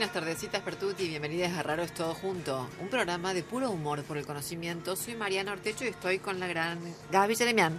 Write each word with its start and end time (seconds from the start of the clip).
Buenas, 0.00 0.14
tardecitas 0.14 0.62
Pertuti, 0.62 1.08
bienvenidas 1.08 1.52
a 1.58 1.62
Raro 1.62 1.82
es 1.82 1.92
Todo 1.92 2.14
Junto, 2.14 2.70
un 2.80 2.88
programa 2.88 3.34
de 3.34 3.42
puro 3.42 3.70
humor 3.70 4.02
por 4.04 4.16
el 4.16 4.24
conocimiento. 4.24 4.96
Soy 4.96 5.14
Mariana 5.14 5.52
Ortecho 5.52 5.84
y 5.84 5.88
estoy 5.88 6.20
con 6.20 6.40
la 6.40 6.46
gran 6.46 6.78
Gaby 7.12 7.36
Jeremian. 7.36 7.78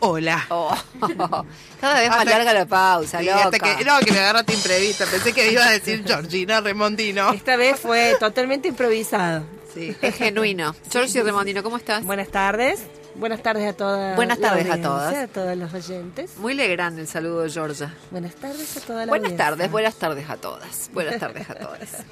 Hola. 0.00 0.44
Oh, 0.48 0.74
cada 1.80 2.00
vez 2.00 2.10
más 2.10 2.24
larga 2.26 2.52
la 2.52 2.66
pausa, 2.66 3.20
Sí, 3.20 3.26
loca. 3.26 3.44
hasta 3.44 3.58
que, 3.60 3.84
no, 3.84 3.96
que 4.00 4.10
me 4.10 4.18
agarraste 4.18 4.54
imprevista. 4.54 5.06
Pensé 5.06 5.32
que 5.32 5.52
iba 5.52 5.64
a 5.64 5.70
decir 5.70 6.02
Georgina 6.04 6.60
Remondino. 6.60 7.32
Esta 7.32 7.54
vez 7.54 7.78
fue 7.78 8.16
totalmente 8.18 8.66
improvisado. 8.66 9.44
Sí. 9.72 9.94
Es 10.02 10.16
genuino. 10.16 10.74
Giorgio 10.90 11.22
Remondino, 11.22 11.62
¿cómo 11.62 11.76
estás? 11.76 12.02
Buenas 12.02 12.26
tardes. 12.28 12.82
Buenas 13.16 13.42
tardes 13.42 13.68
a 13.68 13.72
todas. 13.76 14.16
Buenas 14.16 14.38
tardes 14.40 14.68
a 14.70 14.80
todas. 14.80 15.14
A 15.14 15.26
todos 15.28 15.56
los 15.56 15.72
oyentes. 15.72 16.36
Muy 16.38 16.54
legrande 16.54 17.02
el 17.02 17.08
saludo 17.08 17.42
de 17.42 17.50
Georgia. 17.50 17.94
Buenas 18.10 18.34
tardes 18.34 18.76
a 18.76 18.80
toda 18.80 19.06
la 19.06 19.10
Buenas 19.10 19.26
audiencia. 19.32 19.46
tardes, 19.50 19.70
buenas 19.70 19.94
tardes 19.94 20.30
a 20.30 20.36
todas. 20.36 20.90
Buenas 20.92 21.18
tardes 21.20 21.48
a 21.50 21.54
todas. 21.54 21.80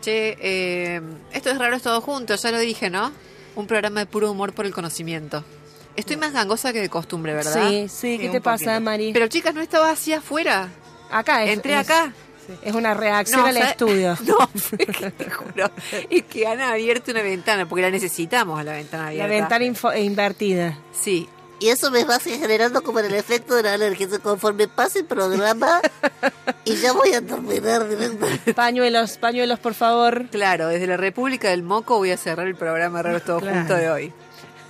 Che, 0.00 0.34
eh, 0.40 1.02
esto 1.30 1.50
es 1.50 1.58
Raro 1.58 1.76
es 1.76 1.82
Todo 1.82 2.00
Junto, 2.00 2.34
ya 2.34 2.50
lo 2.50 2.58
dije, 2.58 2.88
¿no? 2.88 3.12
Un 3.54 3.66
programa 3.66 4.00
de 4.00 4.06
puro 4.06 4.30
humor 4.30 4.54
por 4.54 4.64
el 4.64 4.72
conocimiento. 4.72 5.44
Estoy 5.94 6.16
más 6.16 6.32
gangosa 6.32 6.72
que 6.72 6.80
de 6.80 6.88
costumbre, 6.88 7.34
¿verdad? 7.34 7.68
Sí, 7.68 7.86
sí, 7.90 8.16
¿qué 8.18 8.26
Sí, 8.28 8.32
te 8.32 8.40
pasa. 8.40 8.80
Mari? 8.80 9.12
Pero 9.12 9.28
chicas, 9.28 9.52
no 9.54 9.60
estaba 9.60 9.90
así 9.90 10.14
afuera. 10.14 10.68
acá 11.10 11.44
es, 11.44 11.50
Entré 11.50 11.74
es- 11.78 11.80
acá. 11.80 12.14
Es 12.62 12.74
una 12.74 12.94
reacción 12.94 13.40
No, 13.40 13.46
al 13.46 13.56
estudio. 13.56 14.16
No, 14.24 14.48
fue 14.54 14.78
que 14.78 15.10
te 15.10 15.30
juro. 15.30 15.70
Es 16.08 16.24
que 16.24 16.46
han 16.46 16.60
abierto 16.60 17.10
una 17.10 17.22
ventana, 17.22 17.68
porque 17.68 17.82
la 17.82 17.90
necesitamos 17.90 18.58
a 18.58 18.64
la 18.64 18.72
ventana 18.72 19.04
La 19.12 19.24
abierta. 19.24 19.28
ventana 19.58 19.64
info- 19.64 19.92
eh, 19.92 20.02
invertida. 20.02 20.78
Sí. 20.92 21.28
Y 21.62 21.68
eso 21.68 21.90
me 21.90 22.04
va 22.04 22.14
a 22.16 22.18
seguir 22.20 22.40
generando 22.40 22.82
como 22.82 23.00
el 23.00 23.12
efecto 23.14 23.54
de 23.54 23.62
la 23.64 23.74
alergia. 23.74 24.08
Conforme 24.22 24.66
pase 24.66 25.00
el 25.00 25.04
programa, 25.04 25.80
y 26.64 26.74
ya 26.76 26.92
voy 26.92 27.12
a 27.12 27.20
terminar. 27.20 27.86
Pañuelos, 28.54 29.18
pañuelos, 29.18 29.58
por 29.58 29.74
favor. 29.74 30.26
Claro, 30.30 30.68
desde 30.68 30.86
la 30.86 30.96
República 30.96 31.50
del 31.50 31.62
Moco 31.62 31.98
voy 31.98 32.12
a 32.12 32.16
cerrar 32.16 32.46
el 32.46 32.54
programa 32.54 33.02
Raro 33.02 33.20
Todo 33.20 33.40
Claro. 33.40 33.58
Junto 33.58 33.74
de 33.74 33.90
hoy. 33.90 34.12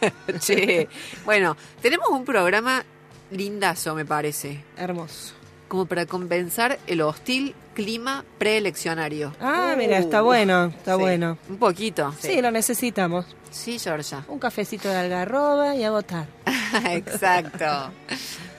che, 0.40 0.88
bueno, 1.24 1.56
tenemos 1.80 2.08
un 2.08 2.24
programa 2.24 2.84
lindazo, 3.30 3.94
me 3.94 4.04
parece, 4.04 4.64
Hermoso. 4.76 5.34
como 5.68 5.86
para 5.86 6.06
compensar 6.06 6.78
el 6.88 7.02
hostil 7.02 7.54
clima 7.84 8.24
preeleccionario. 8.38 9.34
Ah, 9.40 9.74
mira, 9.76 9.98
está 9.98 10.20
bueno, 10.20 10.66
está 10.66 10.94
sí. 10.96 11.00
bueno. 11.00 11.38
Un 11.48 11.56
poquito. 11.56 12.14
Sí. 12.20 12.40
lo 12.42 12.50
necesitamos. 12.50 13.24
Sí, 13.50 13.78
Georgia. 13.78 14.24
Un 14.28 14.38
cafecito 14.38 14.88
de 14.88 14.96
algarroba 14.96 15.74
y 15.74 15.82
a 15.84 15.90
votar. 15.90 16.26
Exacto. 16.90 17.90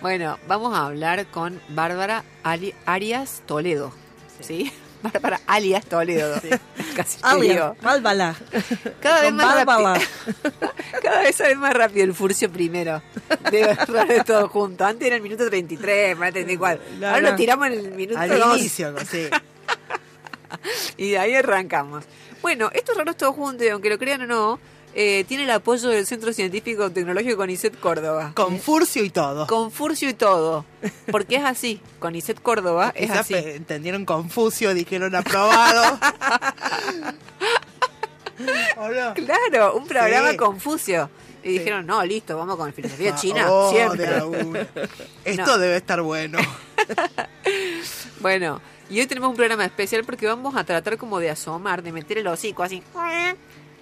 Bueno, 0.02 0.38
vamos 0.48 0.76
a 0.76 0.88
hablar 0.88 1.28
con 1.28 1.62
Bárbara 1.70 2.24
Ali- 2.44 2.74
Arias 2.86 3.44
Toledo. 3.46 3.94
¿Sí? 4.40 4.72
Bárbara 5.02 5.42
alias 5.48 5.86
Toledo. 5.86 6.40
Casi 6.96 7.18
te 7.22 7.28
Alia, 7.28 7.54
digo. 7.54 7.76
Bálbala. 7.82 8.36
Cada 9.02 9.22
vez 9.22 9.34
más 9.34 9.66
Bárbara. 9.66 9.94
rápido. 10.00 10.72
Cada 11.04 11.22
vez 11.22 11.36
sabe 11.36 11.56
más 11.56 11.74
rápido 11.74 12.06
el 12.06 12.14
furcio 12.14 12.52
primero. 12.52 13.02
De 13.52 13.62
verdad 13.66 14.08
de 14.08 14.24
todo 14.24 14.48
junto. 14.50 14.86
Antes 14.86 15.08
era 15.08 15.16
el 15.16 15.22
minuto 15.22 15.48
33, 15.50 16.18
más 16.18 16.32
34. 16.32 16.84
No, 17.00 17.08
Ahora 17.08 17.22
no. 17.22 17.30
lo 17.32 17.36
tiramos 17.36 17.68
en 17.68 17.74
el 17.74 17.92
minuto 17.92 18.20
Al 18.20 18.38
2. 18.40 18.58
inicio, 18.60 18.96
sí. 19.10 19.28
Y 20.98 21.12
de 21.12 21.18
ahí 21.20 21.34
arrancamos. 21.34 22.04
Bueno, 22.42 22.70
esto 22.74 22.92
es 22.92 22.98
raro 22.98 23.14
todo 23.16 23.34
junto, 23.34 23.64
y 23.64 23.70
aunque 23.70 23.90
lo 23.90 23.98
crean 23.98 24.22
o 24.24 24.28
no, 24.28 24.60
eh, 24.94 25.24
tiene 25.28 25.44
el 25.44 25.52
apoyo 25.52 25.90
del 25.90 26.06
Centro 26.06 26.34
Científico 26.34 26.92
Tecnológico 26.92 27.38
CONICET 27.38 27.80
Córdoba. 27.80 28.32
Con 28.36 28.60
Furcio 28.60 29.04
y 29.04 29.10
todo. 29.10 29.48
Con 29.48 29.72
Furcio 29.72 30.10
y 30.10 30.14
todo. 30.14 30.66
Porque 31.12 31.36
es 31.38 31.44
así. 31.44 31.82
CONICET 32.00 32.42
Córdoba 32.42 32.92
es 32.96 33.10
así. 33.12 33.34
entendieron 33.36 34.06
Confucio, 34.06 34.74
dijeron 34.74 35.16
aprobado. 35.16 36.00
Claro, 39.16 39.76
un 39.76 39.88
programa 39.88 40.32
Sí. 40.32 40.38
Confucio. 40.38 41.10
Y 41.44 41.54
dijeron, 41.54 41.86
no, 41.88 42.04
listo, 42.06 42.38
vamos 42.38 42.56
con 42.56 42.72
filosofía 42.74 43.16
china, 43.16 43.46
Oh, 43.50 43.72
siempre. 43.72 44.06
de. 44.08 44.68
Esto 45.26 45.46
No. 45.46 45.58
debe 45.58 45.76
estar 45.78 46.02
bueno. 46.02 46.40
Bueno, 48.20 48.62
y 48.88 49.00
hoy 49.00 49.08
tenemos 49.08 49.32
un 49.32 49.36
programa 49.36 49.66
especial 49.66 50.04
porque 50.04 50.28
vamos 50.28 50.56
a 50.56 50.64
tratar 50.64 50.98
como 51.00 51.18
de 51.20 51.32
asomar, 51.32 51.82
de 51.82 51.92
meter 51.92 52.20
el 52.20 52.28
hocico 52.28 52.62
así 52.62 52.84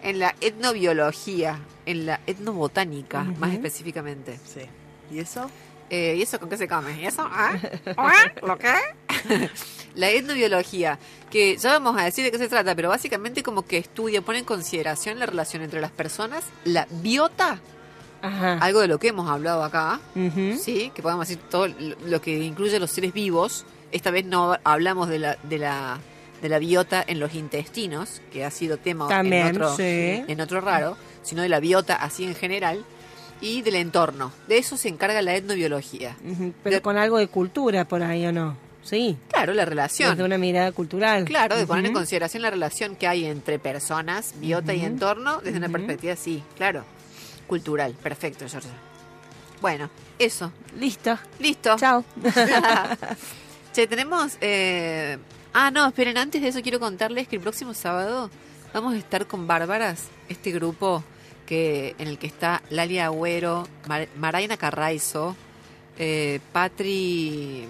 en 0.04 0.19
la 0.19 0.36
etnobiología, 0.42 1.60
en 1.86 2.06
la 2.06 2.19
etnobotánica, 2.28 3.24
más 3.24 3.54
específicamente. 3.54 4.40
Sí. 4.46 4.62
¿Y 5.12 5.19
eso? 5.19 5.50
Eh, 5.90 6.16
¿Y 6.18 6.22
eso 6.22 6.40
con 6.40 6.50
qué 6.50 6.57
se 6.57 6.68
come? 6.68 7.01
¿Y 7.01 7.06
eso? 7.06 7.28
¿Ah? 7.30 7.54
¿Ah? 7.98 8.13
¿Lo 8.46 8.57
qué? 8.57 8.74
la 9.96 10.10
etnobiología, 10.10 11.00
que 11.31 11.57
ya 11.57 11.72
vamos 11.72 12.00
a 12.00 12.04
decir 12.06 12.24
de 12.24 12.31
qué 12.31 12.38
se 12.38 12.48
trata, 12.48 12.75
pero 12.75 12.90
básicamente 12.90 13.42
como 13.44 13.66
que 13.66 13.78
estudia, 13.78 14.22
pone 14.22 14.40
en 14.40 14.46
consideración 14.46 15.19
la 15.19 15.25
relación 15.25 15.63
entre 15.63 15.81
las 15.81 15.92
personas, 15.92 16.45
la 16.63 16.88
biota, 16.90 17.60
Ajá. 18.22 18.57
algo 18.60 18.81
de 18.81 18.88
lo 18.88 19.00
que 19.00 19.07
hemos 19.10 19.30
hablado 19.30 19.63
acá, 19.63 20.00
sí, 20.62 20.92
que 20.94 21.02
podemos 21.02 21.28
decir 21.28 21.42
todo 21.50 21.68
lo 22.06 22.22
que 22.22 22.38
incluye 22.40 22.80
los 22.80 22.92
seres 22.92 23.13
vivos. 23.13 23.66
Esta 23.92 24.12
vez 24.12 24.25
no 24.25 24.57
hablamos 24.63 25.10
de 25.10 25.19
la, 25.19 25.38
de 25.44 25.57
la 25.57 26.00
de 26.42 26.50
la 26.50 26.60
biota 26.60 27.04
en 27.06 27.20
los 27.20 27.34
intestinos, 27.36 28.22
que 28.32 28.46
ha 28.46 28.52
sido 28.52 28.78
tema 28.78 29.08
También, 29.08 29.48
en, 29.48 29.56
otro, 29.62 29.76
sí. 29.76 29.84
en 30.28 30.42
otro 30.42 30.62
raro, 30.62 30.98
sino 31.24 31.42
de 31.42 31.50
la 31.50 31.60
biota 31.60 31.96
así 31.96 32.24
en 32.24 32.36
general, 32.36 32.84
y 33.42 33.62
del 33.62 33.76
entorno. 33.76 34.32
De 34.48 34.58
eso 34.58 34.76
se 34.78 34.90
encarga 34.90 35.22
la 35.22 35.36
etnobiología. 35.36 36.16
Pero 36.64 36.76
De- 36.78 36.82
con 36.82 36.98
algo 36.98 37.18
de 37.18 37.28
cultura 37.28 37.86
por 37.86 38.04
ahí 38.04 38.26
o 38.26 38.32
no. 38.32 38.58
Sí. 38.84 39.18
Claro, 39.30 39.54
la 39.54 39.66
relación. 39.66 40.12
Desde 40.12 40.24
una 40.24 40.38
mirada 40.38 40.72
cultural. 40.72 41.26
Claro, 41.26 41.56
de 41.58 41.68
poner 41.68 41.86
en 41.86 41.94
consideración 41.94 42.42
la 42.42 42.50
relación 42.50 42.96
que 42.96 43.08
hay 43.08 43.26
entre 43.26 43.60
personas, 43.60 44.34
biota 44.38 44.74
y 44.74 44.84
entorno, 44.84 45.42
desde 45.42 45.58
una 45.58 45.70
perspectiva, 45.70 46.16
sí, 46.16 46.42
claro, 46.58 46.84
cultural. 47.48 47.94
Perfecto, 48.02 48.46
Georgia. 48.50 48.72
Bueno, 49.62 49.90
eso. 50.18 50.52
Listo. 50.80 51.18
Listo. 51.40 51.76
Chao. 51.78 52.04
che, 53.74 53.88
tenemos... 53.88 54.38
eh, 54.42 55.18
Ah, 55.54 55.72
no, 55.72 55.88
esperen, 55.88 56.18
antes 56.18 56.42
de 56.42 56.48
eso 56.50 56.62
quiero 56.62 56.80
contarles 56.80 57.28
que 57.28 57.36
el 57.38 57.42
próximo 57.42 57.74
sábado 57.74 58.30
vamos 58.74 58.94
a 58.94 58.98
estar 58.98 59.25
con 59.25 59.48
Bárbaras, 59.48 60.06
este 60.30 60.51
grupo 60.51 61.04
que 61.48 61.96
en 61.98 62.07
el 62.07 62.19
que 62.19 62.28
está 62.28 62.62
Lalia 62.69 63.06
Agüero, 63.07 63.68
Mar- 63.88 64.07
Maraina 64.18 64.57
Carraizo, 64.57 65.36
eh, 65.98 66.40
Patri... 66.54 67.68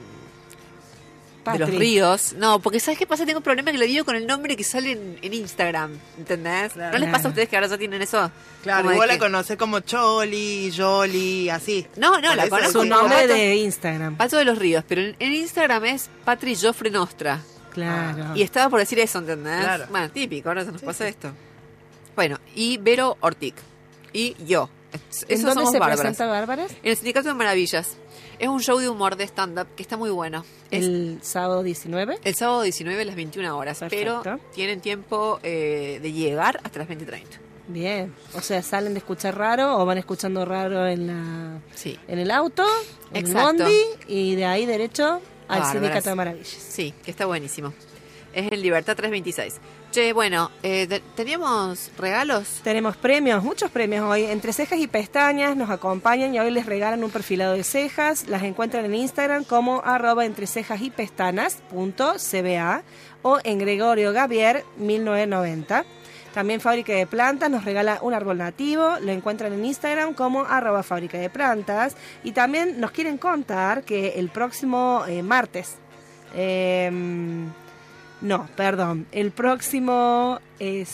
De 1.54 1.58
los 1.58 1.70
ríos. 1.74 2.34
No, 2.34 2.60
porque 2.60 2.80
¿sabes 2.80 3.00
qué 3.00 3.08
pasa? 3.08 3.26
Tengo 3.26 3.40
un 3.40 3.44
problema 3.44 3.72
que 3.72 3.80
lo 3.80 3.86
digo 3.86 4.06
con 4.06 4.16
el 4.16 4.28
nombre 4.28 4.56
que 4.56 4.64
sale 4.64 4.92
en, 4.92 5.18
en 5.20 5.34
Instagram. 5.34 5.98
¿Entendés? 6.20 6.76
¿No 6.76 6.96
les 7.00 7.10
pasa 7.10 7.28
a 7.28 7.32
ustedes 7.32 7.50
que 7.50 7.56
ahora 7.56 7.68
ya 7.68 7.78
tienen 7.78 8.00
eso? 8.04 8.30
Claro, 8.62 8.92
igual 8.92 9.08
que- 9.10 9.16
la 9.16 9.20
conoce 9.20 9.58
como 9.58 9.80
Choli, 9.80 10.72
Jolly, 10.78 11.50
así. 11.50 11.88
No, 11.96 12.22
no, 12.22 12.36
la 12.36 12.48
conozco 12.50 12.82
Su 12.82 12.86
nombre 12.86 13.26
de 13.26 13.56
Instagram. 13.56 14.16
Pato 14.16 14.38
de 14.38 14.46
los 14.46 14.60
Ríos, 14.60 14.84
pero 14.88 15.02
en, 15.02 15.16
en 15.18 15.34
Instagram 15.34 15.86
es 15.86 16.10
Patri 16.24 16.56
Joffre 16.56 16.92
Nostra. 16.92 17.40
Claro. 17.72 18.36
Y 18.36 18.42
estaba 18.42 18.70
por 18.70 18.80
decir 18.80 19.00
eso, 19.00 19.20
¿entendés? 19.20 19.60
Claro. 19.64 19.86
Bueno, 19.90 20.10
típico, 20.12 20.50
ahora 20.50 20.66
se 20.66 20.72
nos 20.72 20.82
pasa 20.82 21.08
esto. 21.08 21.32
Bueno, 22.16 22.38
y 22.56 22.78
Vero 22.78 23.18
Ortic. 23.22 23.56
Y 24.14 24.36
yo. 24.46 24.70
¿En 25.28 25.42
dónde 25.44 25.54
somos 25.54 25.72
se 25.72 25.80
bárbaras. 25.80 26.00
presenta 26.02 26.26
Bárbaras? 26.26 26.72
En 26.84 26.90
el 26.90 26.96
Sindicato 26.96 27.28
de 27.28 27.34
Maravillas. 27.36 27.96
Es 28.40 28.48
un 28.48 28.60
show 28.62 28.80
de 28.80 28.90
humor 28.90 29.16
de 29.18 29.26
stand-up 29.26 29.68
que 29.76 29.84
está 29.84 29.98
muy 29.98 30.10
bueno. 30.10 30.44
Es 30.72 30.86
El 30.86 31.20
sábado 31.22 31.62
19. 31.62 32.20
el 32.24 32.36
sábado 32.36 32.62
19 32.62 33.02
a 33.02 33.06
las 33.06 33.16
21 33.16 33.58
horas, 33.58 33.78
pero 33.90 34.22
Perfecto. 34.24 34.50
tienen 34.56 34.80
tiempo 34.82 35.40
eh, 35.44 36.00
de 36.02 36.12
llegar 36.14 36.60
hasta 36.64 36.80
las 36.80 36.88
20.30. 36.88 37.22
Bien. 37.68 38.16
O 38.34 38.42
sea, 38.42 38.64
salen 38.64 38.94
de 38.94 39.00
escuchar 39.00 39.38
raro 39.38 39.78
o 39.78 39.86
van 39.86 39.98
escuchando 40.00 40.44
raro 40.46 40.88
en 40.88 41.08
la 41.08 41.60
Sí. 41.76 42.00
en 42.08 42.18
el 42.18 42.32
auto, 42.32 42.66
en 43.14 43.28
el 43.28 43.34
bondi 43.34 43.78
y 44.08 44.36
de 44.36 44.46
ahí 44.46 44.66
derecho 44.66 45.22
al 45.50 45.60
Bárbaras. 45.60 45.72
Sindicato 45.72 46.10
de 46.10 46.16
Maravillas. 46.16 46.48
Sí, 46.48 46.94
que 47.04 47.12
está 47.12 47.26
buenísimo. 47.26 47.74
Es 48.34 48.52
en 48.52 48.62
Libertad 48.62 48.96
326. 48.96 49.60
Che, 49.92 50.14
bueno, 50.14 50.52
eh, 50.62 51.02
¿teníamos 51.16 51.90
regalos? 51.98 52.60
Tenemos 52.64 52.96
premios, 52.96 53.44
muchos 53.44 53.72
premios 53.72 54.06
hoy. 54.06 54.26
Entre 54.26 54.54
cejas 54.54 54.78
y 54.78 54.86
pestañas 54.86 55.58
nos 55.58 55.72
acompañan 55.72 56.36
y 56.36 56.40
hoy 56.40 56.52
les 56.52 56.68
regalan 56.68 57.04
un 57.04 57.10
perfilado 57.10 57.54
de 57.54 57.64
cejas. 57.64 58.28
Las 58.28 58.44
encuentran 58.44 58.86
en 58.86 58.94
Instagram 58.94 59.46
como 59.46 59.82
arroba 59.84 60.26
entre 60.26 60.46
cejas 60.46 60.82
y 60.82 60.92
pestanas 60.92 61.56
punto 61.72 62.14
cba 62.20 62.84
o 63.24 63.40
en 63.44 63.58
Gregorio 63.58 64.14
Gavier 64.14 64.64
1990. 64.78 65.86
También 66.34 66.62
Fábrica 66.62 66.94
de 66.94 67.08
Plantas 67.08 67.50
nos 67.50 67.66
regala 67.66 68.00
un 68.02 68.14
árbol 68.14 68.38
nativo. 68.38 68.98
Lo 69.02 69.12
encuentran 69.12 69.54
en 69.54 69.66
Instagram 69.66 70.14
como 70.14 70.42
arroba 70.42 70.84
Fábrica 70.84 71.18
de 71.18 71.30
Plantas. 71.30 71.96
Y 72.24 72.32
también 72.32 72.80
nos 72.80 72.92
quieren 72.92 73.18
contar 73.18 73.84
que 73.84 74.20
el 74.20 74.30
próximo 74.30 75.04
eh, 75.08 75.24
martes... 75.24 75.78
em, 76.36 77.50
no, 78.22 78.50
perdón. 78.56 79.08
El 79.12 79.32
próximo 79.32 80.40
eh, 80.60 80.86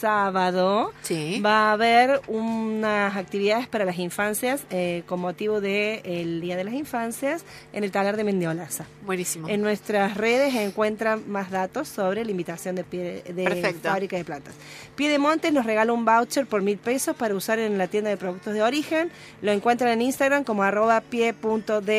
sábado 0.00 0.92
Sí. 1.02 1.40
va 1.44 1.70
a 1.70 1.72
haber 1.72 2.20
unas 2.28 3.16
actividades 3.16 3.66
para 3.68 3.84
las 3.84 3.98
infancias 3.98 4.62
eh, 4.70 5.02
con 5.06 5.20
motivo 5.20 5.60
del 5.60 6.40
Día 6.40 6.56
de 6.56 6.64
las 6.64 6.74
Infancias 6.74 7.44
en 7.72 7.84
el 7.84 7.90
taller 7.90 8.16
de 8.16 8.24
Mendiolaza. 8.24 8.86
Buenísimo. 9.04 9.48
En 9.48 9.60
nuestras 9.62 10.16
redes 10.16 10.54
encuentran 10.54 11.22
más 11.30 11.50
datos 11.50 11.88
sobre 11.88 12.24
la 12.24 12.30
invitación 12.30 12.74
de, 12.74 12.84
pie, 12.84 13.22
de 13.26 13.74
fábrica 13.82 14.16
de 14.16 14.24
plantas. 14.24 14.54
Piedemonte 14.96 15.50
nos 15.52 15.64
regala 15.66 15.92
un 15.92 16.04
voucher 16.04 16.46
por 16.46 16.62
mil 16.62 16.78
pesos 16.78 17.14
para 17.16 17.34
usar 17.34 17.58
en 17.58 17.76
la 17.78 17.86
tienda 17.88 18.10
de 18.10 18.16
productos 18.16 18.54
de 18.54 18.62
origen. 18.62 19.10
Lo 19.42 19.52
encuentran 19.52 19.90
en 19.92 20.02
Instagram 20.02 20.44
como 20.44 20.62
arroba 20.62 21.00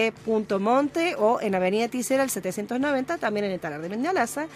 pie.d.monte 0.02 1.16
o 1.18 1.40
en 1.42 1.56
Avenida 1.56 1.88
Ticera, 1.88 2.24
el 2.24 2.30
790, 2.30 3.18
también 3.18 3.46
en 3.46 3.52
el 3.52 3.60
taller 3.60 3.82
de 3.82 3.90
Mendiolaza. 3.90 4.48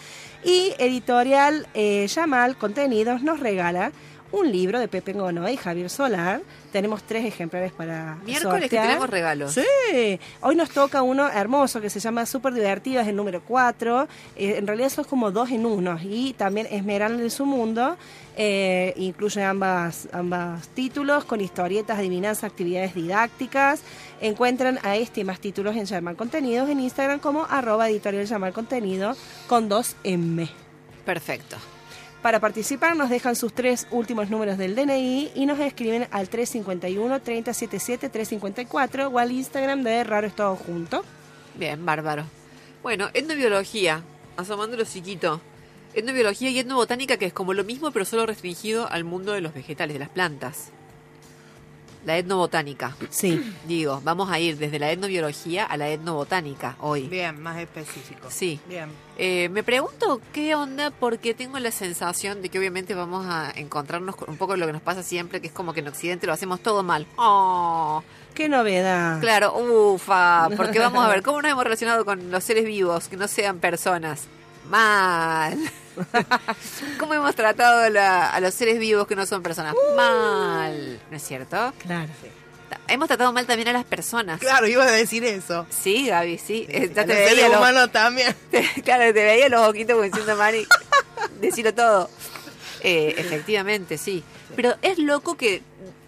Y 0.43 0.73
Editorial 0.77 1.67
eh, 1.73 2.05
Yamal 2.07 2.55
Contenidos 2.57 3.21
nos 3.23 3.34
regala 3.39 3.91
un 4.31 4.51
libro 4.51 4.79
de 4.79 4.87
Pepe 4.87 5.13
Gonoy 5.13 5.53
y 5.53 5.57
Javier 5.57 5.89
Solar. 5.89 6.41
Tenemos 6.71 7.03
tres 7.03 7.25
ejemplares 7.25 7.71
para 7.71 8.17
Miércoles 8.25 8.69
que 8.69 8.77
tenemos 8.77 9.09
regalos. 9.09 9.53
Sí, 9.53 10.19
hoy 10.41 10.55
nos 10.55 10.69
toca 10.71 11.01
uno 11.03 11.29
hermoso 11.29 11.79
que 11.79 11.89
se 11.89 11.99
llama 11.99 12.25
Súper 12.25 12.53
Divertido, 12.53 13.01
es 13.01 13.07
el 13.07 13.15
número 13.15 13.41
4. 13.47 14.07
en 14.35 14.67
realidad 14.67 14.89
son 14.89 15.05
como 15.05 15.31
dos 15.31 15.51
en 15.51 15.65
uno. 15.65 15.97
Y 16.03 16.33
también 16.33 16.67
Esmeralda 16.69 17.21
de 17.21 17.29
su 17.29 17.45
mundo. 17.45 17.97
eh, 18.37 18.93
incluye 18.97 19.41
ambas, 19.41 20.09
ambas 20.11 20.67
títulos 20.69 21.23
con 21.23 21.39
historietas, 21.39 21.97
adivinanzas, 21.97 22.43
actividades 22.43 22.93
didácticas. 22.93 23.81
Encuentran 24.19 24.79
a 24.83 24.97
este 24.97 25.21
y 25.21 25.23
más 25.23 25.39
títulos 25.39 25.77
en 25.77 25.85
Llamar 25.85 26.17
Contenidos 26.17 26.67
en 26.69 26.81
Instagram 26.81 27.19
como 27.19 27.45
arroba 27.45 27.89
editorial 27.89 28.25
Llamar 28.25 28.51
Contenido 28.51 29.15
con 29.47 29.69
dos 29.69 29.95
M. 30.03 30.49
Perfecto. 31.05 31.55
Para 32.25 32.39
participar 32.39 32.97
nos 32.97 33.11
dejan 33.11 33.35
sus 33.35 33.53
tres 33.53 33.85
últimos 33.91 34.31
números 34.31 34.57
del 34.57 34.73
DNI 34.73 35.33
y 35.35 35.45
nos 35.45 35.59
escriben 35.59 36.07
al 36.09 36.27
351-3077-354 36.27 39.11
o 39.13 39.19
al 39.19 39.31
Instagram 39.31 39.83
de 39.83 40.03
Raro 40.03 40.25
es 40.25 40.35
Todo 40.35 40.55
Junto. 40.55 41.05
Bien, 41.53 41.85
bárbaro. 41.85 42.25
Bueno, 42.81 43.11
etnobiología, 43.13 44.01
asomando 44.37 44.75
lo 44.75 44.85
chiquito. 44.85 45.39
Etnobiología 45.93 46.49
y 46.49 46.57
etnobotánica, 46.57 47.17
que 47.17 47.27
es 47.27 47.33
como 47.33 47.53
lo 47.53 47.63
mismo, 47.63 47.91
pero 47.91 48.05
solo 48.05 48.25
restringido 48.25 48.89
al 48.89 49.03
mundo 49.03 49.33
de 49.33 49.41
los 49.41 49.53
vegetales, 49.53 49.93
de 49.93 49.99
las 49.99 50.09
plantas. 50.09 50.71
La 52.05 52.17
etnobotánica. 52.17 52.95
Sí, 53.09 53.41
Digo, 53.67 53.99
vamos 54.03 54.29
a 54.29 54.39
ir 54.39 54.57
desde 54.57 54.77
la 54.77 54.91
etnobiología 54.91 55.65
a 55.65 55.75
la 55.75 55.89
etnobotánica 55.89 56.77
hoy. 56.79 57.07
Bien, 57.07 57.41
más 57.41 57.57
específico. 57.57 58.27
Sí. 58.29 58.59
Bien. 58.69 58.89
Eh, 59.17 59.49
me 59.49 59.63
pregunto 59.63 60.21
qué 60.31 60.53
onda 60.55 60.91
porque 60.91 61.33
tengo 61.33 61.57
la 61.57 61.71
sensación 61.71 62.41
de 62.41 62.49
que 62.49 62.59
obviamente 62.59 62.93
vamos 62.93 63.25
a 63.27 63.51
encontrarnos 63.55 64.15
con 64.15 64.29
un 64.29 64.37
poco 64.37 64.55
lo 64.55 64.67
que 64.67 64.73
nos 64.73 64.81
pasa 64.81 65.01
siempre, 65.01 65.41
que 65.41 65.47
es 65.47 65.53
como 65.53 65.73
que 65.73 65.79
en 65.79 65.87
Occidente 65.87 66.27
lo 66.27 66.33
hacemos 66.33 66.59
todo 66.59 66.83
mal. 66.83 67.07
Oh, 67.17 68.03
qué 68.35 68.49
novedad. 68.49 69.19
claro, 69.19 69.55
ufa, 69.57 70.49
porque 70.55 70.77
vamos 70.79 71.03
a 71.03 71.09
ver, 71.09 71.21
¿cómo 71.23 71.41
nos 71.41 71.49
hemos 71.51 71.63
relacionado 71.63 72.05
con 72.05 72.29
los 72.29 72.43
seres 72.43 72.65
vivos 72.65 73.07
que 73.07 73.17
no 73.17 73.27
sean 73.27 73.59
personas? 73.59 74.27
Mal. 74.69 75.57
¿Cómo 76.99 77.13
hemos 77.13 77.35
tratado 77.35 77.89
la- 77.89 78.29
a 78.29 78.39
los 78.39 78.53
seres 78.53 78.79
vivos 78.79 79.07
que 79.07 79.15
no 79.15 79.25
son 79.25 79.41
personas? 79.43 79.75
Mal. 79.95 80.99
¿No 81.09 81.17
es 81.17 81.23
cierto? 81.23 81.73
Claro. 81.79 82.09
Hemos 82.87 83.07
tratado 83.07 83.31
mal 83.31 83.45
también 83.45 83.67
a 83.69 83.73
las 83.73 83.85
personas. 83.85 84.39
Claro, 84.39 84.67
iba 84.67 84.83
a 84.83 84.91
decir 84.91 85.23
eso. 85.23 85.65
Sí, 85.69 86.07
Gaby, 86.07 86.37
sí. 86.37 86.65
Eh, 86.69 86.91
ya 86.93 87.05
te 87.05 87.13
veía 87.13 87.49
los- 87.49 87.91
también. 87.91 88.35
claro, 88.83 89.05
te 89.13 89.23
veía 89.23 89.49
los 89.49 89.61
ojitos 89.67 90.01
diciendo, 90.03 90.35
Mari, 90.35 90.67
decirlo 91.41 91.73
todo. 91.73 92.09
Eh, 92.81 93.15
efectivamente, 93.17 93.97
sí. 93.97 94.23
Pero 94.55 94.75
es 94.81 94.97
loco 94.99 95.35
que, 95.37 95.61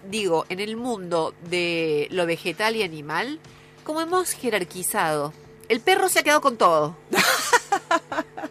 digo, 0.10 0.46
en 0.50 0.60
el 0.60 0.76
mundo 0.78 1.34
de 1.50 2.08
lo 2.12 2.26
vegetal 2.26 2.76
y 2.76 2.84
animal, 2.84 3.40
como 3.84 4.02
hemos 4.02 4.32
jerarquizado, 4.32 5.34
el 5.70 5.80
perro 5.82 6.10
se 6.10 6.20
ha 6.20 6.24
quedado 6.24 6.42
con 6.42 6.58
todo. 6.58 6.96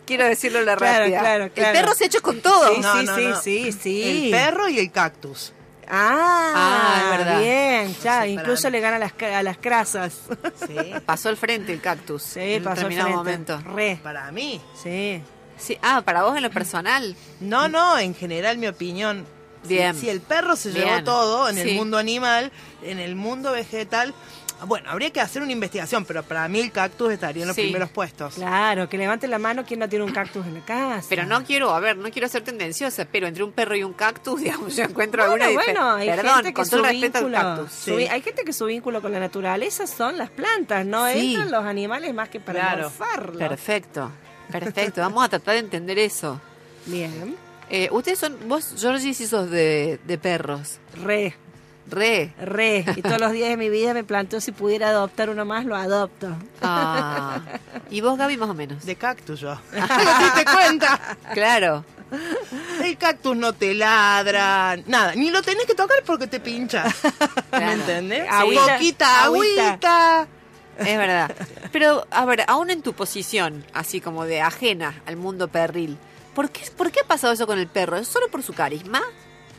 Quiero 0.07 0.25
decirlo 0.25 0.61
en 0.61 0.67
la 0.67 0.77
Claro, 0.77 1.01
rápida. 1.01 1.21
claro, 1.21 1.51
claro. 1.53 1.71
El 1.71 1.83
perro 1.83 1.95
se 1.95 2.05
ha 2.05 2.07
hecho 2.07 2.23
con 2.23 2.41
todo. 2.41 2.75
Sí, 2.75 2.81
No, 2.81 2.99
sí, 3.01 3.05
no, 3.07 3.17
sí, 3.17 3.25
no. 3.27 3.41
sí, 3.41 3.73
sí. 3.73 4.25
El 4.27 4.31
perro 4.31 4.69
y 4.69 4.79
el 4.79 4.91
cactus. 4.93 5.53
Ah, 5.89 6.53
Ah, 6.55 7.01
es 7.13 7.19
verdad. 7.19 7.41
bien, 7.41 7.97
ya, 8.03 8.23
Sí, 8.25 8.31
incluso 8.31 8.63
para- 8.63 8.71
le 8.73 8.81
gana 8.81 8.97
a 8.97 8.99
las, 8.99 9.13
ca- 9.13 9.39
a 9.39 9.43
las 9.43 9.57
crasas. 9.59 10.15
Sí. 10.67 10.75
Pasó 11.07 11.29
al 11.29 11.37
frente 11.37 11.73
el 11.73 11.81
cactus. 11.81 12.23
Sí, 12.23 12.41
en 12.41 12.59
un 12.59 12.65
pasó 12.65 12.87
al 12.87 12.89
determinado 12.89 13.23
frente. 13.25 13.53
momento. 13.53 13.75
Re, 13.77 14.01
Para 14.03 14.31
mí. 14.33 14.61
sí. 14.83 15.23
Sí. 15.59 15.79
Ah, 15.83 16.03
para 16.03 16.23
vos 16.23 16.37
en 16.37 16.43
lo 16.43 16.51
personal. 16.51 17.17
No, 17.41 17.67
no, 17.69 17.99
en 17.99 18.15
general 18.15 18.59
mi 18.59 18.67
opinión. 18.67 19.25
Si- 19.63 19.69
Bien. 19.75 19.95
Si, 19.99 20.09
el 20.11 20.21
perro 20.21 20.55
se 20.55 20.71
Bien. 20.71 20.85
llevó 20.87 21.03
todo 21.05 21.49
en 21.49 21.55
Sí. 21.57 21.63
el 21.63 21.75
mundo 21.77 21.97
animal, 21.99 22.53
en 22.83 22.99
el 22.99 23.17
mundo 23.17 23.53
vegetal, 23.53 24.13
bueno, 24.65 24.91
habría 24.91 25.11
que 25.11 25.21
hacer 25.21 25.43
una 25.43 25.53
investigación, 25.53 26.05
pero 26.07 26.23
para 26.23 26.49
mí 26.49 26.61
el 26.61 26.73
cactus 26.73 27.13
estaría 27.13 27.43
en 27.43 27.49
los 27.49 27.57
Sí. 27.57 27.63
primeros 27.63 27.91
puestos. 27.91 28.35
Claro, 28.37 28.89
que 28.89 28.97
levante 28.97 29.29
la 29.29 29.39
mano 29.39 29.65
quien 29.65 29.81
no 29.81 29.89
tiene 29.89 30.05
un 30.05 30.13
cactus 30.13 30.47
en 30.47 30.55
la 30.55 30.65
casa. 30.65 31.07
Pero 31.11 31.25
no 31.27 31.45
quiero, 31.45 31.71
a 31.75 31.81
ver, 31.81 31.97
no 31.99 32.11
quiero 32.11 32.27
ser 32.29 32.43
tendenciosa, 32.43 33.05
pero 33.11 33.27
entre 33.27 33.45
un 33.45 33.53
perro 33.53 33.77
y 33.77 33.83
un 33.83 33.93
cactus, 33.93 34.41
digamos, 34.41 34.75
yo 34.77 34.85
encuentro 34.85 35.23
alguna 35.23 35.45
Bueno, 35.47 35.59
diferencia. 35.61 35.83
bueno, 35.85 35.97
hay 35.97 36.09
Perdón, 36.09 36.35
gente 36.37 36.49
que 36.49 36.55
con 36.55 36.65
su 36.65 36.71
todo 36.71 36.83
respeto 36.85 37.19
al 37.19 37.25
vínculo, 37.25 37.43
cactus. 37.57 37.73
su 37.73 37.91
Sí. 37.91 37.97
vi- 37.97 38.07
hay 38.07 38.23
gente 38.23 38.45
que 38.45 38.53
su 38.53 38.65
vínculo 38.67 39.03
con 39.03 39.13
la 39.13 39.21
naturaleza 39.21 39.87
son 39.87 40.17
las 40.17 40.31
plantas, 40.31 40.87
no 40.87 41.07
Sí. 41.11 41.35
entran 41.35 41.51
los 41.51 41.65
animales 41.65 42.15
más 42.15 42.29
que 42.29 42.41
para 42.41 42.61
Claro. 42.61 42.83
morfarlos. 42.85 43.37
Perfecto. 43.39 44.11
Perfecto, 44.51 45.01
vamos 45.01 45.25
a 45.25 45.29
tratar 45.29 45.55
de 45.55 45.61
entender 45.61 45.99
eso. 45.99 46.41
Bien. 46.87 47.37
Eh, 47.69 47.89
ustedes 47.91 48.21
son, 48.21 48.37
vos, 48.49 48.75
Georgie, 48.79 49.13
sí 49.13 49.27
sos 49.27 49.51
de, 49.51 49.99
de 50.05 50.19
perros. 50.19 50.79
Re, 51.03 51.35
Re. 51.89 52.33
re. 52.41 52.85
Y 52.97 53.03
todos 53.03 53.21
los 53.21 53.33
días 53.33 53.49
de 53.49 53.57
mi 53.57 53.69
vida 53.71 53.95
me 53.95 54.03
planteo 54.05 54.41
si 54.41 54.53
pudiera 54.53 54.89
adoptar 54.89 55.31
uno 55.31 55.45
más, 55.45 55.65
lo 55.65 55.77
adopto. 55.77 56.35
Ah. 56.63 57.41
Y 57.91 58.01
vos, 58.01 58.19
Gaby, 58.19 58.37
más 58.37 58.51
o 58.51 58.55
menos. 58.55 58.85
De 58.85 58.97
cactus 58.97 59.41
yo. 59.41 59.55
¿No 59.55 59.61
te 59.89 60.25
diste 60.25 60.45
cuenta? 60.53 61.01
Claro. 61.33 61.85
El 62.83 62.97
cactus 62.99 63.37
no 63.37 63.53
te 63.53 63.75
ladra, 63.75 64.77
nada. 64.87 65.15
Ni 65.15 65.31
lo 65.31 65.43
tenés 65.43 65.67
que 65.67 65.75
tocar 65.75 65.99
porque 66.05 66.27
te 66.27 66.41
pincha. 66.41 66.85
¿Me 67.53 67.59
Claro. 67.59 67.73
entendés? 67.73 68.27
Agüita, 68.31 68.63
Poquita 68.75 69.25
agüita. 69.25 69.67
agüita. 69.69 70.29
Es 70.79 70.99
verdad. 70.99 71.35
Pero, 71.73 72.07
a 72.11 72.25
ver, 72.27 72.45
aún 72.49 72.71
en 72.71 72.83
tu 72.83 72.93
posición, 72.93 73.65
así 73.73 74.01
como 74.01 74.25
de 74.25 74.41
ajena 74.41 75.01
al 75.07 75.17
mundo 75.17 75.49
perril, 75.49 75.97
¿por 76.35 76.51
qué, 76.51 76.63
¿por 76.77 76.91
qué 76.93 77.01
ha 77.01 77.07
pasado 77.07 77.33
eso 77.33 77.47
con 77.47 77.59
el 77.59 77.67
perro? 77.67 77.97
¿Es 77.97 78.09
solo 78.09 78.29
por 78.29 78.43
su 78.43 78.53
carisma? 78.53 79.01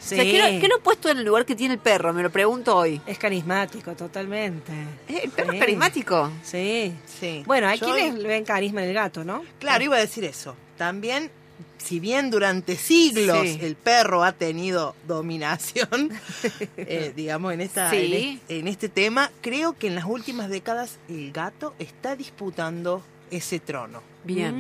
Sí. 0.08 0.16
O 0.16 0.18
sea, 0.18 0.24
¿qué, 0.24 0.38
lo, 0.56 0.62
qué 0.62 0.68
lo 0.70 0.78
he 0.78 0.82
puesto 0.82 1.10
en 1.10 1.18
el 1.18 1.26
lugar 1.26 1.46
que 1.46 1.56
tiene 1.56 1.74
el 1.76 1.80
perro? 1.80 2.14
Me 2.14 2.24
lo 2.24 2.30
pregunto 2.30 2.76
hoy. 2.76 3.02
Es 3.06 3.18
carismático, 3.18 3.94
totalmente. 3.94 4.72
¿Eh, 5.10 5.22
¿El 5.26 5.32
perro 5.32 5.52
Sí. 5.52 5.58
es 5.58 5.60
carismático? 5.62 6.32
Sí. 6.44 6.94
Sí. 7.20 7.44
Bueno, 7.46 7.68
hay 7.68 7.78
Yo- 7.80 7.88
quienes 7.94 8.16
le 8.16 8.28
ven 8.28 8.46
carisma 8.46 8.82
en 8.84 8.90
el 8.90 8.94
gato, 8.94 9.24
¿no? 9.26 9.44
Claro, 9.60 9.84
iba 9.84 9.98
a 9.98 10.00
decir 10.00 10.24
eso. 10.24 10.56
También, 10.78 11.30
si 11.78 12.00
bien 12.00 12.30
durante 12.30 12.76
siglos 12.78 13.42
Sí. 13.48 13.60
el 13.62 13.76
perro 13.76 14.24
ha 14.24 14.32
tenido 14.32 14.96
dominación, 15.08 16.12
eh, 16.78 17.12
digamos, 17.16 17.54
en, 17.54 17.62
esta, 17.62 17.90
Sí. 17.90 17.98
en, 17.98 18.14
este, 18.40 18.60
en 18.60 18.68
este 18.68 18.90
tema, 18.90 19.30
creo 19.42 19.74
que 19.78 19.88
en 19.88 19.96
las 19.96 20.06
últimas 20.06 20.50
décadas 20.50 20.98
el 21.10 21.32
gato 21.34 21.74
está 21.80 22.16
disputando 22.16 23.04
ese 23.32 23.60
trono. 23.60 24.02
Bien. 24.24 24.56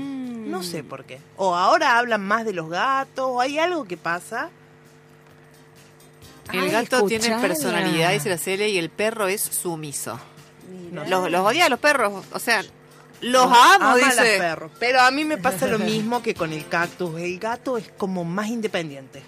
Mm. 0.46 0.52
No 0.52 0.64
sé 0.64 0.84
por 0.84 1.04
qué. 1.06 1.20
O 1.36 1.56
ahora 1.56 1.98
hablan 1.98 2.26
más 2.26 2.46
de 2.46 2.54
los 2.54 2.70
gatos, 2.70 3.26
o 3.28 3.42
hay 3.42 3.60
algo 3.60 3.86
que 3.86 3.98
pasa. 3.98 4.50
El 6.54 6.60
Ay, 6.62 6.72
gato 6.72 7.06
tiene 7.06 7.38
personalidad, 7.40 8.12
dice 8.14 8.30
la 8.30 8.38
Cele, 8.38 8.70
y 8.70 8.78
el 8.78 8.90
perro 8.90 9.28
es 9.28 9.42
sumiso. 9.42 10.20
Los, 10.92 11.30
los 11.30 11.46
odia 11.46 11.66
a 11.66 11.70
los 11.70 11.80
perros, 11.80 12.26
o 12.32 12.40
sea, 12.40 12.64
los 13.22 13.46
Ama 13.46 13.76
amo, 13.76 13.86
a 13.88 13.98
los 13.98 14.06
dice. 14.06 14.38
perros. 14.38 14.72
Pero 14.80 15.02
a 15.02 15.12
mí 15.12 15.26
me 15.26 15.38
pasa 15.38 15.68
lo 15.68 15.80
mismo 15.94 16.22
que 16.22 16.34
con 16.34 16.54
el 16.54 16.68
cactus. 16.68 17.20
El 17.20 17.40
gato 17.40 17.78
es 17.78 17.90
como 17.98 18.24
más 18.24 18.48
independiente. 18.48 19.22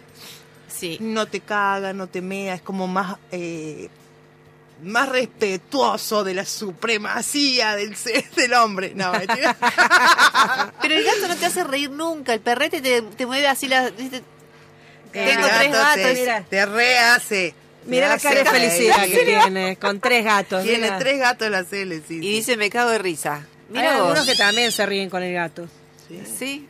Sí. 0.68 0.98
No 1.02 1.28
te 1.28 1.42
caga, 1.42 1.94
no 1.94 2.08
te 2.08 2.22
mea, 2.22 2.54
es 2.54 2.62
como 2.62 2.88
más 2.88 3.18
eh, 3.32 3.90
más 4.84 5.10
respetuoso 5.10 6.24
de 6.24 6.34
la 6.34 6.46
supremacía 6.46 7.76
del 7.76 7.96
ser 7.96 8.30
del 8.36 8.54
hombre. 8.54 8.94
No. 8.96 9.12
Pero 10.82 10.96
el 10.96 11.04
gato 11.04 11.28
no 11.28 11.36
te 11.36 11.46
hace 11.46 11.64
reír 11.64 11.92
nunca, 11.92 12.34
el 12.34 12.42
perrete 12.42 12.82
te, 12.82 13.02
te 13.02 13.26
mueve 13.26 13.48
así 13.48 13.68
las... 13.68 13.96
¿viste? 13.96 14.24
Tengo 15.12 15.48
tres 15.48 15.72
gato 15.72 15.72
gatos. 15.72 15.96
Te, 16.04 16.14
mira. 16.14 16.44
te 16.50 16.66
rehace. 16.66 17.54
Mira 17.86 18.10
la 18.10 18.20
cara 18.20 18.44
de 18.44 18.46
felicidad 18.46 19.06
que 19.08 19.26
tiene, 19.26 19.76
con 19.78 20.00
tres 20.00 20.24
gatos. 20.24 20.64
Tiene 20.64 20.84
mira. 20.84 21.00
tres 21.00 21.20
gatos 21.20 21.50
la 21.50 21.64
cele, 21.64 22.02
sí. 22.08 22.16
Y 22.18 22.22
sí. 22.22 22.30
dice, 22.30 22.58
me 22.58 22.70
cago 22.70 22.90
de 22.92 22.98
risa. 23.00 23.36
Hay 23.36 23.44
Mira 23.70 23.96
algunos 23.96 24.26
que 24.26 24.36
también 24.36 24.72
se 24.72 24.86
ríen 24.86 25.10
con 25.10 25.24
el 25.24 25.34
gato. 25.34 25.68
Sí. 26.08 26.22
Sí, 26.38 26.68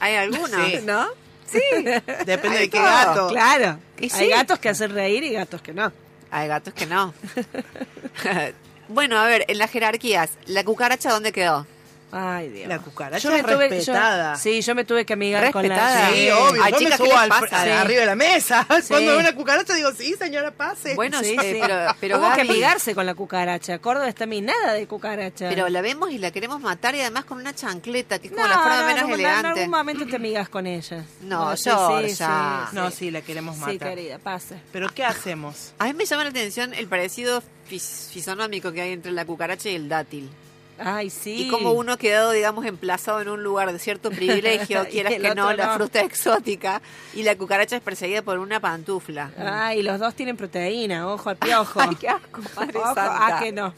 hay 0.00 0.16
algunos, 0.16 0.50
Sí. 0.68 0.78
¿no? 0.84 1.06
Sí. 1.50 1.60
Depende 2.26 2.58
Hay 2.58 2.64
de 2.64 2.70
qué 2.70 2.78
todo. 2.78 2.82
gato. 2.86 3.28
Claro. 3.28 3.78
Y 3.98 4.04
Hay 4.04 4.10
sí. 4.10 4.26
gatos 4.28 4.58
que 4.58 4.68
hacen 4.70 4.90
reír 4.94 5.22
y 5.24 5.32
gatos 5.32 5.60
que 5.62 5.72
no. 5.74 5.92
Hay 6.30 6.48
gatos 6.48 6.72
que 6.72 6.86
no. 6.86 7.12
bueno, 8.88 9.18
a 9.18 9.26
ver, 9.26 9.44
en 9.48 9.58
las 9.58 9.70
jerarquías, 9.70 10.30
¿la 10.46 10.64
cucaracha 10.64 11.10
dónde 11.10 11.32
quedó? 11.32 11.66
Ay, 12.14 12.50
Dios. 12.50 12.68
La 12.68 12.78
cucaracha 12.78 13.22
Yo 13.22 13.30
me 13.30 13.38
es 13.38 13.44
tuve- 13.44 13.68
yo- 13.70 13.76
respetada. 13.76 14.36
sí, 14.36 14.60
yo 14.60 14.74
me 14.74 14.84
tuve 14.84 15.06
que 15.06 15.14
amigar 15.14 15.50
con 15.50 15.66
la... 15.66 15.74
Respetada. 15.74 16.08
Sí, 16.10 16.14
Sí. 16.14 16.30
obvio. 16.30 16.62
Ay, 16.62 16.72
yo 16.72 16.78
chicas, 16.78 16.90
me 17.00 17.04
¿qué 17.04 17.10
subo 17.10 17.20
les 17.22 17.22
al, 17.22 17.28
pasa? 17.30 17.60
al- 17.62 17.66
Sí. 17.68 17.70
arriba 17.72 18.00
de 18.00 18.06
la 18.06 18.14
mesa. 18.14 18.66
Sí. 18.82 18.88
Cuando 18.88 19.10
veo 19.12 19.20
una 19.20 19.34
cucaracha 19.34 19.74
digo, 19.74 19.90
sí, 19.92 20.14
señora, 20.18 20.50
pase. 20.50 20.94
Bueno, 20.94 21.20
Sí, 21.22 21.36
eh, 21.40 21.52
sí. 21.54 21.58
pero, 21.60 21.96
pero 22.00 22.18
Hubo 22.18 22.34
que 22.34 22.42
amigarse 22.42 22.94
con 22.94 23.06
la 23.06 23.14
cucaracha. 23.14 23.78
Córdoba 23.78 24.08
está 24.08 24.26
minada 24.26 24.74
de 24.74 24.86
cucaracha. 24.86 25.48
pero 25.48 25.68
la 25.70 25.80
vemos 25.80 26.10
y 26.10 26.18
la 26.18 26.30
queremos 26.30 26.60
matar 26.60 26.94
y 26.94 27.00
además 27.00 27.24
con 27.24 27.38
una 27.38 27.54
chancleta, 27.54 28.18
que 28.18 28.26
es 28.26 28.32
como 28.34 28.44
no, 28.46 28.48
la 28.52 28.58
forma 28.60 28.80
no, 28.80 28.86
menos 28.86 29.02
no, 29.02 29.08
no, 29.08 29.14
En 29.14 29.20
elegante. 29.20 29.60
algún 29.60 29.70
momento 29.70 30.06
te 30.06 30.16
amigas 30.16 30.48
con 30.50 30.66
ella. 30.66 31.04
No, 31.22 31.56
sí, 31.56 31.70
Georgia. 31.70 32.66
sí, 32.70 32.76
No, 32.76 32.90
sí. 32.90 33.10
la 33.10 33.22
queremos 33.22 33.56
matar. 33.56 33.72
Sí, 33.72 33.78
querida, 33.78 34.18
pase. 34.18 34.56
Pero 34.70 34.88
¿qué 34.90 35.04
hacemos? 35.04 35.72
A 35.78 35.84
mí 35.86 35.94
me 35.94 36.04
llama 36.04 36.24
la 36.24 36.30
atención 36.30 36.74
el 36.74 36.88
parecido 36.88 37.42
fis- 37.70 38.10
fisonómico 38.12 38.70
que 38.72 38.82
hay 38.82 38.92
entre 38.92 39.12
la 39.12 39.24
cucaracha 39.24 39.70
y 39.70 39.76
el 39.76 39.88
dátil. 39.88 40.30
Ay, 40.78 41.10
sí. 41.10 41.46
Y 41.46 41.48
como 41.48 41.72
uno 41.72 41.92
ha 41.92 41.96
quedado, 41.96 42.32
digamos, 42.32 42.64
emplazado 42.66 43.20
en 43.20 43.28
un 43.28 43.42
lugar 43.42 43.72
de 43.72 43.78
cierto 43.78 44.10
privilegio, 44.12 44.86
quieras 44.90 45.14
que 45.14 45.34
no, 45.34 45.52
la 45.52 45.74
fruta 45.74 46.00
exótica, 46.00 46.82
y 47.14 47.22
la 47.22 47.36
cucaracha 47.36 47.76
es 47.76 47.82
perseguida 47.82 48.22
por 48.22 48.38
una 48.38 48.60
pantufla. 48.60 49.30
Ay, 49.38 49.82
los 49.82 49.98
dos 49.98 50.14
tienen 50.14 50.36
proteína, 50.36 51.08
ojo 51.08 51.30
al 51.30 51.36
piojo. 51.36 51.80
Ay, 51.82 51.94
qué 51.96 52.08
asco, 52.08 52.40
madre 52.56 52.78
Ojo, 52.78 52.86
santa. 52.94 53.36
ah, 53.36 53.40
que 53.40 53.52
no. 53.52 53.74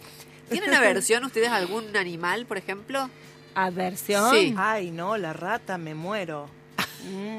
¿Tienen 0.49 0.73
aversión 0.75 1.25
ustedes 1.25 1.49
a 1.49 1.57
algún 1.57 1.97
animal, 1.97 2.47
por 2.47 2.59
ejemplo? 2.59 3.11
Aversión. 3.55 4.35
Sí. 4.35 4.55
Ay, 4.57 4.91
no, 4.91 5.17
la 5.17 5.33
rata, 5.33 5.79
me 5.79 5.95
muero. 5.95 6.49
Mm. 7.07 7.39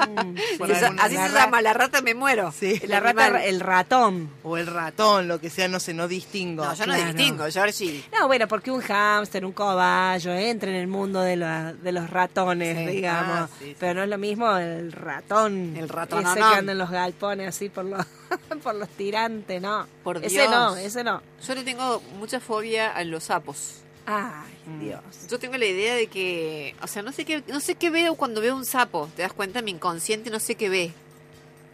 Así 0.99 1.15
la 1.15 1.27
se 1.29 1.33
llama, 1.33 1.61
la 1.61 1.73
rata 1.73 2.01
me 2.01 2.13
muero. 2.13 2.51
Sí. 2.57 2.79
El 2.83 2.89
La 2.89 2.99
rata, 2.99 3.43
el 3.43 3.59
ratón. 3.59 4.29
O 4.43 4.57
el 4.57 4.67
ratón, 4.67 5.27
lo 5.27 5.39
que 5.39 5.49
sea, 5.49 5.67
no 5.67 5.79
sé, 5.79 5.93
no 5.93 6.07
distingo. 6.07 6.63
No, 6.65 6.73
yo 6.73 6.85
no 6.85 6.93
distingo, 6.93 7.45
Georgie. 7.51 8.03
No, 8.13 8.27
bueno, 8.27 8.47
porque 8.47 8.71
un 8.71 8.81
hámster, 8.81 9.45
un 9.45 9.53
cobayo, 9.53 10.33
entra 10.33 10.69
en 10.69 10.75
el 10.77 10.87
mundo 10.87 11.21
de, 11.21 11.35
la- 11.37 11.73
de 11.73 11.91
los 11.91 12.09
ratones, 12.09 12.77
Sí. 12.77 12.95
digamos. 12.95 13.37
Ah, 13.39 13.49
sí, 13.59 13.65
sí. 13.69 13.75
Pero 13.79 13.93
no 13.95 14.03
es 14.03 14.09
lo 14.09 14.17
mismo 14.17 14.55
el 14.57 14.91
ratón. 14.91 15.75
El 15.75 15.89
ratón, 15.89 16.25
Ese 16.25 16.39
no, 16.39 16.45
no. 16.45 16.51
que 16.51 16.57
anda 16.59 16.71
en 16.73 16.77
los 16.77 16.89
galpones 16.91 17.47
así 17.49 17.69
por 17.69 17.85
los, 17.85 18.05
por 18.63 18.75
los 18.75 18.89
tirantes, 18.89 19.61
no. 19.61 19.87
Por 20.03 20.17
ese 20.17 20.29
Dios. 20.41 20.49
no, 20.51 20.75
ese 20.75 21.03
no. 21.03 21.21
Yo 21.47 21.55
le 21.55 21.63
tengo 21.63 22.01
mucha 22.19 22.39
fobia 22.39 22.91
a 22.91 23.03
los 23.03 23.23
sapos. 23.25 23.81
Ay, 24.05 24.53
Mm. 24.67 24.79
Dios. 24.79 25.01
Yo 25.29 25.37
tengo 25.39 25.57
la 25.57 25.65
idea 25.65 25.93
de 25.95 26.07
que, 26.07 26.75
o 26.81 26.87
sea, 26.87 27.01
no 27.03 27.11
sé 27.11 27.23
qué, 27.23 27.43
no 27.47 27.59
sé 27.59 27.75
qué 27.75 27.89
veo 27.91 28.15
cuando 28.15 28.41
veo 28.41 28.55
un 28.55 28.65
sapo. 28.65 29.09
Te 29.15 29.21
das 29.21 29.31
cuenta, 29.33 29.61
mi 29.61 29.71
inconsciente 29.71 30.29
no 30.31 30.39
sé 30.39 30.55
qué 30.55 30.69
ve. 30.69 30.91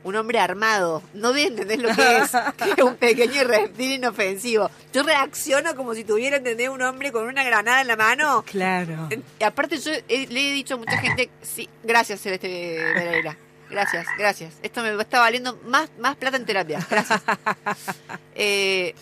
Un 0.03 0.15
hombre 0.15 0.39
armado. 0.39 1.01
No 1.13 1.31
ve, 1.31 1.43
¿entendés 1.43 1.79
lo 1.79 1.87
que 1.95 2.17
es? 2.17 2.31
Que 2.57 2.71
es 2.71 2.83
un 2.83 2.95
pequeño 2.95 3.43
reptil 3.45 3.91
inofensivo. 3.93 4.69
Yo 4.91 5.03
reacciono 5.03 5.75
como 5.75 5.93
si 5.93 6.03
tuviera, 6.03 6.37
¿entendés? 6.37 6.69
Un 6.69 6.81
hombre 6.81 7.11
con 7.11 7.25
una 7.27 7.43
granada 7.43 7.81
en 7.81 7.87
la 7.87 7.95
mano. 7.95 8.43
Claro. 8.45 9.07
Y 9.39 9.43
aparte 9.43 9.77
yo 9.77 9.91
he- 10.09 10.27
le 10.27 10.49
he 10.49 10.51
dicho 10.53 10.73
a 10.73 10.77
mucha 10.77 10.97
gente, 10.97 11.29
sí, 11.41 11.69
gracias 11.83 12.19
Celeste 12.21 12.47
Pereira. 12.95 13.37
Gracias, 13.69 14.05
gracias. 14.17 14.53
Esto 14.63 14.81
me 14.81 14.99
está 15.01 15.21
valiendo 15.21 15.57
más, 15.65 15.89
más 15.97 16.17
plata 16.17 16.35
en 16.35 16.45
terapia. 16.45 16.85
Gracias. 16.89 17.21
Eh, 18.35 18.95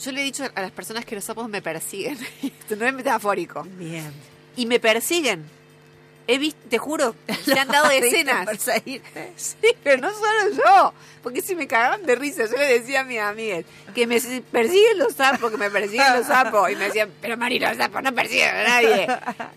yo 0.00 0.12
le 0.12 0.20
he 0.20 0.24
dicho 0.24 0.44
a 0.54 0.60
las 0.60 0.70
personas 0.70 1.04
que 1.04 1.14
los 1.14 1.24
sapos 1.24 1.48
me 1.48 1.62
persiguen. 1.62 2.18
Esto 2.42 2.76
no 2.76 2.86
es 2.86 2.94
metafórico. 2.94 3.62
Bien. 3.62 4.12
Y 4.56 4.66
me 4.66 4.80
persiguen. 4.80 5.44
He 6.26 6.38
visto, 6.38 6.60
te 6.70 6.78
juro, 6.78 7.14
se 7.44 7.58
han 7.58 7.68
dado 7.68 7.90
escenas. 7.90 8.46
Perseguirte. 8.46 9.32
Sí, 9.36 9.68
pero 9.82 10.00
no 10.00 10.10
solo 10.12 10.50
yo, 10.56 10.94
porque 11.22 11.42
si 11.42 11.54
me 11.54 11.66
cagaban 11.66 12.04
de 12.06 12.14
risa. 12.14 12.44
Yo 12.46 12.56
le 12.56 12.80
decía 12.80 13.00
a 13.00 13.04
mis 13.04 13.18
amigas 13.18 13.64
que 13.94 14.06
me 14.06 14.20
persiguen 14.20 14.98
los 14.98 15.14
sapos, 15.14 15.50
que 15.50 15.56
me 15.56 15.70
persiguen 15.70 16.14
los 16.14 16.26
sapos. 16.26 16.70
Y 16.70 16.76
me 16.76 16.84
decían, 16.84 17.10
pero 17.20 17.36
Mari, 17.36 17.58
los 17.58 17.76
sapos 17.76 18.02
no 18.02 18.14
persiguen 18.14 18.48
a 18.48 18.62
nadie. 18.64 19.06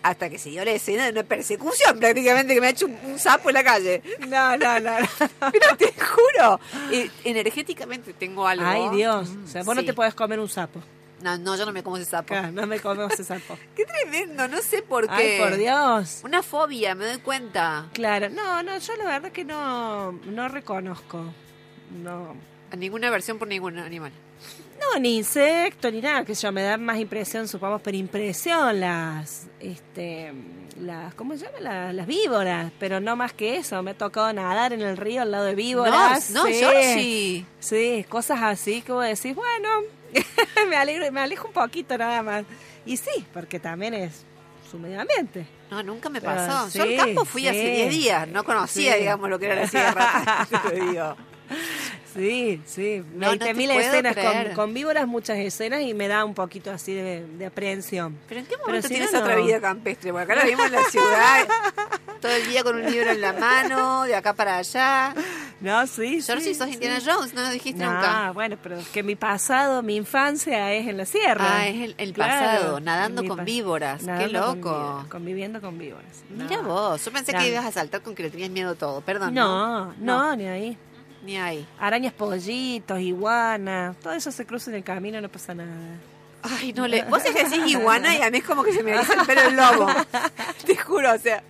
Hasta 0.02 0.30
que 0.30 0.38
se 0.38 0.50
dio 0.50 0.64
la 0.64 0.72
escena 0.72 1.04
de 1.06 1.12
una 1.12 1.22
persecución 1.22 1.98
prácticamente, 1.98 2.54
que 2.54 2.60
me 2.60 2.68
ha 2.68 2.70
hecho 2.70 2.86
un, 2.86 2.98
un 3.04 3.18
sapo 3.18 3.50
en 3.50 3.54
la 3.54 3.64
calle. 3.64 4.02
No, 4.28 4.56
no, 4.56 4.80
no. 4.80 5.00
no. 5.00 5.08
Pero 5.52 5.76
te 5.76 5.92
juro, 5.92 6.60
eh, 6.92 7.10
energéticamente 7.24 8.12
tengo 8.12 8.46
algo. 8.46 8.66
Ay, 8.66 8.96
Dios. 8.96 9.30
O 9.44 9.48
sea, 9.48 9.62
vos 9.62 9.74
no 9.74 9.84
te 9.84 9.94
podés 9.94 10.14
comer 10.14 10.38
un 10.40 10.48
sapo. 10.48 10.82
No, 11.22 11.36
no, 11.38 11.56
yo 11.56 11.66
no 11.66 11.72
me 11.72 11.82
como 11.82 11.96
ese 11.96 12.10
sapo. 12.10 12.34
No 12.52 12.66
me 12.66 12.78
comemos 12.80 13.12
ese 13.12 13.24
sapo. 13.24 13.58
Qué 13.76 13.84
tremendo, 13.84 14.46
no 14.48 14.58
sé 14.62 14.82
por 14.82 15.06
Ay, 15.10 15.26
qué. 15.26 15.38
por 15.42 15.56
Dios. 15.56 16.20
Una 16.24 16.42
fobia, 16.42 16.94
me 16.94 17.06
doy 17.06 17.18
cuenta. 17.18 17.86
Claro, 17.92 18.28
no, 18.30 18.62
no, 18.62 18.78
yo 18.78 18.96
la 18.96 19.04
verdad 19.04 19.32
que 19.32 19.44
no, 19.44 20.12
no 20.12 20.48
reconozco. 20.48 21.24
No, 22.02 22.36
A 22.70 22.76
ninguna 22.76 23.10
versión 23.10 23.38
por 23.38 23.48
ningún 23.48 23.78
animal. 23.78 24.12
no, 24.80 25.00
ni 25.00 25.16
insecto, 25.16 25.90
ni 25.90 26.00
nada, 26.00 26.24
que 26.24 26.34
yo, 26.34 26.52
me 26.52 26.62
dan 26.62 26.84
más 26.84 26.98
impresión, 26.98 27.48
supongamos, 27.48 27.82
por 27.82 27.94
impresión 27.94 28.78
las, 28.78 29.48
este, 29.58 30.32
las, 30.80 31.14
¿cómo 31.14 31.36
se 31.36 31.46
llama? 31.46 31.58
Las, 31.60 31.94
las 31.94 32.06
víboras, 32.06 32.70
pero 32.78 33.00
no 33.00 33.16
más 33.16 33.32
que 33.32 33.56
eso, 33.56 33.82
me 33.82 33.90
ha 33.90 33.94
tocado 33.98 34.32
nadar 34.32 34.72
en 34.72 34.82
el 34.82 34.96
río 34.96 35.22
al 35.22 35.32
lado 35.32 35.46
de 35.46 35.54
víboras. 35.56 36.30
no, 36.30 36.44
no, 36.44 36.50
sí. 36.94 37.44
Sí, 37.58 38.06
cosas 38.08 38.40
así 38.42 38.82
que 38.82 38.92
vos 38.92 39.04
decís, 39.04 39.34
bueno, 39.34 39.68
me 40.68 40.76
alegro, 40.76 41.10
me 41.12 41.20
alejo 41.20 41.48
un 41.48 41.52
poquito 41.54 41.96
nada 41.98 42.22
más. 42.22 42.44
Y 42.86 42.96
sí, 42.96 43.26
porque 43.32 43.60
también 43.60 43.94
es 43.94 44.24
su 44.70 44.78
medio 44.78 45.00
ambiente. 45.00 45.46
No, 45.70 45.82
nunca 45.82 46.08
me 46.08 46.20
Pero 46.20 46.34
pasó. 46.34 46.68
Yo 46.78 46.84
al 46.84 46.96
campo 46.96 47.24
fui 47.24 47.46
hace 47.48 47.60
sí. 47.60 47.82
10 47.82 47.90
días. 47.90 48.28
No 48.28 48.44
conocía, 48.44 48.94
Sí. 48.94 49.00
digamos, 49.00 49.28
lo 49.30 49.38
que 49.38 49.46
era 49.46 49.54
la 49.56 49.66
sierra. 49.68 50.46
te 50.70 50.74
digo. 50.80 51.16
Sí, 52.14 52.60
sí. 52.66 53.02
No, 53.14 53.32
no 53.32 53.38
te 53.38 53.54
20.000 53.54 53.66
puedo 53.66 53.80
escenas 53.80 54.16
con, 54.16 54.54
con 54.54 54.74
víboras, 54.74 55.06
muchas 55.06 55.38
escenas 55.38 55.82
y 55.82 55.94
me 55.94 56.08
da 56.08 56.24
un 56.24 56.34
poquito 56.34 56.70
así 56.70 56.94
de, 56.94 57.26
de 57.26 57.46
aprehensión. 57.46 58.18
Pero 58.28 58.40
¿en 58.40 58.46
qué 58.46 58.56
momento 58.56 58.88
si 58.88 58.94
tienes 58.94 59.12
no, 59.12 59.20
otra 59.20 59.36
vida 59.36 59.60
campestre? 59.60 60.10
Porque 60.12 60.24
acá 60.32 60.34
la 60.42 60.44
vimos 60.48 60.66
en 60.66 60.72
la 60.72 60.84
ciudad, 60.84 61.46
todo 62.20 62.32
el 62.32 62.46
día 62.48 62.62
con 62.64 62.76
un 62.76 62.90
libro 62.90 63.10
en 63.10 63.20
la 63.20 63.32
mano, 63.34 64.04
de 64.04 64.14
acá 64.16 64.32
para 64.32 64.56
allá. 64.58 65.14
No, 65.60 65.86
sí, 65.88 66.22
Georgie, 66.22 66.44
sí. 66.48 66.54
sos 66.54 66.68
sí. 66.68 66.74
Indiana 66.74 67.00
Jones, 67.04 67.34
no 67.34 67.42
nos 67.42 67.52
dijiste 67.52 67.82
No, 67.84 67.92
nunca. 67.92 68.30
bueno, 68.32 68.56
pero 68.62 68.78
es 68.78 68.88
que 68.88 69.02
mi 69.02 69.16
pasado, 69.16 69.82
mi 69.82 69.96
infancia 69.96 70.72
es 70.72 70.86
en 70.86 70.96
la 70.96 71.04
sierra. 71.04 71.44
Ah, 71.46 71.68
es 71.68 71.80
el, 71.82 71.94
el 71.98 72.12
Claro, 72.12 72.46
pasado, 72.58 72.80
nadando 72.80 73.24
con 73.24 73.44
víboras. 73.44 74.02
Qué 74.02 74.06
con 74.06 74.32
loco. 74.32 74.54
víboras, 74.54 75.06
conviviendo 75.08 75.60
con 75.60 75.76
víboras. 75.76 76.22
Mira 76.30 76.60
vos, 76.62 77.04
yo 77.04 77.10
pensé 77.12 77.32
que 77.32 77.48
ibas 77.48 77.66
a 77.66 77.72
saltar 77.72 78.02
con 78.02 78.14
que 78.14 78.22
le 78.22 78.30
tenías 78.30 78.50
miedo 78.50 78.74
todo. 78.76 79.00
Perdón. 79.00 79.34
No, 79.34 79.92
no, 79.98 80.34
ni 80.36 80.46
ahí. 80.46 80.78
Ni 81.22 81.36
ahí. 81.36 81.66
Arañas, 81.80 82.12
pollitos, 82.12 83.00
iguanas, 83.00 83.96
todo 84.00 84.12
eso 84.12 84.30
se 84.32 84.46
cruza 84.46 84.70
en 84.70 84.76
el 84.76 84.84
camino, 84.84 85.20
no 85.20 85.28
pasa 85.28 85.54
nada. 85.54 85.70
Ay, 86.42 86.72
no 86.72 86.86
le. 86.86 87.02
Vos 87.04 87.22
es 87.24 87.34
que 87.34 87.44
decís 87.44 87.66
iguana 87.72 88.16
y 88.16 88.22
a 88.22 88.30
mí 88.30 88.38
es 88.38 88.44
como 88.44 88.62
que 88.62 88.72
se 88.72 88.82
me 88.82 88.92
eriza 88.94 89.14
el 89.14 89.26
pelo 89.26 89.42
el 89.42 89.56
lobo. 89.56 89.88
Te 90.66 90.76
juro, 90.76 91.12
o 91.12 91.18
sea. 91.18 91.42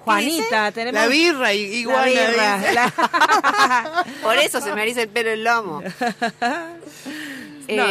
Juanita, 0.00 0.72
tenemos 0.72 1.02
La 1.02 1.06
birra 1.08 1.52
y 1.52 1.68
la 1.68 1.74
iguana. 1.76 2.04
birra, 2.06 2.58
dice. 2.58 2.72
la- 2.74 4.04
Por 4.22 4.36
eso 4.38 4.60
se 4.60 4.72
me 4.74 4.82
eriza 4.82 5.02
el 5.02 5.08
pelo 5.08 5.30
el 5.30 5.44
lomo. 5.44 5.82
No, 5.82 5.90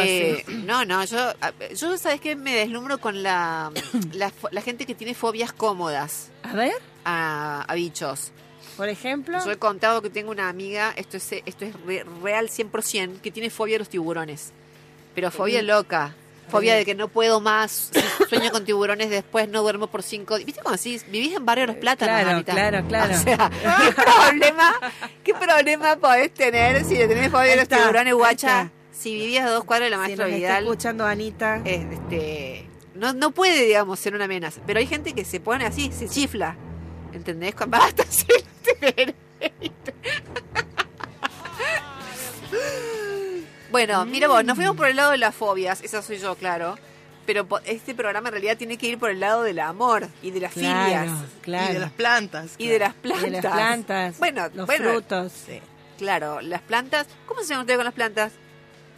Eh, 0.00 0.44
no, 0.48 0.84
no, 0.84 1.04
yo, 1.04 1.32
yo 1.76 1.96
sabes 1.98 2.20
que 2.20 2.34
me 2.34 2.54
deslumbro 2.56 2.98
con 2.98 3.22
la, 3.22 3.70
la, 4.12 4.32
la 4.50 4.60
gente 4.62 4.86
que 4.86 4.94
tiene 4.96 5.14
fobias 5.14 5.52
cómodas 5.52 6.30
A 6.42 6.54
ver, 6.54 6.72
a, 7.04 7.62
a 7.68 7.74
bichos. 7.74 8.32
Por 8.78 8.88
ejemplo. 8.88 9.38
Yo 9.44 9.50
he 9.52 9.56
contado 9.58 10.00
que 10.00 10.08
tengo 10.08 10.30
una 10.30 10.48
amiga, 10.48 10.94
esto 10.96 11.18
es, 11.18 11.30
esto 11.44 11.66
es 11.66 11.74
re- 11.84 12.04
real 12.22 12.48
100%, 12.48 13.20
que 13.20 13.30
tiene 13.30 13.50
fobia 13.50 13.76
a 13.76 13.80
los 13.80 13.90
tiburones. 13.90 14.52
Pero 15.14 15.30
fobia 15.30 15.60
loca. 15.60 16.14
Fobia 16.48 16.74
de 16.76 16.86
que 16.86 16.94
no 16.94 17.08
puedo 17.08 17.42
más, 17.42 17.90
si 17.92 18.24
sueño 18.30 18.50
con 18.50 18.64
tiburones, 18.64 19.10
después 19.10 19.46
no 19.50 19.60
duermo 19.60 19.88
por 19.88 20.02
cinco 20.02 20.36
días. 20.38 20.46
¿Viste 20.46 20.62
cómo 20.62 20.74
así? 20.76 20.98
Vivís 21.08 21.36
en 21.36 21.44
Barrio 21.44 21.66
Los 21.66 21.76
Plátanos, 21.76 22.14
Claro, 22.14 22.30
mamita? 22.30 22.52
claro, 22.54 22.84
claro. 22.88 23.14
O 23.14 23.18
sea, 23.18 23.50
¿qué 23.84 23.92
problema, 24.02 24.74
¿qué 25.22 25.34
problema 25.34 25.96
podés 25.96 26.32
tener 26.32 26.86
si 26.86 26.94
le 26.94 27.06
tenés 27.06 27.30
fobia 27.30 27.52
a 27.52 27.56
los 27.56 27.62
está, 27.64 27.76
tiburones, 27.76 28.14
guacha? 28.14 28.62
está. 28.62 28.72
Si 28.92 29.12
vivías 29.14 29.44
a 29.46 29.50
dos 29.50 29.64
cuadras 29.64 29.86
de 29.86 29.90
la 29.90 29.96
si 29.96 30.00
maestra 30.02 30.24
nos 30.26 30.34
está 30.36 30.46
Vidal, 30.48 30.64
escuchando 30.64 31.04
Anita. 31.06 31.60
este, 31.66 32.66
no, 32.94 33.12
no 33.12 33.30
puede, 33.32 33.64
digamos, 33.66 33.98
ser 33.98 34.14
una 34.14 34.24
amenaza. 34.24 34.60
Pero 34.66 34.78
hay 34.78 34.86
gente 34.86 35.12
que 35.12 35.26
se 35.26 35.40
pone 35.40 35.66
así, 35.66 35.92
se 35.92 36.08
chifla. 36.08 36.56
¿Entendés? 37.12 37.54
Con- 37.54 37.70
Basta, 37.70 38.04
sí, 38.08 38.26
te- 38.80 39.14
Bueno, 43.70 44.04
mira 44.06 44.28
vos, 44.28 44.44
nos 44.44 44.56
fuimos 44.56 44.76
por 44.76 44.88
el 44.88 44.96
lado 44.96 45.10
de 45.10 45.18
las 45.18 45.34
fobias, 45.34 45.82
esa 45.82 46.00
soy 46.02 46.18
yo, 46.18 46.34
claro. 46.36 46.78
Pero 47.26 47.46
po- 47.46 47.60
este 47.66 47.94
programa 47.94 48.28
en 48.30 48.32
realidad 48.32 48.56
tiene 48.56 48.78
que 48.78 48.86
ir 48.86 48.98
por 48.98 49.10
el 49.10 49.20
lado 49.20 49.42
del 49.42 49.58
amor 49.58 50.08
y 50.22 50.30
de 50.30 50.40
las 50.40 50.52
claro, 50.54 50.84
filias 50.84 51.10
claro. 51.42 51.70
Y 51.70 51.74
de 51.74 51.78
las 51.80 51.90
plantas. 51.92 52.54
y 52.56 52.68
de 52.68 52.78
las 52.78 52.90
Y 52.94 53.00
plantas. 53.02 53.22
de 53.22 53.30
las 53.42 53.52
plantas, 53.52 54.18
Bueno, 54.18 54.48
los 54.54 54.64
bueno, 54.66 54.90
frutos. 54.90 55.32
Sí. 55.46 55.60
claro, 55.98 56.40
las 56.40 56.62
plantas. 56.62 57.06
¿Cómo 57.26 57.42
se 57.42 57.48
llama 57.48 57.60
usted 57.62 57.76
con 57.76 57.84
las 57.84 57.92
plantas? 57.92 58.32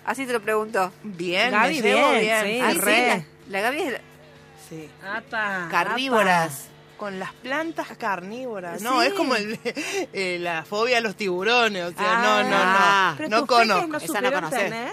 Así 0.05 0.25
te 0.26 0.33
lo 0.33 0.40
pregunto. 0.40 0.93
Bien, 1.02 1.50
Gaby, 1.50 1.83
me 1.83 1.83
llevo 1.83 2.11
bien, 2.12 2.21
bien. 2.21 2.45
sí. 2.45 2.61
Ah, 2.62 2.71
sí, 2.73 2.79
la, 2.81 3.25
la 3.49 3.61
Gaby 3.62 3.79
es 3.83 4.00
Sí. 4.69 4.88
Apa, 5.05 5.67
carnívoras. 5.69 6.67
Con 7.00 7.19
las 7.19 7.33
plantas 7.33 7.88
carnívoras. 7.99 8.78
Sí. 8.78 8.85
No, 8.85 9.00
es 9.00 9.14
como 9.14 9.35
el, 9.35 9.59
eh, 10.12 10.37
la 10.38 10.64
fobia 10.66 10.99
a 10.99 11.00
los 11.00 11.16
tiburones. 11.16 11.83
O 11.83 11.92
sea, 11.97 12.19
no, 12.23 12.42
no, 12.49 12.57
Ah. 12.59 13.09
no. 13.12 13.16
Pero 13.16 13.28
no 13.30 13.38
tus 13.38 13.49
conozco. 13.49 13.87
no 13.87 13.97
Esa 13.97 14.07
no 14.07 14.12
supieron 14.14 14.40
conocés. 14.42 14.64
tener. 14.64 14.92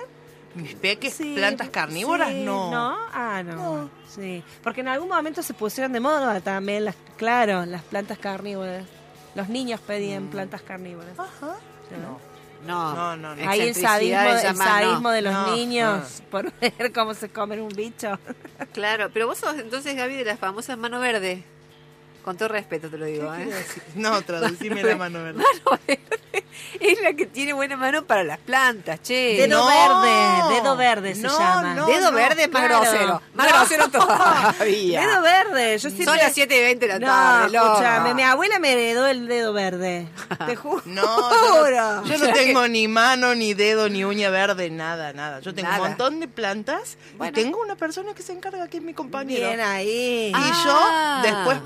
¿Mis 0.55 0.73
peques 0.75 1.13
Sí, 1.13 1.33
plantas 1.35 1.69
carnívoras? 1.69 2.29
sí, 2.29 2.43
no. 2.45 2.71
¿No? 2.71 2.97
Ah, 3.13 3.43
no. 3.43 3.89
Sí. 4.09 4.41
Porque 4.63 4.79
en 4.81 4.87
algún 4.87 5.09
momento 5.09 5.43
se 5.43 5.53
pusieron 5.53 5.91
de 5.91 5.99
moda 5.99 6.39
también, 6.39 6.85
las, 6.85 6.95
claro, 7.17 7.65
las 7.65 7.83
plantas 7.83 8.17
carnívoras. 8.17 8.85
Los 9.35 9.49
niños 9.49 9.79
pedían 9.81 10.27
plantas 10.29 10.61
carnívoras. 10.61 11.11
Ajá. 11.19 11.57
No, 12.65 12.95
No, 12.95 13.15
no, 13.17 13.35
no. 13.35 13.49
Ahí 13.49 13.59
el 13.67 13.75
sadismo, 13.75 14.19
el 14.21 14.33
más, 14.45 14.55
no. 14.57 14.63
sadismo 14.63 15.09
de 15.11 15.21
los 15.23 15.33
No, 15.33 15.55
niños 15.55 16.23
por 16.31 16.51
ver 16.59 16.91
cómo 16.93 17.13
se 17.13 17.29
comen 17.29 17.59
un 17.61 17.69
bicho. 17.69 18.17
Claro, 18.73 19.09
pero 19.13 19.27
vos 19.27 19.37
sos 19.37 19.55
entonces 19.59 19.93
Gaby 19.95 20.15
de 20.15 20.23
las 20.25 20.39
famosas 20.39 20.77
mano 20.77 20.99
verde. 21.01 21.43
Con 22.27 22.35
todo 22.35 22.49
respeto 22.49 22.89
te 22.89 22.97
lo 22.97 23.05
digo, 23.05 23.31
¿Qué 23.37 23.43
¿eh? 23.43 23.65
No, 23.95 24.21
traducime 24.21 24.83
la 24.83 24.97
mano 24.97 25.23
verde. 25.23 25.41
Mano 25.65 25.79
verde 25.87 26.01
es 26.81 27.01
la 27.01 27.13
que 27.13 27.25
tiene 27.25 27.53
buena 27.53 27.77
mano 27.77 28.03
para 28.03 28.23
las 28.25 28.37
plantas, 28.39 29.01
che. 29.01 29.37
Dedo 29.47 29.59
No. 29.59 29.67
verde, 29.67 30.55
dedo 30.55 30.75
verde 30.75 31.15
se 31.15 31.21
No, 31.21 31.39
llama. 31.39 31.73
no. 31.73 31.85
Dedo 31.87 32.11
verde 32.11 32.43
es 32.43 32.51
más 32.51 32.65
claro. 32.65 32.81
grosero. 32.81 33.21
Más 33.33 33.47
grosero 33.47 33.87
todavía. 33.89 34.99
Dedo 35.07 35.21
verde, 35.21 35.77
yo 35.77 35.89
siempre... 35.89 36.05
Son 36.05 36.17
las 36.17 36.33
7 36.33 36.57
y 36.57 36.61
20 36.61 36.87
de 36.87 36.93
la 36.93 36.99
No, 36.99 37.05
tarde, 37.07 37.49
loca. 37.53 37.65
escúchame, 37.71 38.13
mi 38.13 38.23
abuela 38.23 38.59
me 38.59 38.73
heredó 38.73 39.07
el 39.07 39.27
dedo 39.27 39.53
verde. 39.53 40.09
Te 40.45 40.55
juro. 40.57 40.81
No, 40.85 41.03
yo 41.31 41.71
no, 41.71 42.05
yo 42.05 42.17
no 42.17 42.33
tengo 42.33 42.67
ni 42.67 42.87
mano, 42.89 43.35
ni 43.35 43.53
dedo, 43.53 43.87
ni 43.87 44.03
uña 44.03 44.29
verde, 44.29 44.69
nada, 44.69 45.13
nada. 45.13 45.39
Yo 45.39 45.53
tengo 45.53 45.69
Nada. 45.69 45.81
un 45.81 45.87
montón 45.89 46.19
de 46.19 46.27
plantas 46.27 46.97
Bueno. 47.17 47.31
y 47.31 47.43
tengo 47.43 47.61
una 47.61 47.77
persona 47.77 48.13
que 48.13 48.21
se 48.21 48.33
encarga, 48.33 48.67
que 48.67 48.77
es 48.77 48.83
mi 48.83 48.93
compañero. 48.93 49.47
Bien 49.47 49.61
ahí. 49.61 50.29
Y 50.29 50.33
Ah. 50.35 51.21
yo 51.23 51.29
después 51.29 51.57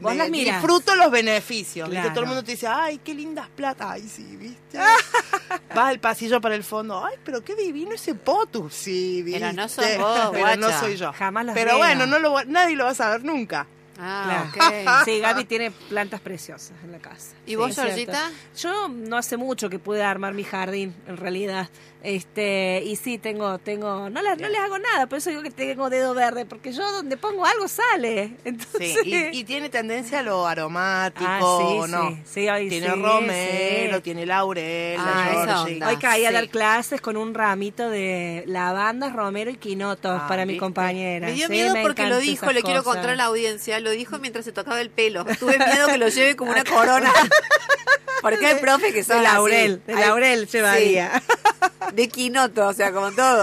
Vos 0.00 0.14
las 0.14 0.28
mirás. 0.30 0.56
disfruto 0.60 0.94
los 0.94 1.10
beneficios. 1.10 1.88
¿viste? 1.88 2.00
Claro. 2.02 2.14
Todo 2.14 2.20
el 2.24 2.26
mundo 2.28 2.44
te 2.44 2.52
dice, 2.52 2.66
ay, 2.66 2.98
qué 3.02 3.14
lindas 3.14 3.48
plantas. 3.48 3.88
Ay, 3.92 4.02
sí, 4.08 4.36
¿viste? 4.36 4.78
Vas 5.74 5.88
al 5.88 6.00
pasillo 6.00 6.40
para 6.40 6.54
el 6.54 6.64
fondo. 6.64 7.04
Ay, 7.04 7.16
pero 7.24 7.42
qué 7.42 7.54
divino 7.54 7.92
ese 7.92 8.14
potus. 8.14 8.74
Sí, 8.74 9.22
¿viste? 9.22 9.40
Pero 9.40 9.52
no 9.52 9.68
sos 9.68 9.84
vos, 9.98 10.30
Pero 10.32 10.56
no 10.56 10.80
soy 10.80 10.96
yo. 10.96 11.12
Jamás 11.12 11.46
las 11.46 11.54
Pero 11.54 11.70
veo. 11.72 11.78
bueno, 11.78 12.06
no 12.06 12.18
lo, 12.18 12.44
nadie 12.44 12.76
lo 12.76 12.84
va 12.84 12.90
a 12.90 12.94
saber 12.94 13.24
nunca. 13.24 13.66
Ah, 13.98 14.50
Claro. 14.52 14.82
ok. 14.84 15.04
Sí, 15.06 15.20
Gaby 15.20 15.44
tiene 15.46 15.70
plantas 15.70 16.20
preciosas 16.20 16.72
en 16.84 16.92
la 16.92 16.98
casa. 16.98 17.34
¿Y 17.46 17.50
Sí, 17.50 17.56
vos. 17.56 17.74
Georgita? 17.74 18.30
Yo 18.58 18.88
no 18.88 19.16
hace 19.16 19.38
mucho 19.38 19.70
que 19.70 19.78
pude 19.78 20.02
armar 20.02 20.34
mi 20.34 20.44
jardín, 20.44 20.94
en 21.06 21.16
realidad. 21.16 21.70
Este, 22.02 22.82
y 22.84 22.94
sí, 22.94 23.18
tengo, 23.18 23.58
tengo, 23.58 24.08
no, 24.10 24.22
las- 24.22 24.38
no 24.38 24.48
les 24.48 24.60
hago 24.60 24.78
nada, 24.78 25.06
por 25.08 25.18
eso 25.18 25.30
digo 25.30 25.42
que 25.42 25.50
tengo 25.50 25.90
dedo 25.90 26.14
verde, 26.14 26.46
porque 26.46 26.72
yo 26.72 26.92
donde 26.92 27.16
pongo 27.16 27.44
algo 27.44 27.66
sale. 27.66 28.36
Entonces, 28.44 28.96
Sí, 29.02 29.30
y, 29.32 29.38
y 29.40 29.44
tiene 29.44 29.70
tendencia 29.70 30.20
a 30.20 30.22
lo 30.22 30.46
aromático, 30.46 31.26
Ah, 31.28 31.40
sí, 31.86 31.90
¿no? 31.90 32.10
sí, 32.24 32.46
sí, 32.48 32.68
tiene 32.68 32.94
romero, 32.94 34.02
tiene 34.02 34.24
laurel, 34.24 35.00
Ah, 35.00 35.64
la. 35.78 35.88
Hoy 35.88 35.96
caí 35.96 36.24
a 36.26 36.30
dar 36.32 36.48
clases 36.48 37.00
con 37.00 37.16
un 37.16 37.34
ramito 37.34 37.90
de 37.90 38.44
lavandas, 38.46 39.12
romero 39.12 39.50
y 39.50 39.56
quinotos 39.56 40.20
Ah, 40.22 40.26
para 40.28 40.44
mi 40.46 40.52
¿viste? 40.52 40.60
compañera. 40.60 41.26
Me 41.26 41.32
dio 41.34 41.48
miedo 41.48 41.72
me 41.74 41.82
porque 41.82 42.06
lo 42.06 42.18
dijo, 42.18 42.52
le 42.52 42.62
quiero 42.62 42.84
contar 42.84 43.10
a 43.10 43.16
la 43.16 43.24
audiencia, 43.24 43.80
lo 43.80 43.90
dijo 43.90 44.18
mientras 44.20 44.44
se 44.44 44.52
tocaba 44.52 44.80
el 44.80 44.90
pelo. 44.90 45.24
Tuve 45.40 45.58
miedo 45.58 45.88
que 45.88 45.98
lo 45.98 46.08
lleve 46.08 46.36
como 46.36 46.52
una 46.52 46.62
corona. 46.64 47.12
Porque 48.22 48.46
hay 48.46 48.60
profe 48.60 48.92
que 48.92 49.04
son 49.04 49.18
De 49.18 49.22
laurel, 49.24 49.82
así. 49.86 49.92
de 49.94 50.00
laurel 50.06 50.46
llevaría. 50.48 51.20
sí, 51.20 51.94
de 51.94 52.08
quinoto, 52.08 52.66
o 52.68 52.72
sea, 52.72 52.92
como 52.92 53.12
todo. 53.12 53.42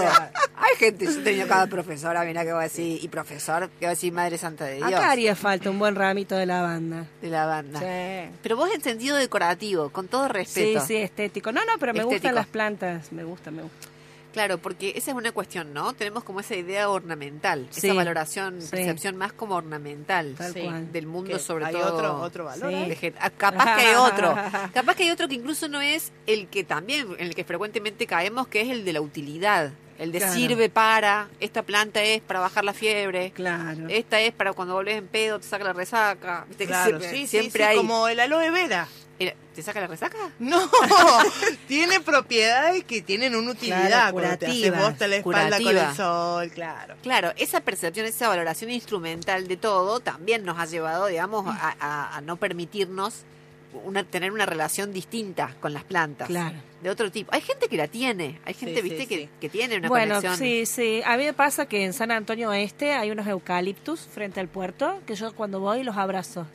Hay 0.56 0.76
gente, 0.78 1.04
yo 1.06 1.12
he 1.12 1.22
tenido 1.22 1.46
cada 1.48 1.66
profesora, 1.66 2.24
mira 2.24 2.44
que 2.44 2.52
voy 2.52 2.60
a 2.60 2.64
decir, 2.64 3.02
y 3.02 3.08
profesor, 3.08 3.68
que 3.78 3.86
va 3.86 3.90
a 3.90 3.94
decir 3.94 4.12
Madre 4.12 4.38
Santa 4.38 4.64
de 4.64 4.76
Dios, 4.76 4.88
Acá 4.88 5.10
haría 5.10 5.34
falta 5.36 5.70
un 5.70 5.78
buen 5.78 5.94
ramito 5.94 6.36
de 6.36 6.46
lavanda. 6.46 7.06
de 7.22 7.28
la 7.28 7.46
banda. 7.46 7.80
Sí. 7.80 8.30
Pero 8.42 8.56
vos 8.56 8.68
en 8.74 8.82
sentido 8.82 9.16
decorativo, 9.16 9.90
con 9.90 10.08
todo 10.08 10.26
Sí, 10.26 10.32
respeto. 10.32 10.86
sí, 10.86 10.96
estético. 10.96 11.52
No, 11.52 11.64
no, 11.64 11.72
pero 11.78 11.92
me 11.92 12.00
Estético. 12.00 12.14
gustan 12.16 12.34
las 12.34 12.46
plantas. 12.46 13.12
Me 13.12 13.24
gusta, 13.24 13.50
me 13.50 13.62
gusta. 13.62 13.88
Claro, 14.34 14.58
porque 14.58 14.92
esa 14.96 15.12
es 15.12 15.16
una 15.16 15.32
cuestión, 15.32 15.72
¿no? 15.72 15.94
Tenemos 15.94 16.24
como 16.24 16.40
esa 16.40 16.54
idea 16.56 16.90
ornamental, 16.90 17.66
Sí, 17.70 17.86
esa 17.86 17.94
valoración, 17.94 18.60
sí. 18.60 18.68
percepción 18.70 19.16
más 19.16 19.32
como 19.32 19.54
ornamental 19.54 20.34
Tal 20.36 20.52
Sí. 20.52 20.60
cual. 20.60 20.92
del 20.92 21.06
mundo, 21.06 21.30
Que 21.32 21.38
sobre 21.38 21.64
hay 21.66 21.72
todo. 21.72 21.94
otro, 21.94 22.20
otro 22.20 22.44
valor. 22.44 22.68
Sí. 22.70 23.06
¿eh? 23.06 23.14
ah, 23.20 23.30
capaz 23.30 23.76
que 23.76 23.86
hay 23.86 23.94
otro. 23.96 24.34
Capaz 24.74 24.94
que 24.96 25.04
hay 25.04 25.10
otro 25.10 25.28
que 25.28 25.36
incluso 25.36 25.68
no 25.68 25.80
es 25.80 26.12
el 26.26 26.48
que 26.48 26.64
también, 26.64 27.06
en 27.18 27.28
el 27.28 27.34
que 27.34 27.44
frecuentemente 27.44 28.06
caemos, 28.06 28.48
que 28.48 28.60
es 28.62 28.70
el 28.70 28.84
de 28.84 28.92
la 28.92 29.00
utilidad. 29.00 29.70
El 29.96 30.10
de 30.10 30.18
Claro. 30.18 30.34
sirve 30.34 30.68
para, 30.68 31.28
esta 31.38 31.62
planta 31.62 32.02
es 32.02 32.20
para 32.20 32.40
bajar 32.40 32.64
la 32.64 32.72
fiebre, 32.72 33.30
Claro. 33.30 33.86
esta 33.88 34.18
es 34.20 34.32
para 34.32 34.52
cuando 34.52 34.74
volvés 34.74 34.96
en 34.98 35.06
pedo, 35.06 35.38
te 35.38 35.46
saca 35.46 35.62
la 35.62 35.72
resaca. 35.72 36.44
¿Viste 36.48 36.64
que 36.64 36.68
Claro, 36.70 36.98
siempre, 36.98 37.10
sí, 37.10 37.16
sí, 37.18 37.26
siempre 37.28 37.62
sí, 37.62 37.68
hay. 37.70 37.76
como 37.76 38.08
el 38.08 38.18
aloe 38.18 38.50
vera. 38.50 38.88
¿Te 39.18 39.62
saca 39.62 39.80
la 39.80 39.86
resaca? 39.86 40.18
No, 40.40 40.68
tiene 41.68 42.00
propiedades 42.00 42.82
que 42.84 43.02
tienen 43.02 43.36
una 43.36 43.52
utilidad. 43.52 44.12
Claro, 44.12 44.38
te 44.38 44.46
hace 44.46 44.70
la 44.70 45.16
espalda 45.16 45.22
con 45.22 45.32
curativa. 45.32 45.90
el 45.90 45.96
sol, 45.96 46.50
claro. 46.52 46.94
Claro, 47.02 47.32
esa 47.36 47.60
percepción, 47.60 48.06
esa 48.06 48.28
valoración 48.28 48.70
instrumental 48.70 49.46
de 49.46 49.56
todo 49.56 50.00
también 50.00 50.44
nos 50.44 50.58
ha 50.58 50.66
llevado, 50.66 51.06
digamos, 51.06 51.46
a, 51.46 51.74
a- 51.78 52.16
a 52.16 52.20
no 52.20 52.36
permitirnos 52.36 53.14
una, 53.84 54.02
tener 54.04 54.32
una 54.32 54.46
relación 54.46 54.92
distinta 54.92 55.54
con 55.60 55.72
las 55.72 55.84
plantas. 55.84 56.26
Claro. 56.28 56.56
De 56.82 56.90
otro 56.90 57.10
tipo. 57.10 57.32
Hay 57.34 57.40
gente 57.40 57.68
que 57.68 57.76
la 57.76 57.88
tiene, 57.88 58.40
hay 58.44 58.54
gente, 58.54 58.76
Sí, 58.76 58.82
viste, 58.82 59.00
sí, 59.02 59.06
que, 59.06 59.16
sí. 59.18 59.28
que 59.40 59.48
tiene 59.48 59.76
una 59.78 59.88
Bueno, 59.88 60.16
conexión. 60.16 60.36
sí, 60.36 60.66
sí. 60.66 61.02
A 61.06 61.16
mí 61.16 61.24
me 61.24 61.32
pasa 61.32 61.66
que 61.66 61.84
en 61.84 61.92
San 61.92 62.10
Antonio 62.10 62.50
Oeste 62.50 62.92
hay 62.92 63.10
unos 63.12 63.26
eucaliptus 63.26 64.00
frente 64.00 64.40
al 64.40 64.48
puerto 64.48 65.00
que 65.06 65.14
yo 65.14 65.32
cuando 65.34 65.60
voy 65.60 65.82
los 65.84 65.96
abrazo. 65.96 66.46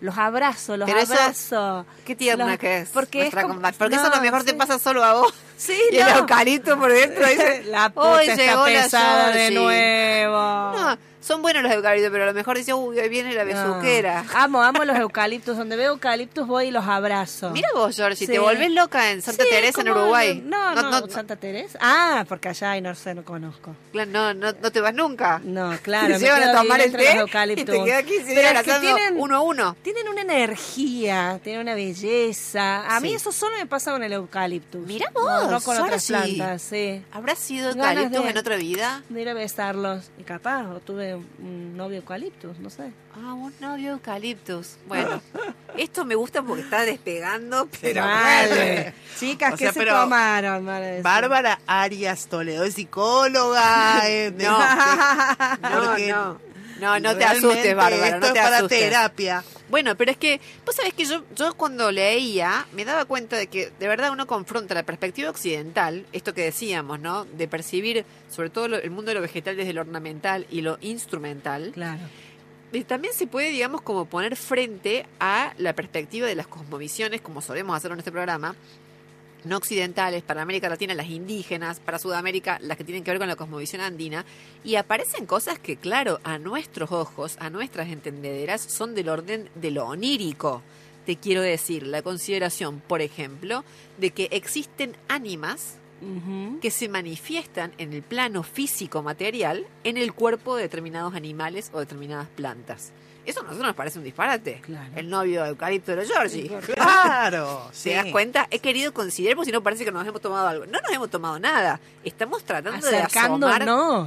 Los 0.00 0.16
abrazo, 0.16 0.76
los 0.76 0.86
Pero 0.88 1.00
eso- 1.00 1.12
abrazo. 1.14 1.86
Qué 2.06 2.14
tierna 2.14 2.46
Los- 2.46 2.58
que 2.58 2.78
es. 2.82 2.88
Porque, 2.90 3.26
es 3.26 3.34
como- 3.34 3.60
porque 3.76 3.96
eso 3.96 4.06
a 4.06 4.10
no, 4.10 4.16
lo 4.16 4.22
mejor 4.22 4.44
te 4.44 4.54
pasa 4.54 4.78
solo 4.78 5.02
a 5.04 5.14
vos. 5.14 5.34
Sí, 5.56 5.76
Y 5.90 5.96
el 5.96 6.06
no. 6.06 6.18
eucalipto 6.18 6.78
por 6.78 6.92
dentro 6.92 7.26
dice, 7.26 7.64
La 7.66 7.86
"Hoy 7.86 7.90
puta 7.92 8.22
está 8.22 8.36
llegó 8.36 8.66
la 8.68 8.82
pesada 8.82 9.28
de 9.32 9.50
Georgie". 9.50 9.58
nuevo. 9.60 10.38
No, 10.78 10.98
son 11.28 11.42
buenos 11.42 11.62
los 11.62 11.70
eucaliptos, 11.72 12.10
pero 12.10 12.24
a 12.24 12.26
lo 12.28 12.34
mejor 12.34 12.56
dice, 12.56 12.72
uy, 12.74 12.98
ahí 12.98 13.08
viene 13.08 13.34
la 13.34 13.44
No. 13.44 13.50
besuquera. 13.74 14.24
Amo, 14.34 14.62
amo 14.62 14.84
los 14.84 14.98
eucaliptos. 14.98 15.56
Donde 15.56 15.76
veo 15.76 15.92
eucaliptos 15.92 16.46
voy 16.46 16.66
y 16.66 16.70
los 16.70 16.86
abrazo. 16.86 17.50
Mira 17.50 17.68
vos, 17.74 17.94
Georgie, 17.94 18.26
Sí. 18.26 18.32
te 18.32 18.38
volvés 18.38 18.70
loca 18.72 19.10
en 19.12 19.20
Santa 19.22 19.44
Sí, 19.44 19.50
Teresa, 19.50 19.80
en 19.82 19.86
¿cómo 19.88 20.00
Uruguay. 20.00 20.42
No, 20.44 20.74
no, 20.74 21.06
Santa 21.08 21.36
Teresa. 21.36 21.78
Ah, 21.82 22.24
porque 22.28 22.48
allá 22.48 22.70
hay 22.72 22.80
no 22.80 22.94
sé, 22.94 23.14
no 23.14 23.24
conozco. 23.24 23.76
Claro, 23.92 24.10
no, 24.10 24.34
no, 24.34 24.52
no 24.60 24.72
te 24.72 24.80
vas 24.80 24.94
nunca. 24.94 25.40
No, 25.44 25.76
claro. 25.82 26.14
Te 26.18 26.20
llevan 26.20 26.42
a 26.44 26.52
tomar 26.54 26.80
el 26.80 26.92
té 26.92 27.16
y 27.52 27.64
te 27.64 27.84
quedas 27.84 28.02
15 28.04 28.24
Pero 28.34 28.40
días 28.40 28.66
es 28.66 28.74
que 28.74 28.80
tienen, 28.80 29.14
uno 29.18 29.36
a 29.36 29.40
uno. 29.42 29.76
tienen 29.82 30.08
una 30.08 30.22
energía, 30.22 31.40
tienen 31.44 31.62
una 31.62 31.74
belleza. 31.74 32.86
A 32.96 33.00
mí 33.00 33.12
eso 33.14 33.32
solo 33.32 33.56
me 33.56 33.66
pasa 33.66 33.92
con 33.92 34.02
el 34.02 34.12
eucaliptus. 34.12 34.86
Mira 34.86 35.10
No, 35.14 35.20
vos, 35.22 35.50
no 35.50 35.60
con 35.60 35.76
otras 35.78 36.06
plantas, 36.06 36.62
sí. 36.62 37.02
¿Habrá 37.12 37.34
sido 37.34 37.74
de- 37.74 38.28
en 38.28 38.38
otra 38.38 38.56
vida? 38.56 39.02
De 39.08 39.22
ir 39.22 39.28
a 39.28 39.34
besarlos. 39.34 40.10
Y 40.18 40.22
capaz, 40.22 40.64
o 40.66 40.80
tuve 40.80 41.17
un 41.38 41.76
novio 41.76 41.98
eucaliptus, 41.98 42.58
no 42.58 42.70
sé. 42.70 42.92
Ah, 43.14 43.34
un 43.34 43.52
novio 43.60 43.92
eucaliptus. 43.92 44.76
Bueno, 44.86 45.20
esto 45.76 46.04
me 46.04 46.14
gusta 46.14 46.42
porque 46.42 46.62
está 46.62 46.82
despegando, 46.82 47.68
pero 47.80 48.02
Vale. 48.02 48.94
Chicas, 49.18 49.54
O 49.54 49.56
¿qué 49.56 49.64
sea, 49.64 49.72
se 49.72 49.78
pero 49.80 50.00
tomaron? 50.00 50.64
para 50.66 50.92
eso? 50.94 51.02
Bárbara 51.02 51.58
Arias 51.66 52.26
Toledo 52.28 52.64
es 52.64 52.74
psicóloga. 52.74 54.00
eh, 54.08 54.30
No. 54.36 55.94
de- 55.96 56.08
No, 56.08 56.32
no. 56.34 56.48
No, 56.80 57.00
no 57.00 57.16
te 57.16 57.24
asustes, 57.24 57.74
Bárbara, 57.74 58.06
Esto 58.06 58.20
no 58.20 58.26
es 58.28 58.32
te 58.34 58.40
para 58.40 58.56
asustes. 58.58 58.78
terapia. 58.80 59.42
Bueno, 59.70 59.94
pero 59.96 60.10
es 60.10 60.16
que, 60.16 60.40
vos 60.64 60.74
sabés 60.74 60.94
que 60.94 61.04
yo, 61.04 61.24
yo 61.36 61.54
cuando 61.54 61.90
leía 61.92 62.66
me 62.72 62.84
daba 62.84 63.04
cuenta 63.04 63.36
de 63.36 63.48
que 63.48 63.70
de 63.78 63.88
verdad 63.88 64.10
uno 64.10 64.26
confronta 64.26 64.74
la 64.74 64.82
perspectiva 64.82 65.28
occidental, 65.30 66.06
esto 66.12 66.32
que 66.32 66.42
decíamos, 66.42 67.00
¿no? 67.00 67.24
De 67.26 67.48
percibir 67.48 68.04
sobre 68.30 68.48
todo 68.50 68.68
lo- 68.68 68.76
el 68.78 68.90
mundo 68.90 69.10
de 69.10 69.16
lo 69.16 69.20
vegetal 69.20 69.56
desde 69.56 69.72
lo 69.74 69.82
ornamental 69.82 70.46
y 70.50 70.62
lo 70.62 70.78
instrumental. 70.80 71.70
Claro. 71.74 72.00
Y 72.72 72.84
también 72.84 73.14
se 73.14 73.26
puede, 73.26 73.50
digamos, 73.50 73.80
como 73.82 74.04
poner 74.06 74.36
frente 74.36 75.06
a 75.20 75.52
la 75.58 75.72
perspectiva 75.74 76.26
de 76.26 76.34
las 76.34 76.46
cosmovisiones, 76.46 77.20
como 77.20 77.40
solemos 77.40 77.76
hacerlo 77.76 77.94
en 77.94 78.00
este 78.00 78.12
programa, 78.12 78.54
no 79.48 79.56
occidentales, 79.56 80.22
para 80.22 80.42
América 80.42 80.68
Latina 80.68 80.94
las 80.94 81.08
indígenas, 81.08 81.80
para 81.80 81.98
Sudamérica 81.98 82.58
las 82.60 82.76
que 82.76 82.84
tienen 82.84 83.02
que 83.02 83.10
ver 83.10 83.18
con 83.18 83.28
la 83.28 83.36
cosmovisión 83.36 83.80
andina, 83.80 84.24
y 84.62 84.76
aparecen 84.76 85.26
cosas 85.26 85.58
que, 85.58 85.76
claro, 85.76 86.20
a 86.22 86.38
nuestros 86.38 86.92
ojos, 86.92 87.36
a 87.40 87.50
nuestras 87.50 87.88
entendederas, 87.88 88.60
son 88.60 88.94
del 88.94 89.08
orden 89.08 89.48
de 89.54 89.70
lo 89.70 89.86
onírico. 89.86 90.62
Te 91.06 91.16
quiero 91.16 91.40
decir, 91.40 91.86
la 91.86 92.02
consideración, 92.02 92.80
por 92.80 93.00
ejemplo, 93.00 93.64
de 93.96 94.10
que 94.10 94.28
existen 94.30 94.94
ánimas 95.08 95.76
que 96.60 96.70
se 96.70 96.88
manifiestan 96.88 97.72
en 97.78 97.92
el 97.92 98.02
plano 98.02 98.44
físico 98.44 99.02
material 99.02 99.66
en 99.82 99.96
el 99.96 100.12
cuerpo 100.12 100.54
de 100.54 100.62
determinados 100.62 101.14
animales 101.14 101.70
o 101.72 101.80
determinadas 101.80 102.28
plantas. 102.28 102.92
Eso 103.28 103.40
a 103.40 103.42
nosotros 103.42 103.66
nos 103.66 103.76
parece 103.76 103.98
un 103.98 104.04
disparate. 104.06 104.62
Claro. 104.62 104.90
El 104.96 105.10
novio 105.10 105.42
de 105.42 105.50
Eucalipto 105.50 105.90
de 105.90 105.98
los 105.98 106.08
Georgie. 106.08 106.48
Claro. 106.74 107.70
¿Te 107.82 107.92
das 107.92 108.06
cuenta? 108.06 108.48
He 108.50 108.58
querido 108.58 108.94
considerar 108.94 109.36
porque 109.36 109.50
si 109.50 109.52
no 109.52 109.62
parece 109.62 109.84
que 109.84 109.92
nos 109.92 110.06
hemos 110.06 110.22
tomado 110.22 110.48
algo. 110.48 110.64
No 110.64 110.80
nos 110.80 110.90
hemos 110.90 111.10
tomado 111.10 111.38
nada. 111.38 111.78
Estamos 112.04 112.42
tratando 112.42 112.86
de 112.86 112.96
asomar 112.96 113.66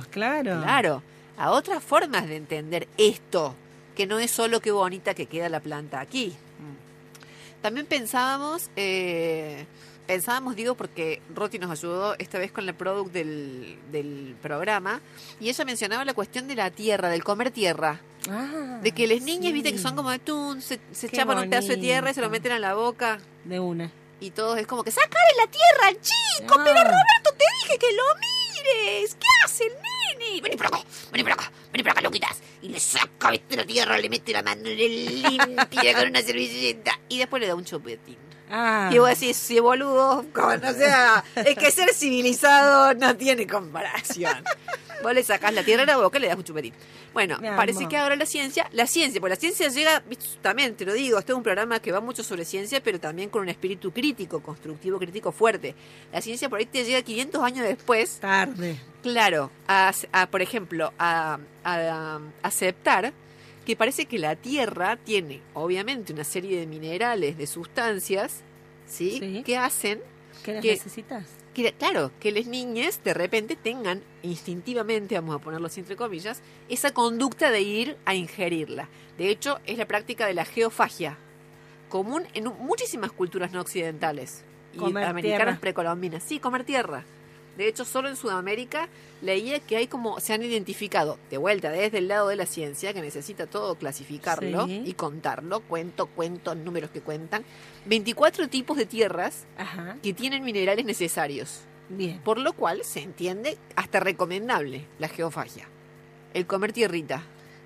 claro. 0.09 0.61
claro, 0.63 1.03
a 1.37 1.51
otras 1.51 1.83
formas 1.83 2.27
de 2.27 2.35
entender 2.35 2.87
esto, 2.97 3.53
que 3.95 4.07
no 4.07 4.17
es 4.17 4.31
solo 4.31 4.59
qué 4.59 4.71
bonita 4.71 5.13
que 5.13 5.27
queda 5.27 5.49
la 5.49 5.59
planta 5.59 5.99
aquí. 5.99 6.35
También 7.61 7.85
pensábamos, 7.85 8.71
eh, 8.75 9.67
pensábamos, 10.11 10.55
digo, 10.57 10.75
porque 10.75 11.21
Roti 11.33 11.57
nos 11.57 11.71
ayudó 11.71 12.15
esta 12.19 12.37
vez 12.37 12.51
con 12.51 12.65
la 12.65 12.73
product 12.73 13.13
del, 13.13 13.77
del 13.91 14.35
programa, 14.41 14.99
y 15.39 15.47
ella 15.49 15.63
mencionaba 15.63 16.03
la 16.03 16.13
cuestión 16.13 16.47
de 16.49 16.55
la 16.55 16.69
tierra, 16.69 17.07
del 17.09 17.23
comer 17.23 17.51
tierra. 17.51 18.01
Ah, 18.29 18.79
De 18.83 18.91
que 18.91 19.07
las 19.07 19.21
niñas, 19.21 19.47
sí. 19.47 19.53
viste, 19.53 19.71
que 19.71 19.79
son 19.79 19.95
como 19.95 20.09
de 20.11 20.19
tun, 20.19 20.61
se, 20.61 20.79
se 20.91 21.09
chapan 21.09 21.37
un 21.39 21.49
pedazo 21.49 21.69
de 21.69 21.77
tierra 21.77 22.11
y 22.11 22.13
se 22.13 22.19
lo 22.21 22.27
bonito. 22.27 22.43
meten 22.43 22.51
a 22.51 22.59
la 22.59 22.73
boca. 22.75 23.19
De 23.45 23.59
una. 23.59 23.89
Y 24.19 24.31
todos 24.31 24.59
es 24.59 24.67
como 24.67 24.83
que, 24.83 24.91
¡sácale 24.91 25.31
la 25.37 25.47
tierra, 25.49 25.99
chico! 26.01 26.55
Ah. 26.59 26.63
Pero 26.63 26.75
Roberto, 26.83 27.31
te 27.37 27.45
dije 27.63 27.79
que 27.79 27.91
lo 27.93 28.03
mires. 28.19 29.15
¿Qué 29.15 29.27
hace 29.45 29.63
el 29.65 29.73
nene? 29.73 30.41
Vení 30.41 30.55
por 30.57 30.67
acá, 30.67 30.83
vení 31.11 31.23
por 31.23 31.31
acá, 31.31 31.51
vení 31.71 31.83
por 31.83 31.91
acá, 31.93 32.01
loquitas. 32.01 32.37
Y 32.61 32.67
le 32.69 32.79
saca, 32.81 33.31
viste, 33.31 33.55
la 33.55 33.65
tierra, 33.65 33.97
le 33.97 34.09
mete 34.09 34.33
la 34.33 34.43
mano, 34.43 34.61
le 34.63 34.89
limpia 34.89 35.93
con 35.95 36.09
una 36.09 36.21
servilleta. 36.21 36.99
Y 37.09 37.17
después 37.17 37.39
le 37.41 37.47
da 37.47 37.55
un 37.55 37.63
chupetín. 37.65 38.17
Ah. 38.51 38.89
Y 38.91 38.97
vos 38.99 39.07
decís, 39.09 39.37
sí, 39.37 39.59
boludo, 39.59 40.25
como, 40.33 40.55
no 40.57 40.73
sea, 40.73 41.23
es 41.35 41.55
que 41.57 41.71
ser 41.71 41.93
civilizado 41.93 42.93
no 42.95 43.15
tiene 43.15 43.47
comparación. 43.47 44.43
Vos 45.01 45.15
le 45.15 45.23
sacás 45.23 45.51
la 45.51 45.63
tierra 45.63 45.81
a 45.81 45.85
la 45.87 45.97
boca 45.97 46.19
y 46.19 46.21
le 46.21 46.27
das 46.27 46.37
un 46.37 46.43
chupetín. 46.43 46.75
Bueno, 47.11 47.39
Mi 47.41 47.47
parece 47.49 47.79
amor. 47.79 47.89
que 47.89 47.97
ahora 47.97 48.15
la 48.15 48.27
ciencia, 48.27 48.69
la 48.71 48.85
ciencia, 48.85 49.19
pues 49.19 49.31
la 49.31 49.35
ciencia 49.35 49.67
llega, 49.69 50.03
también 50.43 50.75
te 50.75 50.85
lo 50.85 50.93
digo, 50.93 51.17
este 51.17 51.31
es 51.31 51.35
un 51.37 51.41
programa 51.41 51.79
que 51.79 51.91
va 51.91 52.01
mucho 52.01 52.21
sobre 52.23 52.45
ciencia, 52.45 52.83
pero 52.83 52.99
también 52.99 53.31
con 53.31 53.41
un 53.41 53.49
espíritu 53.49 53.91
crítico, 53.91 54.41
constructivo, 54.43 54.99
crítico 54.99 55.31
fuerte. 55.31 55.73
La 56.13 56.21
ciencia 56.21 56.49
por 56.49 56.59
ahí 56.59 56.67
te 56.67 56.83
llega 56.85 57.01
500 57.01 57.41
años 57.43 57.65
después 57.65 58.19
Tarde. 58.19 58.79
Claro, 59.01 59.49
a, 59.67 59.91
a, 60.11 60.27
por 60.27 60.43
ejemplo, 60.43 60.93
a, 60.99 61.39
a- 61.63 62.15
a 62.17 62.19
aceptar 62.43 63.11
que 63.65 63.75
parece 63.75 64.05
que 64.05 64.17
la 64.19 64.35
Tierra 64.35 64.95
tiene, 64.97 65.41
obviamente, 65.53 66.13
una 66.13 66.23
serie 66.23 66.59
de 66.59 66.65
minerales, 66.67 67.37
de 67.37 67.47
sustancias, 67.47 68.41
¿sí? 68.87 69.17
Sí. 69.19 69.43
Que 69.45 69.57
hacen 69.57 70.01
¿Qué 70.43 70.53
las 70.53 70.61
Que- 70.61 70.71
necesitas? 70.71 71.25
que, 71.53 71.73
claro, 71.73 72.11
que 72.19 72.31
las 72.31 72.47
niñas 72.47 73.03
de 73.03 73.13
repente 73.13 73.55
tengan 73.55 74.01
instintivamente, 74.23 75.15
vamos 75.15 75.35
a 75.35 75.39
ponerlo 75.39 75.67
así 75.67 75.81
entre 75.81 75.95
comillas, 75.97 76.41
esa 76.69 76.91
conducta 76.93 77.51
de 77.51 77.61
ir 77.61 77.97
a 78.05 78.15
ingerirla. 78.15 78.87
De 79.17 79.29
hecho, 79.29 79.59
es 79.65 79.77
la 79.77 79.85
práctica 79.85 80.25
de 80.25 80.33
la 80.33 80.45
geofagia, 80.45 81.17
común 81.89 82.23
en 82.33 82.45
muchísimas 82.45 83.11
culturas 83.11 83.51
no 83.51 83.61
occidentales 83.61 84.43
y 84.73 84.77
Comer 84.77 85.03
americanas 85.03 85.37
tierra. 85.45 85.59
precolombinas. 85.59 86.23
Sí, 86.23 86.39
comer 86.39 86.63
tierra. 86.63 87.03
De 87.57 87.67
hecho, 87.67 87.83
solo 87.85 88.07
en 88.09 88.15
Sudamérica 88.15 88.87
leía 89.21 89.59
que 89.59 89.75
hay 89.77 89.87
como, 89.87 90.19
se 90.19 90.33
han 90.33 90.41
identificado, 90.43 91.19
de 91.29 91.37
vuelta, 91.37 91.69
desde 91.69 91.97
el 91.99 92.07
lado 92.07 92.29
de 92.29 92.35
la 92.37 92.45
ciencia, 92.45 92.93
que 92.93 93.01
necesita 93.01 93.45
todo 93.45 93.75
clasificarlo 93.75 94.65
Sí. 94.67 94.83
y 94.85 94.93
contarlo, 94.93 95.59
cuento, 95.61 96.07
cuento, 96.07 96.55
números 96.55 96.89
que 96.91 97.01
cuentan, 97.01 97.43
24 97.85 98.47
tipos 98.47 98.77
de 98.77 98.85
tierras 98.85 99.45
Ajá. 99.57 99.97
que 100.01 100.13
tienen 100.13 100.43
minerales 100.43 100.85
necesarios. 100.85 101.61
Bien. 101.89 102.19
Por 102.23 102.37
lo 102.37 102.53
cual 102.53 102.83
se 102.85 103.01
entiende 103.01 103.57
hasta 103.75 103.99
recomendable 103.99 104.85
la 104.97 105.09
geofagia. 105.09 105.67
El 106.33 106.47
comer 106.47 106.71
tierrita. 106.71 107.21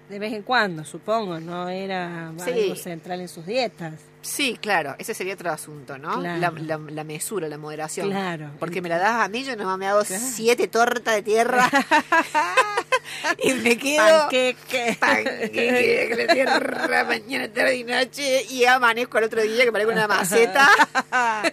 De 0.09 0.17
vez 0.19 0.33
en 0.33 0.41
cuando, 0.43 0.83
supongo, 0.83 1.39
no 1.39 1.69
era 1.69 2.33
Sí. 2.37 2.49
algo 2.51 2.75
central 2.75 3.21
en 3.21 3.27
sus 3.27 3.45
dietas. 3.45 3.93
Sí, 4.25 4.57
claro, 4.59 4.95
ese 4.97 5.13
sería 5.13 5.35
otro 5.35 5.51
asunto, 5.51 5.97
¿no? 5.99 6.19
Claro. 6.19 6.39
La, 6.57 6.77
la- 6.77 6.91
la 6.91 7.03
mesura, 7.03 7.47
la 7.47 7.57
moderación. 7.59 8.09
Claro. 8.09 8.51
Porque 8.59 8.81
me 8.81 8.89
la 8.89 8.97
das 8.97 9.23
a 9.23 9.27
mí, 9.29 9.43
yo 9.43 9.55
no 9.55 9.77
me 9.77 9.87
hago 9.87 10.03
Claro. 10.03 10.23
siete 10.25 10.67
tortas 10.67 11.13
de 11.15 11.21
tierra 11.21 11.69
y 13.43 13.53
me 13.53 13.77
quedo 13.77 14.21
Panqueque. 14.21 14.97
panqueque 14.99 16.15
la 16.27 16.33
tierra 16.33 17.03
mañana, 17.03 17.47
tarde 17.53 17.75
y 17.77 17.83
noche 17.83 18.43
y 18.49 18.65
amanezco 18.65 19.17
al 19.17 19.25
otro 19.25 19.41
día 19.43 19.63
que 19.63 19.71
parezco 19.71 19.91
una 19.93 20.07
maceta 20.07 20.67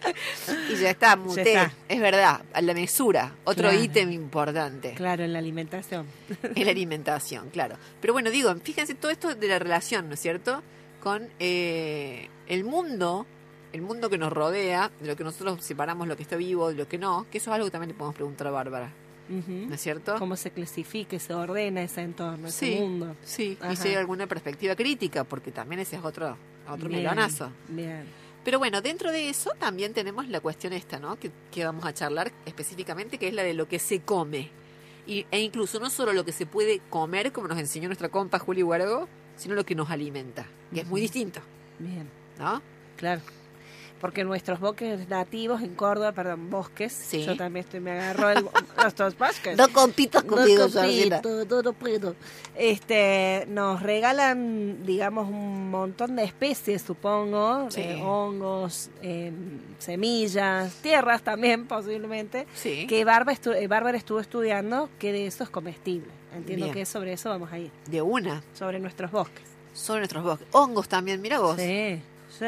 y 0.70 0.76
ya 0.76 0.90
está, 0.90 1.16
muté. 1.16 1.42
está. 1.54 1.72
Es 1.88 2.00
verdad, 2.00 2.40
la 2.60 2.74
mesura, 2.74 3.32
otro 3.44 3.68
Claro. 3.68 3.82
ítem 3.84 4.10
importante. 4.12 4.94
Claro, 4.94 5.24
en 5.24 5.32
la 5.32 5.38
alimentación. 5.40 6.06
en 6.42 6.64
la 6.64 6.70
alimentación, 6.70 7.50
claro. 7.50 7.76
Pero 8.00 8.12
bueno, 8.14 8.30
digo, 8.30 8.54
fíjense 8.62 8.94
todo 8.94 9.10
esto 9.10 9.34
de 9.34 9.46
la 9.48 9.58
relación, 9.58 10.08
¿no 10.08 10.14
es 10.14 10.20
cierto? 10.20 10.62
Con 11.02 11.28
eh, 11.40 12.28
el 12.46 12.64
mundo, 12.64 13.26
el 13.72 13.82
mundo 13.82 14.10
que 14.10 14.18
nos 14.18 14.32
rodea, 14.32 14.90
de 15.00 15.08
lo 15.08 15.16
que 15.16 15.24
nosotros 15.24 15.62
separamos 15.64 16.06
lo 16.08 16.16
que 16.16 16.22
está 16.22 16.36
vivo 16.36 16.68
de 16.70 16.74
lo 16.74 16.88
que 16.88 16.98
no, 16.98 17.26
que 17.30 17.38
eso 17.38 17.50
es 17.50 17.54
algo 17.54 17.66
que 17.66 17.70
también 17.70 17.88
le 17.88 17.94
podemos 17.94 18.14
preguntar 18.14 18.46
a 18.46 18.50
Bárbara. 18.50 18.92
¿no 19.28 19.74
es 19.74 19.80
cierto? 19.80 20.16
Cómo 20.18 20.36
se 20.36 20.50
clasifica, 20.50 21.18
se 21.18 21.32
ordena 21.32 21.82
ese 21.82 22.02
entorno, 22.02 22.50
Sí. 22.50 22.72
ese 22.72 22.80
mundo. 22.80 23.16
Sí, 23.24 23.56
y 23.58 23.64
Ajá. 23.64 23.76
si 23.76 23.88
hay 23.88 23.94
alguna 23.94 24.26
perspectiva 24.26 24.76
crítica, 24.76 25.24
porque 25.24 25.50
también 25.52 25.80
ese 25.80 25.96
es 25.96 26.04
otro, 26.04 26.36
otro 26.68 26.88
Bien, 26.88 27.02
melonazo. 27.02 27.50
Bien. 27.68 28.04
Pero 28.44 28.58
bueno, 28.58 28.82
dentro 28.82 29.10
de 29.10 29.30
eso 29.30 29.52
también 29.58 29.94
tenemos 29.94 30.28
la 30.28 30.40
cuestión 30.40 30.74
esta, 30.74 30.98
¿no? 30.98 31.16
Que, 31.18 31.30
que 31.50 31.64
vamos 31.64 31.86
a 31.86 31.94
charlar 31.94 32.30
específicamente, 32.44 33.16
que 33.16 33.28
es 33.28 33.32
la 33.32 33.42
de 33.42 33.54
lo 33.54 33.68
que 33.68 33.78
se 33.78 34.00
come. 34.00 34.50
Y, 35.06 35.24
e 35.30 35.40
incluso 35.40 35.80
no 35.80 35.88
solo 35.88 36.12
lo 36.12 36.24
que 36.26 36.32
se 36.32 36.44
puede 36.44 36.80
comer, 36.90 37.32
como 37.32 37.48
nos 37.48 37.58
enseñó 37.58 37.88
nuestra 37.88 38.10
compa 38.10 38.38
Juli 38.38 38.62
Huergo, 38.62 39.08
sino 39.36 39.54
lo 39.54 39.64
que 39.64 39.74
nos 39.74 39.90
alimenta, 39.90 40.44
que 40.74 40.80
es 40.80 40.86
muy 40.86 41.00
distinto, 41.00 41.40
Bien. 41.78 42.06
¿No? 42.38 42.62
Claro. 42.96 43.20
porque 44.00 44.24
nuestros 44.24 44.58
bosques 44.58 45.08
nativos 45.08 45.62
en 45.62 45.76
Córdoba, 45.76 46.10
perdón, 46.10 46.50
bosques, 46.50 46.92
Sí. 46.92 47.24
yo 47.24 47.36
también 47.36 47.64
estoy, 47.64 47.78
me 47.78 47.92
agarró 47.92 48.30
el, 48.30 48.44
nuestros 48.76 49.16
bosques. 49.16 49.56
No 49.56 49.68
compitas 49.68 50.24
conmigo, 50.24 50.66
No 50.66 50.72
compito, 50.72 51.44
no, 51.48 51.62
no 51.62 51.72
puedo. 51.72 52.16
Este, 52.56 53.44
nos 53.48 53.80
regalan, 53.80 54.84
digamos, 54.84 55.28
un 55.28 55.70
montón 55.70 56.16
de 56.16 56.24
especies, 56.24 56.82
supongo, 56.82 57.70
Sí. 57.70 57.80
eh, 57.80 58.00
hongos, 58.02 58.90
eh, 59.02 59.30
semillas, 59.78 60.74
tierras 60.82 61.22
también, 61.22 61.66
posiblemente, 61.68 62.48
Sí. 62.54 62.86
que 62.88 63.04
Bárbara, 63.04 63.38
estu- 63.38 63.54
eh, 63.54 63.68
Bárbara 63.68 63.96
estuvo 63.96 64.18
estudiando 64.18 64.88
que 64.98 65.12
de 65.12 65.26
eso 65.28 65.44
es 65.44 65.50
comestible. 65.50 66.08
Entiendo 66.34 66.66
Bien. 66.66 66.74
que 66.74 66.86
sobre 66.86 67.12
eso 67.12 67.28
vamos 67.28 67.52
a 67.52 67.58
ir, 67.58 67.70
De 67.86 68.02
una. 68.02 68.42
sobre 68.54 68.80
nuestros 68.80 69.12
bosques. 69.12 69.44
Sobre 69.74 70.00
nuestros 70.00 70.24
bosques. 70.24 70.48
Hongos 70.52 70.88
también, 70.88 71.20
mira 71.22 71.38
vos. 71.38 71.56
Sí, 71.56 72.00
sí. 72.38 72.44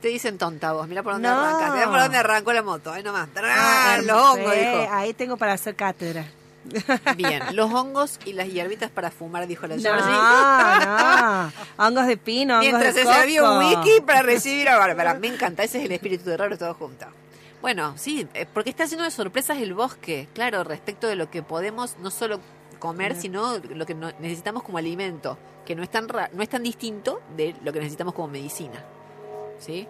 Te 0.00 0.08
dicen 0.08 0.38
tonta 0.38 0.72
vos, 0.72 0.86
mira 0.88 1.02
por 1.02 1.12
dónde 1.14 1.28
No. 1.28 1.34
arrancas. 1.40 1.74
Mira 1.74 1.88
por 1.90 2.00
dónde 2.00 2.18
arrancó 2.18 2.52
la 2.52 2.62
moto, 2.62 2.92
ahí 2.92 3.02
nomás. 3.02 3.28
Ah, 3.36 3.98
los 4.02 4.16
hongos, 4.16 4.52
dijo. 4.54 4.86
Ahí 4.90 5.12
tengo 5.14 5.36
para 5.36 5.52
hacer 5.54 5.74
cátedra. 5.74 6.26
Bien, 7.16 7.42
los 7.52 7.70
hongos 7.72 8.18
y 8.24 8.32
las 8.32 8.48
hierbitas 8.48 8.90
para 8.90 9.10
fumar, 9.10 9.46
dijo 9.46 9.66
la 9.66 9.76
Georgie. 9.78 10.10
no. 10.86 11.52
Hongos 11.86 12.06
de 12.06 12.16
pino, 12.16 12.54
hongos 12.54 12.66
Mientras 12.70 12.94
de 12.94 13.04
se 13.04 13.12
servía 13.12 13.42
un 13.48 13.58
whisky 13.58 14.00
para 14.06 14.22
recibir 14.22 14.68
a 14.68 14.78
Bárbara. 14.78 15.14
Me 15.14 15.28
encanta, 15.28 15.62
ese 15.62 15.78
es 15.78 15.84
el 15.84 15.92
espíritu 15.92 16.24
de 16.30 16.36
raro 16.36 16.56
todo 16.56 16.74
junto. 16.74 17.06
Bueno, 17.60 17.94
sí, 17.96 18.26
eh, 18.34 18.46
porque 18.52 18.70
está 18.70 18.84
lleno 18.84 19.04
de 19.04 19.10
sorpresas 19.10 19.58
el 19.58 19.72
bosque, 19.74 20.28
claro, 20.34 20.64
respecto 20.64 21.06
de 21.06 21.16
lo 21.16 21.30
que 21.30 21.42
podemos 21.42 21.96
no 21.98 22.10
solo 22.10 22.40
comer, 22.78 23.16
sino 23.16 23.58
lo 23.58 23.86
que 23.86 23.94
necesitamos 23.94 24.62
como 24.62 24.76
alimento, 24.78 25.38
que 25.64 25.74
no 25.74 25.82
es 25.82 25.90
tan 25.90 26.08
ra- 26.08 26.28
no 26.34 26.42
es 26.42 26.48
tan 26.50 26.62
distinto 26.62 27.22
de 27.36 27.54
lo 27.64 27.72
que 27.72 27.78
necesitamos 27.78 28.12
como 28.14 28.28
medicina. 28.28 28.82
¿Sí? 29.58 29.86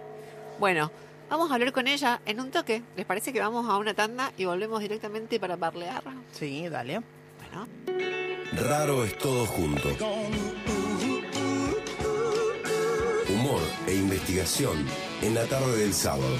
Bueno, 0.58 0.90
vamos 1.28 1.50
a 1.50 1.54
hablar 1.54 1.72
con 1.72 1.88
ella 1.88 2.20
en 2.26 2.40
un 2.40 2.50
toque. 2.50 2.82
¿Les 2.96 3.06
parece 3.06 3.32
que 3.32 3.40
vamos 3.40 3.68
a 3.68 3.76
una 3.76 3.94
tanda 3.94 4.32
y 4.36 4.44
volvemos 4.44 4.80
directamente 4.80 5.40
para 5.40 5.56
parlear? 5.56 6.02
Sí, 6.32 6.68
dale. 6.68 7.02
Bueno, 7.38 7.66
Raro 8.68 9.04
es 9.04 9.18
todo 9.18 9.46
junto. 9.46 9.88
Humor 13.28 13.62
e 13.86 13.94
investigación 13.94 14.86
en 15.22 15.34
la 15.34 15.44
tarde 15.46 15.76
del 15.78 15.92
sábado. 15.92 16.36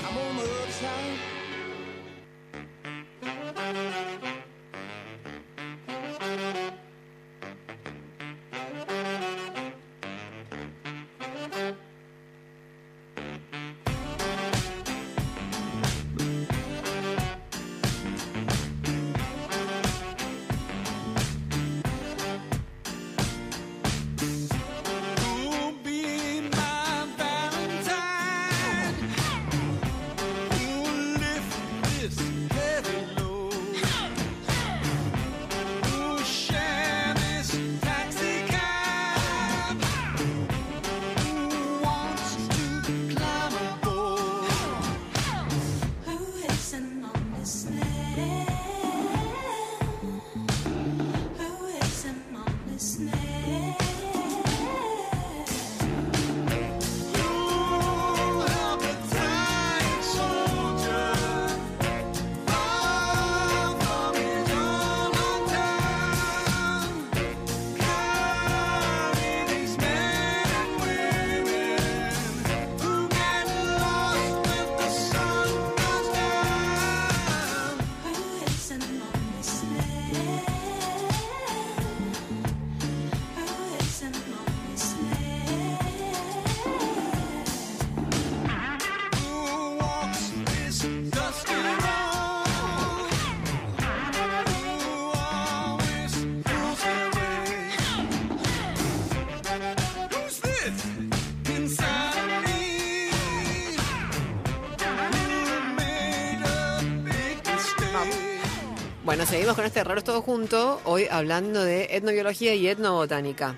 Bueno, 109.05 109.27
seguimos 109.27 109.55
con 109.55 109.65
este 109.65 109.85
Raros 109.85 110.03
Todo 110.03 110.23
Junto, 110.23 110.81
hoy 110.85 111.07
hablando 111.11 111.63
de 111.63 111.89
etnobiología 111.91 112.55
y 112.55 112.67
etnobotánica. 112.67 113.55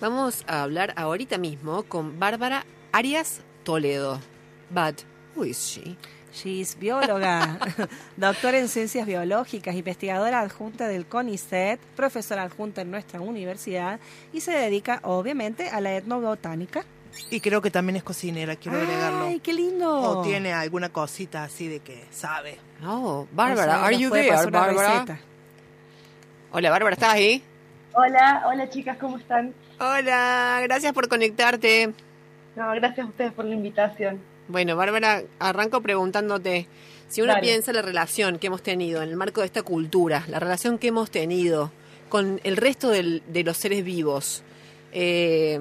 Vamos 0.00 0.44
a 0.46 0.62
hablar 0.62 0.94
ahorita 0.96 1.36
mismo 1.36 1.82
con 1.82 2.18
Bárbara 2.18 2.64
Arias 2.92 3.42
Toledo. 3.64 4.20
But, 4.70 5.02
who 5.36 5.44
is 5.44 5.58
she? 5.58 5.96
She 6.32 6.60
is 6.60 6.76
bióloga, 6.78 7.58
doctora 8.16 8.58
en 8.58 8.68
ciencias 8.68 9.06
biológicas, 9.06 9.74
investigadora 9.74 10.40
adjunta 10.40 10.88
del 10.88 11.06
CONICET, 11.06 11.78
profesora 11.94 12.42
adjunta 12.42 12.80
en 12.80 12.90
nuestra 12.90 13.20
universidad 13.20 14.00
y 14.32 14.40
se 14.40 14.52
dedica 14.52 15.00
obviamente 15.04 15.68
a 15.68 15.80
la 15.80 15.94
etnobotánica. 15.96 16.84
Y 17.30 17.40
creo 17.40 17.60
que 17.62 17.70
también 17.70 17.96
es 17.96 18.02
cocinera, 18.02 18.56
quiero 18.56 18.78
agregarlo. 18.78 19.26
¡Ay, 19.26 19.40
qué 19.40 19.52
lindo! 19.52 19.92
O 20.20 20.22
tiene 20.22 20.52
alguna 20.52 20.88
cosita 20.90 21.44
así 21.44 21.68
de 21.68 21.80
que 21.80 22.04
sabe. 22.10 22.58
Oh, 22.84 23.26
Bárbara, 23.32 23.84
are 23.84 23.96
you 23.98 24.10
there, 24.10 24.30
Bárbara? 24.50 25.18
Hola, 26.52 26.70
Bárbara, 26.70 26.94
¿estás 26.94 27.14
ahí? 27.14 27.42
Hola, 27.94 28.44
hola 28.46 28.68
chicas, 28.70 28.96
¿cómo 28.98 29.18
están? 29.18 29.54
Hola, 29.80 30.60
gracias 30.64 30.92
por 30.92 31.08
conectarte. 31.08 31.92
No, 32.56 32.70
gracias 32.72 33.06
a 33.06 33.08
ustedes 33.10 33.32
por 33.32 33.44
la 33.44 33.54
invitación. 33.54 34.20
Bueno, 34.46 34.76
Bárbara, 34.76 35.22
arranco 35.38 35.80
preguntándote, 35.80 36.68
si 37.08 37.22
uno 37.22 37.32
Dale. 37.32 37.42
piensa 37.46 37.72
la 37.72 37.82
relación 37.82 38.38
que 38.38 38.48
hemos 38.48 38.62
tenido 38.62 39.02
en 39.02 39.08
el 39.08 39.16
marco 39.16 39.40
de 39.40 39.46
esta 39.46 39.62
cultura, 39.62 40.24
la 40.28 40.38
relación 40.38 40.78
que 40.78 40.88
hemos 40.88 41.10
tenido 41.10 41.72
con 42.08 42.40
el 42.44 42.56
resto 42.56 42.90
del- 42.90 43.22
de 43.26 43.42
los 43.42 43.56
seres 43.56 43.82
vivos, 43.84 44.42
eh, 44.92 45.58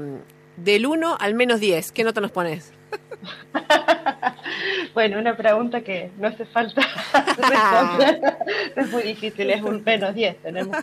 del 0.58 0.86
1 0.86 1.18
al 1.20 1.34
menos 1.34 1.60
10, 1.60 1.92
¿qué 1.92 2.04
nota 2.04 2.22
nos 2.22 2.32
pones? 2.32 2.72
Bueno, 4.94 5.18
una 5.18 5.36
pregunta 5.36 5.82
que 5.82 6.12
no 6.20 6.28
hace 6.28 6.46
falta 6.46 6.82
responder. 7.38 8.22
es 8.76 8.92
muy 8.92 9.04
difícil, 9.04 9.50
es 9.50 9.62
un 9.62 9.84
menos 9.84 10.14
10. 10.14 10.38
Tenemos 10.38 10.78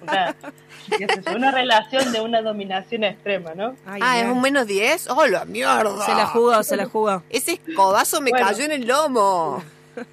una, 1.35 1.51
relación 1.53 2.13
de 2.13 2.21
una 2.21 2.43
dominación 2.43 3.05
extrema, 3.05 3.55
¿no? 3.55 3.77
Ay, 3.87 4.01
ah. 4.03 4.21
¿es 4.21 4.27
un 4.27 4.41
menos 4.41 4.67
10? 4.67 5.11
¡Oh, 5.11 5.27
la 5.27 5.45
mierda! 5.45 6.05
Se 6.05 6.15
la 6.15 6.27
jugó, 6.27 6.63
se 6.63 6.77
la 6.77 6.87
jugó. 6.87 7.23
Ese 7.31 7.61
escobazo 7.65 8.21
me 8.21 8.31
Bueno. 8.31 8.47
cayó 8.47 8.65
en 8.65 8.73
el 8.73 8.87
lomo. 8.87 9.63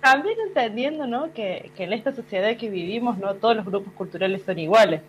También 0.01 0.37
entendiendo, 0.47 1.07
¿no? 1.07 1.33
Que, 1.33 1.71
que 1.75 1.85
en 1.85 1.93
esta 1.93 2.13
sociedad 2.13 2.55
que 2.57 2.69
vivimos, 2.69 3.17
no 3.17 3.33
todos 3.35 3.55
los 3.55 3.65
grupos 3.65 3.93
culturales 3.93 4.41
son 4.45 4.59
iguales. 4.59 5.01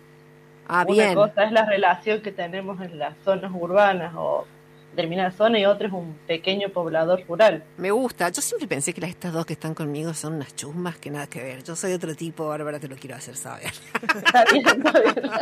Ah, 0.71 0.85
Una 0.87 1.15
cosa 1.15 1.43
es 1.45 1.51
la 1.51 1.65
relación 1.65 2.21
que 2.21 2.31
tenemos 2.31 2.79
en 2.79 2.99
las 2.99 3.15
zonas 3.25 3.51
urbanas 3.53 4.13
o 4.15 4.45
determinada 4.91 5.31
zona 5.31 5.57
y 5.57 5.65
otra 5.65 5.87
es 5.87 5.93
un 5.93 6.13
pequeño 6.27 6.69
poblador 6.69 7.23
rural. 7.27 7.63
Me 7.77 7.89
gusta. 7.89 8.29
Yo 8.29 8.39
siempre 8.43 8.67
pensé 8.67 8.93
que 8.93 9.01
las 9.01 9.09
estas 9.09 9.33
dos 9.33 9.47
que 9.47 9.53
están 9.53 9.73
conmigo 9.73 10.13
son 10.13 10.33
unas 10.35 10.55
chusmas 10.55 10.97
que 10.97 11.09
nada 11.09 11.25
que 11.25 11.41
ver. 11.41 11.63
Yo 11.63 11.75
soy 11.75 11.93
otro 11.93 12.13
tipo, 12.15 12.47
Bárbara, 12.47 12.79
te 12.79 12.87
lo 12.87 12.95
quiero 12.97 13.15
hacer 13.15 13.35
saber. 13.35 13.71
Está 14.15 14.43
bien, 14.51 14.67
está 14.67 14.91
bien. 14.99 15.31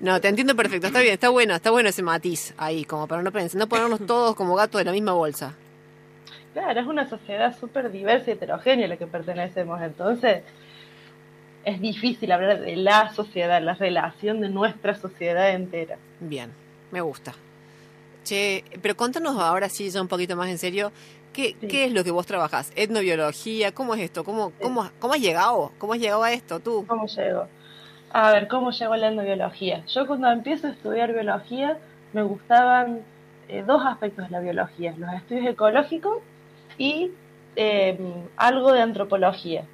No, 0.00 0.18
te 0.18 0.28
entiendo 0.28 0.56
perfecto. 0.56 0.86
Está 0.86 1.00
bien, 1.00 1.12
está 1.12 1.28
bueno, 1.28 1.54
está 1.54 1.70
bueno 1.70 1.90
ese 1.90 2.02
matiz 2.02 2.54
ahí, 2.56 2.86
como 2.86 3.06
para 3.06 3.22
no 3.22 3.30
pensar, 3.30 3.58
no 3.58 3.68
ponernos 3.68 4.00
todos 4.06 4.34
como 4.34 4.54
gatos 4.54 4.78
de 4.78 4.86
la 4.86 4.92
misma 4.92 5.12
bolsa. 5.12 5.52
Claro, 6.54 6.80
es 6.80 6.86
una 6.86 7.06
sociedad 7.06 7.54
súper 7.60 7.92
diversa 7.92 8.30
y 8.30 8.32
heterogénea 8.32 8.86
a 8.86 8.88
la 8.88 8.96
que 8.96 9.06
pertenecemos, 9.06 9.80
entonces 9.82 10.42
es 11.64 11.80
difícil 11.80 12.32
hablar 12.32 12.60
de 12.60 12.76
la 12.76 13.12
sociedad, 13.14 13.60
la 13.62 13.74
relación 13.74 14.40
de 14.40 14.48
nuestra 14.48 14.94
sociedad 14.94 15.50
entera. 15.50 15.96
Bien, 16.20 16.50
me 16.90 17.00
gusta. 17.00 17.34
Che, 18.24 18.64
pero 18.82 18.96
contanos 18.96 19.36
ahora 19.38 19.68
sí, 19.68 19.88
ya 19.90 20.00
un 20.00 20.08
poquito 20.08 20.36
más 20.36 20.48
en 20.48 20.58
serio, 20.58 20.92
¿qué, 21.32 21.56
Sí. 21.60 21.68
qué 21.68 21.84
es 21.86 21.92
lo 21.92 22.04
que 22.04 22.10
vos 22.10 22.26
trabajás? 22.26 22.70
¿Etnobiología? 22.76 23.72
¿Cómo 23.72 23.94
es 23.94 24.00
esto? 24.02 24.24
¿Cómo, 24.24 24.52
cómo, 24.60 24.90
¿Cómo 24.98 25.14
has 25.14 25.20
llegado? 25.20 25.72
¿Cómo 25.78 25.94
has 25.94 25.98
llegado 26.00 26.22
a 26.22 26.32
esto 26.32 26.60
tú? 26.60 26.84
¿Cómo 26.86 27.06
llego? 27.06 27.46
A 28.12 28.32
ver, 28.32 28.48
¿cómo 28.48 28.70
llego 28.72 28.92
a 28.92 28.96
la 28.98 29.08
etnobiología? 29.08 29.84
Yo 29.86 30.06
cuando 30.06 30.30
empiezo 30.30 30.66
a 30.66 30.70
estudiar 30.70 31.12
biología 31.12 31.78
me 32.12 32.22
gustaban 32.22 33.00
eh, 33.48 33.62
dos 33.66 33.82
aspectos 33.86 34.26
de 34.26 34.30
la 34.30 34.40
biología, 34.40 34.94
los 34.98 35.12
estudios 35.14 35.46
ecológicos 35.46 36.18
y 36.76 37.10
eh, 37.56 37.98
algo 38.36 38.72
de 38.72 38.80
antropología. 38.80 39.64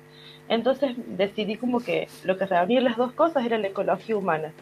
Entonces 0.49 0.93
decidí 1.17 1.57
como 1.57 1.81
que 1.81 2.09
lo 2.25 2.37
que 2.39 2.47
reunía 2.47 2.81
las 2.81 2.97
dos 2.97 3.13
cosas 3.13 3.45
era 3.45 3.59
la 3.59 3.69
ecología 3.69 4.17
humana. 4.17 4.53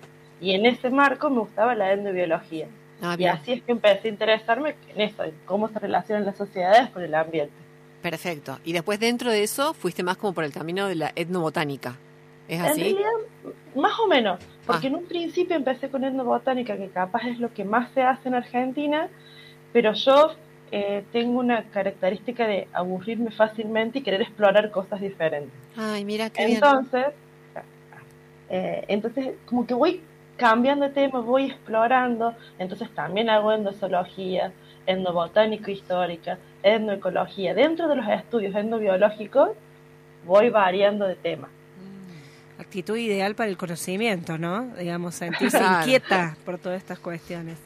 Y 0.40 0.52
en 0.54 0.66
ese 0.66 0.90
marco 0.90 1.30
me 1.30 1.40
gustaba 1.40 1.74
la 1.74 1.92
etnobiología. 1.92 2.66
Ah, 3.02 3.16
Y 3.18 3.26
así 3.26 3.52
es 3.52 3.62
que 3.62 3.72
empecé 3.72 4.08
a 4.08 4.10
interesarme 4.10 4.74
en 4.94 5.00
eso, 5.00 5.24
en 5.24 5.32
cómo 5.46 5.68
se 5.68 5.78
relacionan 5.78 6.24
las 6.24 6.36
sociedades 6.36 6.88
con 6.90 7.02
el 7.02 7.14
ambiente. 7.14 7.52
perfecto. 8.02 8.58
Y 8.64 8.72
después 8.74 9.00
dentro 9.00 9.30
de 9.30 9.42
eso 9.42 9.72
fuiste 9.72 10.02
más 10.02 10.18
como 10.18 10.34
por 10.34 10.44
el 10.44 10.52
camino 10.52 10.86
de 10.88 10.94
la 10.94 11.12
etnobotánica. 11.16 11.96
¿Es 12.48 12.58
En 12.60 12.66
así? 12.66 12.80
realidad, 12.82 13.10
más 13.74 13.98
o 13.98 14.06
menos, 14.06 14.38
porque 14.66 14.86
Ah. 14.86 14.90
en 14.90 14.96
un 14.96 15.06
principio 15.06 15.56
empecé 15.56 15.88
con 15.88 16.04
etnobotánica, 16.04 16.76
que 16.76 16.88
capaz 16.88 17.26
es 17.26 17.38
lo 17.38 17.52
que 17.54 17.64
más 17.64 17.90
se 17.94 18.02
hace 18.02 18.28
en 18.28 18.34
Argentina, 18.34 19.08
pero 19.72 19.94
yo 19.94 20.34
eh, 20.76 21.04
tengo 21.12 21.38
una 21.38 21.62
característica 21.70 22.48
de 22.48 22.66
aburrirme 22.72 23.30
fácilmente 23.30 24.00
y 24.00 24.02
querer 24.02 24.22
explorar 24.22 24.72
cosas 24.72 25.00
diferentes. 25.00 25.52
Ay, 25.76 26.04
mira 26.04 26.30
qué 26.30 26.46
bien. 26.46 26.56
Entonces, 26.56 27.06
eh, 28.50 28.84
entonces 28.88 29.34
como 29.46 29.68
que 29.68 29.74
voy 29.74 30.00
cambiando 30.37 30.88
de 30.88 30.92
tema, 30.92 31.20
voy 31.20 31.44
explorando, 31.44 32.34
entonces 32.58 32.90
también 32.92 33.30
hago 33.30 33.52
endozoología, 33.52 34.50
etnobotánica 34.84 35.70
histórica, 35.70 36.38
etnoecología. 36.64 37.54
Dentro 37.54 37.87
de 37.87 37.94
los 37.94 38.08
estudios 38.08 38.52
etnobiológicos 38.56 39.50
voy 40.26 40.50
variando 40.50 41.06
de 41.06 41.14
tema. 41.14 41.50
Actitud 42.58 42.96
ideal 42.96 43.37
para 43.37 43.48
el 43.48 43.56
conocimiento, 43.56 44.38
¿no? 44.38 44.74
Digamos, 44.76 45.14
sentirse 45.14 45.56
Claro. 45.58 45.82
inquieta 45.82 46.37
por 46.44 46.58
todas 46.58 46.78
estas 46.78 46.98
cuestiones. 46.98 47.58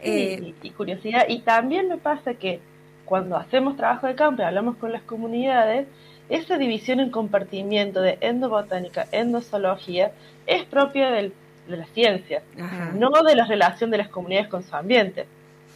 Eh, 0.00 0.54
y, 0.62 0.68
y 0.68 0.70
curiosidad. 0.70 1.24
Y 1.28 1.40
también 1.40 1.88
me 1.88 1.96
pasa 1.96 2.34
que 2.34 2.60
cuando 3.04 3.36
hacemos 3.36 3.76
trabajo 3.76 4.06
de 4.06 4.14
campo 4.14 4.42
y 4.42 4.44
hablamos 4.44 4.76
con 4.76 4.92
las 4.92 5.02
comunidades, 5.02 5.86
esa 6.28 6.56
división 6.58 7.00
en 7.00 7.10
compartimiento 7.10 8.00
de 8.00 8.16
endobotánica, 8.20 9.06
endozoología, 9.12 10.12
es 10.46 10.64
propia 10.64 11.10
del- 11.10 11.32
de 11.68 11.76
la 11.78 11.86
ciencia, 11.86 12.42
ajá. 12.60 12.92
no 12.94 13.10
de 13.26 13.34
la 13.36 13.46
relación 13.46 13.90
de 13.90 13.98
las 13.98 14.08
comunidades 14.08 14.48
con 14.48 14.62
su 14.62 14.74
ambiente, 14.76 15.26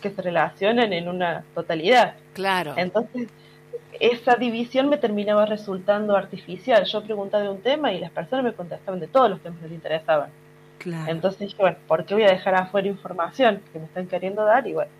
que 0.02 0.11
se 0.11 0.20
relacionan 0.22 0.92
en 0.92 1.09
una 1.09 1.44
totalidad. 1.54 2.14
Claro. 2.35 2.74
Entonces, 2.76 3.28
esa 3.98 4.37
división 4.37 4.88
me 4.88 4.96
terminaba 4.98 5.44
resultando 5.46 6.14
artificial. 6.16 6.85
Yo 6.85 7.02
preguntaba 7.02 7.42
de 7.42 7.48
un 7.50 7.61
tema 7.61 7.92
y 7.92 7.98
las 7.98 8.11
personas 8.11 8.44
me 8.44 8.52
contestaban 8.52 9.00
de 9.00 9.09
todos 9.09 9.31
los 9.31 9.40
temas 9.40 9.59
que 9.61 9.64
les 9.66 9.74
interesaban. 9.74 10.28
Claro. 10.78 11.10
Entonces 11.10 11.40
dije, 11.40 11.56
bueno, 11.58 11.76
¿por 11.86 12.04
qué 12.04 12.14
voy 12.14 12.22
a 12.24 12.30
dejar 12.30 12.54
afuera 12.54 12.88
información 12.88 13.60
que 13.72 13.78
me 13.78 13.86
están 13.86 14.06
queriendo 14.06 14.44
dar? 14.44 14.66
Y 14.66 14.72
bueno, 14.72 14.90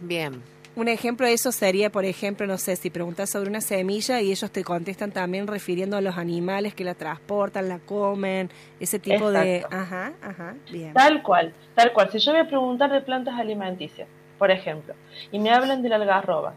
Bien. 0.00 0.42
Un 0.74 0.88
ejemplo 0.88 1.26
de 1.26 1.34
eso 1.34 1.52
sería, 1.52 1.90
por 1.90 2.06
ejemplo, 2.06 2.46
no 2.46 2.56
sé, 2.56 2.76
si 2.76 2.88
preguntas 2.88 3.28
sobre 3.28 3.50
una 3.50 3.60
semilla 3.60 4.22
y 4.22 4.30
ellos 4.30 4.50
te 4.50 4.64
contestan 4.64 5.12
también 5.12 5.46
refiriendo 5.46 5.98
a 5.98 6.00
los 6.00 6.16
animales 6.16 6.74
que 6.74 6.82
la 6.82 6.94
transportan, 6.94 7.68
la 7.68 7.78
comen, 7.78 8.50
ese 8.80 8.98
tipo 8.98 9.30
de... 9.30 9.56
Exacto. 9.56 9.76
Ajá, 9.76 10.12
ajá, 10.22 10.54
bien. 10.70 10.94
tal 10.94 11.22
cual, 11.22 11.52
tal 11.74 11.92
cual. 11.92 12.10
Si 12.10 12.18
yo 12.20 12.32
voy 12.32 12.40
a 12.40 12.48
preguntar 12.48 12.90
de 12.90 13.02
plantas 13.02 13.38
alimenticias, 13.38 14.08
por 14.38 14.50
ejemplo, 14.50 14.94
y 15.30 15.38
me 15.38 15.50
hablan 15.50 15.82
de 15.82 15.90
la 15.90 15.96
algarroba, 15.96 16.54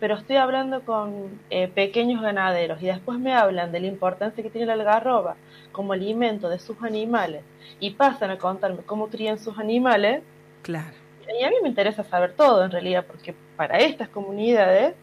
pero 0.00 0.14
estoy 0.14 0.36
hablando 0.36 0.82
con 0.82 1.40
eh, 1.50 1.68
pequeños 1.68 2.20
ganaderos 2.22 2.82
y 2.82 2.86
después 2.86 3.18
me 3.18 3.34
hablan 3.34 3.72
de 3.72 3.80
la 3.80 3.86
importancia 3.86 4.42
que 4.42 4.50
tiene 4.50 4.66
la 4.66 4.74
algarroba 4.74 5.36
como 5.72 5.92
alimento 5.92 6.48
de 6.48 6.58
sus 6.58 6.82
animales 6.82 7.42
y 7.80 7.90
pasan 7.90 8.30
a 8.30 8.38
contarme 8.38 8.82
cómo 8.84 9.08
crían 9.08 9.38
sus 9.38 9.58
animales, 9.58 10.22
Claro. 10.62 10.94
y 11.38 11.42
a 11.44 11.48
mí 11.50 11.56
me 11.62 11.68
interesa 11.68 12.04
saber 12.04 12.32
todo 12.34 12.64
en 12.64 12.70
realidad, 12.70 13.04
porque 13.06 13.34
para 13.56 13.78
estas 13.78 14.08
comunidades 14.08 14.94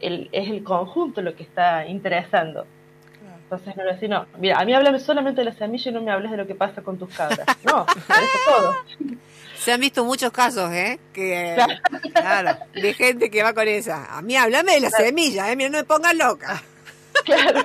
el- 0.00 0.28
es 0.32 0.48
el 0.48 0.62
conjunto 0.64 1.20
lo 1.22 1.34
que 1.34 1.42
está 1.42 1.86
interesando. 1.86 2.66
Entonces 3.50 3.74
no 3.76 3.84
le 3.84 3.94
decir, 3.94 4.10
no, 4.10 4.26
mira, 4.38 4.58
a 4.60 4.64
mí 4.66 4.74
háblame 4.74 4.98
solamente 5.00 5.40
de 5.40 5.46
la 5.46 5.54
semilla 5.54 5.90
y 5.90 5.94
no 5.94 6.02
me 6.02 6.10
hables 6.10 6.30
de 6.30 6.36
lo 6.36 6.46
que 6.46 6.54
pasa 6.54 6.82
con 6.82 6.98
tus 6.98 7.08
cabras. 7.16 7.46
No, 7.64 7.86
interesa 7.96 8.38
todo. 8.46 8.74
Se 9.58 9.72
han 9.72 9.80
visto 9.80 10.04
muchos 10.04 10.30
casos, 10.30 10.70
¿eh? 10.70 11.00
Que, 11.14 11.56
claro, 12.12 12.58
de 12.74 12.94
gente 12.94 13.30
que 13.30 13.42
va 13.42 13.54
con 13.54 13.66
esa. 13.66 14.16
A 14.16 14.22
mí 14.22 14.36
háblame 14.36 14.72
de 14.74 14.80
la 14.80 14.90
semilla, 14.90 15.50
¿eh? 15.50 15.56
Mira, 15.56 15.70
no 15.70 15.78
me 15.78 15.84
pongas 15.84 16.14
loca. 16.14 16.62
Claro. 17.24 17.62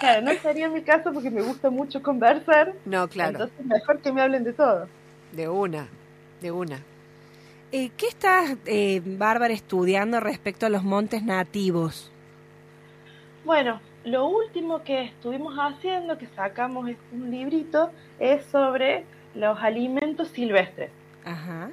Claro, 0.00 0.22
no 0.22 0.32
sería 0.42 0.68
mi 0.68 0.82
caso 0.82 1.12
porque 1.12 1.30
me 1.30 1.42
gusta 1.42 1.70
mucho 1.70 2.02
conversar. 2.02 2.72
No, 2.84 3.06
claro, 3.08 3.30
Entonces 3.32 3.64
mejor 3.66 4.00
que 4.00 4.10
me 4.12 4.20
hablen 4.20 4.42
de 4.42 4.52
todo. 4.52 4.88
de 5.32 5.48
una, 5.48 5.86
de 6.42 6.50
una. 6.50 6.80
Eh, 7.72 7.90
¿Qué 7.96 8.08
estás, 8.08 8.56
eh, 8.66 9.00
Bárbara, 9.04 9.54
estudiando 9.54 10.18
respecto 10.18 10.66
a 10.66 10.70
los 10.70 10.82
montes 10.82 11.22
nativos? 11.22 12.10
Bueno, 13.44 13.80
lo 14.06 14.28
último 14.28 14.84
que 14.84 15.02
estuvimos 15.02 15.56
haciendo, 15.56 16.16
que 16.16 16.28
sacamos 16.28 16.88
un 17.12 17.30
librito, 17.30 17.90
es 18.20 18.44
sobre 18.46 19.04
los 19.34 19.58
alimentos 19.60 20.28
silvestres. 20.28 20.90
Ajá. 21.24 21.70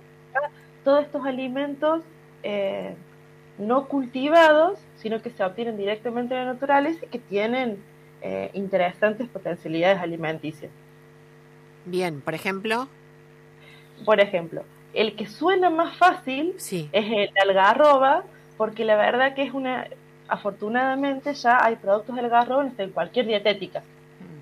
Todos 0.84 1.06
estos 1.06 1.24
alimentos 1.26 2.02
eh, 2.42 2.96
no 3.60 3.88
cultivados, 3.88 4.80
sino 4.96 5.22
que 5.22 5.30
se 5.30 5.44
obtienen 5.44 5.78
directamente 5.78 6.34
de 6.34 6.44
la 6.44 6.54
naturaleza 6.54 7.06
y 7.06 7.10
que 7.10 7.20
tienen 7.20 7.78
eh, 8.24 8.50
interesantes 8.54 9.30
potencialidades 9.30 10.00
alimenticias. 10.00 10.72
Bien, 11.86 12.20
por 12.20 12.34
ejemplo, 12.34 12.88
Por 14.06 14.20
ejemplo, 14.20 14.64
el 14.94 15.16
que 15.16 15.28
suena 15.28 15.70
más 15.70 15.96
fácil 15.98 16.56
sí. 16.58 16.90
es 16.92 17.06
el 17.06 17.50
algarroba, 17.50 18.24
porque 18.58 18.86
la 18.86 18.96
verdad 18.96 19.36
que 19.36 19.44
es 19.44 19.54
una, 19.54 19.88
afortunadamente 20.28 21.34
ya 21.34 21.64
hay 21.64 21.76
productos 21.76 22.16
de 22.16 22.22
algarroba 22.22 22.70
en 22.78 22.90
cualquier 22.92 23.26
dietética. 23.28 23.84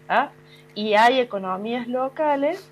¿ah? 0.08 0.30
Y 0.76 0.94
hay 0.94 1.20
economías 1.20 1.88
locales 1.88 2.70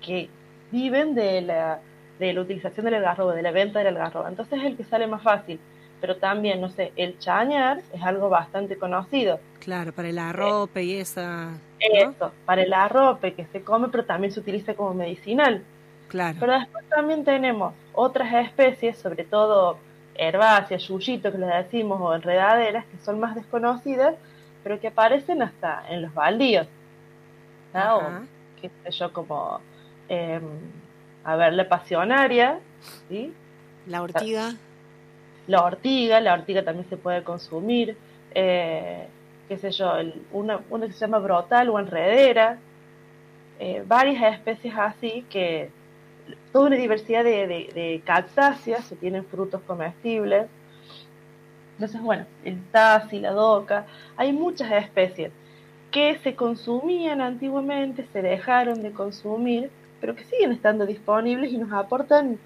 que 0.00 0.28
viven 0.70 1.14
de 1.14 1.40
la, 1.40 1.80
de 2.18 2.32
la 2.32 2.40
utilización 2.40 2.84
del 2.84 2.94
algarroba, 2.94 3.34
de 3.34 3.42
la 3.42 3.50
venta 3.50 3.80
del 3.80 3.88
algarroba. 3.88 4.28
Entonces 4.28 4.58
es 4.58 4.64
el 4.64 4.76
que 4.76 4.84
sale 4.84 5.06
más 5.06 5.22
fácil. 5.22 5.58
Pero 6.00 6.16
también, 6.16 6.60
no 6.62 6.70
sé, 6.70 6.92
el 6.96 7.18
chañar 7.18 7.82
es 7.92 8.02
algo 8.02 8.30
bastante 8.30 8.78
conocido. 8.78 9.38
Claro, 9.58 9.92
para 9.92 10.08
el 10.08 10.18
arrope 10.18 10.82
y 10.82 10.94
esa... 10.94 11.50
¿no? 11.50 11.58
Eso, 11.78 12.32
para 12.46 12.62
el 12.62 12.72
arrope 12.72 13.34
que 13.34 13.44
se 13.46 13.62
come, 13.62 13.88
pero 13.88 14.04
también 14.04 14.32
se 14.32 14.40
utiliza 14.40 14.74
como 14.74 14.94
medicinal. 14.94 15.62
Claro. 16.08 16.38
Pero 16.40 16.52
después 16.58 16.88
también 16.88 17.24
tenemos 17.24 17.74
otras 17.92 18.32
especies, 18.32 18.96
sobre 18.96 19.24
todo 19.24 19.76
herbáceas, 20.20 20.82
yuyito 20.86 21.32
que 21.32 21.38
les 21.38 21.48
decimos, 21.48 22.00
o 22.00 22.14
enredaderas, 22.14 22.84
que 22.86 22.98
son 22.98 23.18
más 23.18 23.34
desconocidas, 23.34 24.14
pero 24.62 24.78
que 24.78 24.88
aparecen 24.88 25.42
hasta 25.42 25.82
en 25.88 26.02
los 26.02 26.12
baldíos. 26.14 26.66
O, 27.96 28.00
qué 28.60 28.70
sé 28.84 28.90
yo, 28.90 29.12
como, 29.12 29.60
eh, 30.08 30.40
a 31.24 31.36
ver, 31.36 31.52
la 31.54 31.68
pasionaria, 31.68 32.58
¿sí? 33.08 33.32
La 33.86 34.02
ortiga, 34.02 34.54
la 35.46 35.64
ortiga, 35.64 36.20
la 36.20 36.34
ortiga 36.34 36.64
también 36.64 36.88
se 36.88 36.96
puede 36.96 37.22
consumir, 37.22 37.96
eh, 38.34 39.06
qué 39.48 39.56
sé 39.56 39.70
yo, 39.70 39.96
el- 39.96 40.22
una, 40.32 40.60
una 40.70 40.86
que 40.86 40.92
se 40.92 41.00
llama 41.00 41.18
brotal 41.18 41.70
o 41.70 41.78
enredera, 41.78 42.58
eh, 43.58 43.82
varias 43.86 44.34
especies 44.34 44.74
así 44.76 45.24
que 45.30 45.70
toda 46.52 46.66
una 46.66 46.76
diversidad 46.76 47.24
de, 47.24 47.46
de, 47.46 48.02
cactáceas 48.04 48.88
que 48.88 48.96
tienen 48.96 49.24
frutos 49.24 49.60
comestibles. 49.66 50.46
Entonces, 51.74 52.00
bueno, 52.00 52.26
el 52.44 52.62
tasi, 52.70 53.20
la 53.20 53.30
doca, 53.30 53.86
hay 54.16 54.32
muchas 54.32 54.70
especies 54.72 55.32
que 55.90 56.18
se 56.18 56.34
consumían 56.34 57.20
antiguamente, 57.20 58.06
se 58.12 58.22
dejaron 58.22 58.82
de 58.82 58.92
consumir, 58.92 59.70
pero 60.00 60.14
que 60.14 60.24
siguen 60.24 60.52
estando 60.52 60.86
disponibles 60.86 61.52
y 61.52 61.58
nos 61.58 61.72
aportan 61.72 62.38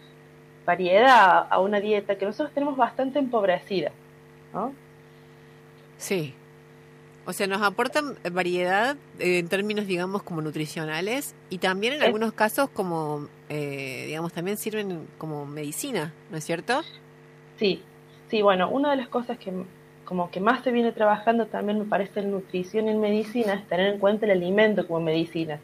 variedad 0.65 1.47
a 1.51 1.61
una 1.61 1.81
dieta 1.81 2.17
que 2.17 2.25
nosotros 2.25 2.55
tenemos 2.55 2.77
bastante 2.77 3.19
empobrecida. 3.19 3.91
¿no? 4.53 4.73
sí. 5.99 6.35
O 7.27 7.33
sea, 7.33 7.47
nos 7.47 7.63
aportan 7.63 8.17
variedad 8.33 8.97
eh, 9.19 9.39
en 9.39 9.49
términos, 9.49 9.87
digamos, 9.87 10.23
como 10.23 10.43
nutricionales 10.43 11.35
y 11.49 11.59
también 11.59 11.95
en 11.95 12.03
Es- 12.03 12.07
algunos 12.07 12.33
casos 12.35 12.69
como, 12.71 13.29
eh, 13.49 14.05
digamos, 14.07 14.33
también 14.33 14.57
sirven 14.59 15.07
como 15.19 15.47
medicina, 15.47 16.13
¿no 16.31 16.37
es 16.37 16.45
cierto? 16.45 16.83
Sí, 17.59 17.83
sí, 18.29 18.43
bueno, 18.43 18.69
una 18.71 18.91
de 18.91 18.97
las 18.97 19.09
cosas 19.09 19.39
que 19.39 19.53
como 20.05 20.31
que 20.31 20.39
más 20.41 20.63
se 20.63 20.71
viene 20.71 20.93
trabajando 20.93 21.47
también 21.47 21.79
me 21.79 21.87
parece 21.87 22.21
en 22.21 22.31
nutrición 22.31 22.89
y 22.89 22.91
en 22.91 23.01
medicina 23.01 23.55
es 23.55 23.67
tener 23.69 23.95
en 23.95 23.99
cuenta 23.99 24.27
el 24.27 24.33
alimento 24.33 24.87
como 24.87 25.01
medicina 25.01 25.61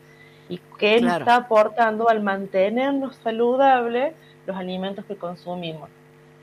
y 0.48 0.58
qué 0.78 1.00
nos 1.00 1.12
está 1.18 1.36
aportando 1.36 2.08
al 2.08 2.22
mantenernos 2.22 3.16
saludables 3.16 4.14
los 4.46 4.56
alimentos 4.56 5.04
que 5.04 5.16
consumimos. 5.16 5.90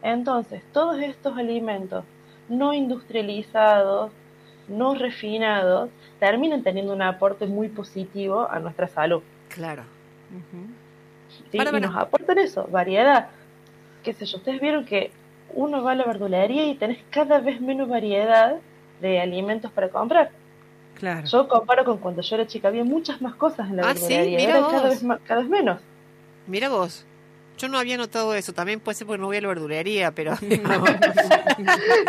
Entonces, 0.03 0.61
todos 0.71 1.01
estos 1.01 1.37
alimentos 1.37 2.05
no 2.49 2.73
industrializados, 2.73 4.11
no 4.67 4.95
refinados, 4.95 5.89
terminan 6.19 6.63
teniendo 6.63 6.93
un 6.93 7.01
aporte 7.01 7.45
muy 7.47 7.69
positivo 7.69 8.47
a 8.49 8.59
nuestra 8.59 8.87
salud. 8.87 9.21
Claro. 9.49 9.83
¿sí? 11.51 11.57
Para, 11.57 11.77
y 11.77 11.81
nos 11.81 11.95
aportan 11.95 12.37
eso, 12.39 12.67
variedad. 12.71 13.27
Qué 14.03 14.13
sé 14.13 14.25
yo, 14.25 14.37
ustedes 14.37 14.61
vieron 14.61 14.85
que 14.85 15.11
uno 15.53 15.83
va 15.83 15.91
a 15.91 15.95
la 15.95 16.05
verdulería 16.05 16.65
y 16.67 16.75
tenés 16.75 16.99
cada 17.09 17.39
vez 17.39 17.61
menos 17.61 17.87
variedad 17.87 18.55
de 19.01 19.19
alimentos 19.19 19.71
para 19.71 19.89
comprar. 19.89 20.31
Claro. 20.95 21.27
Yo 21.27 21.47
comparo 21.47 21.85
con 21.85 21.99
cuando 21.99 22.21
yo 22.21 22.35
era 22.35 22.47
chica, 22.47 22.67
había 22.69 22.83
muchas 22.83 23.21
más 23.21 23.35
cosas 23.35 23.69
en 23.69 23.77
la 23.77 23.83
Ah, 23.89 23.95
sí, 23.95 24.01
verdulería, 24.13 24.37
mira 24.39 24.67
cada 24.69 24.89
vez, 24.89 25.03
ma- 25.03 25.19
cada 25.19 25.41
vez 25.41 25.49
menos. 25.49 25.79
Mira 26.47 26.69
vos. 26.69 27.05
Yo 27.57 27.67
no 27.69 27.77
había 27.77 27.97
notado 27.97 28.33
eso. 28.35 28.53
También 28.53 28.79
puede 28.79 28.95
ser 28.95 29.07
porque 29.07 29.19
no 29.19 29.27
voy 29.27 29.37
a 29.37 29.41
la 29.41 29.47
verdulería, 29.47 30.11
pero. 30.11 30.33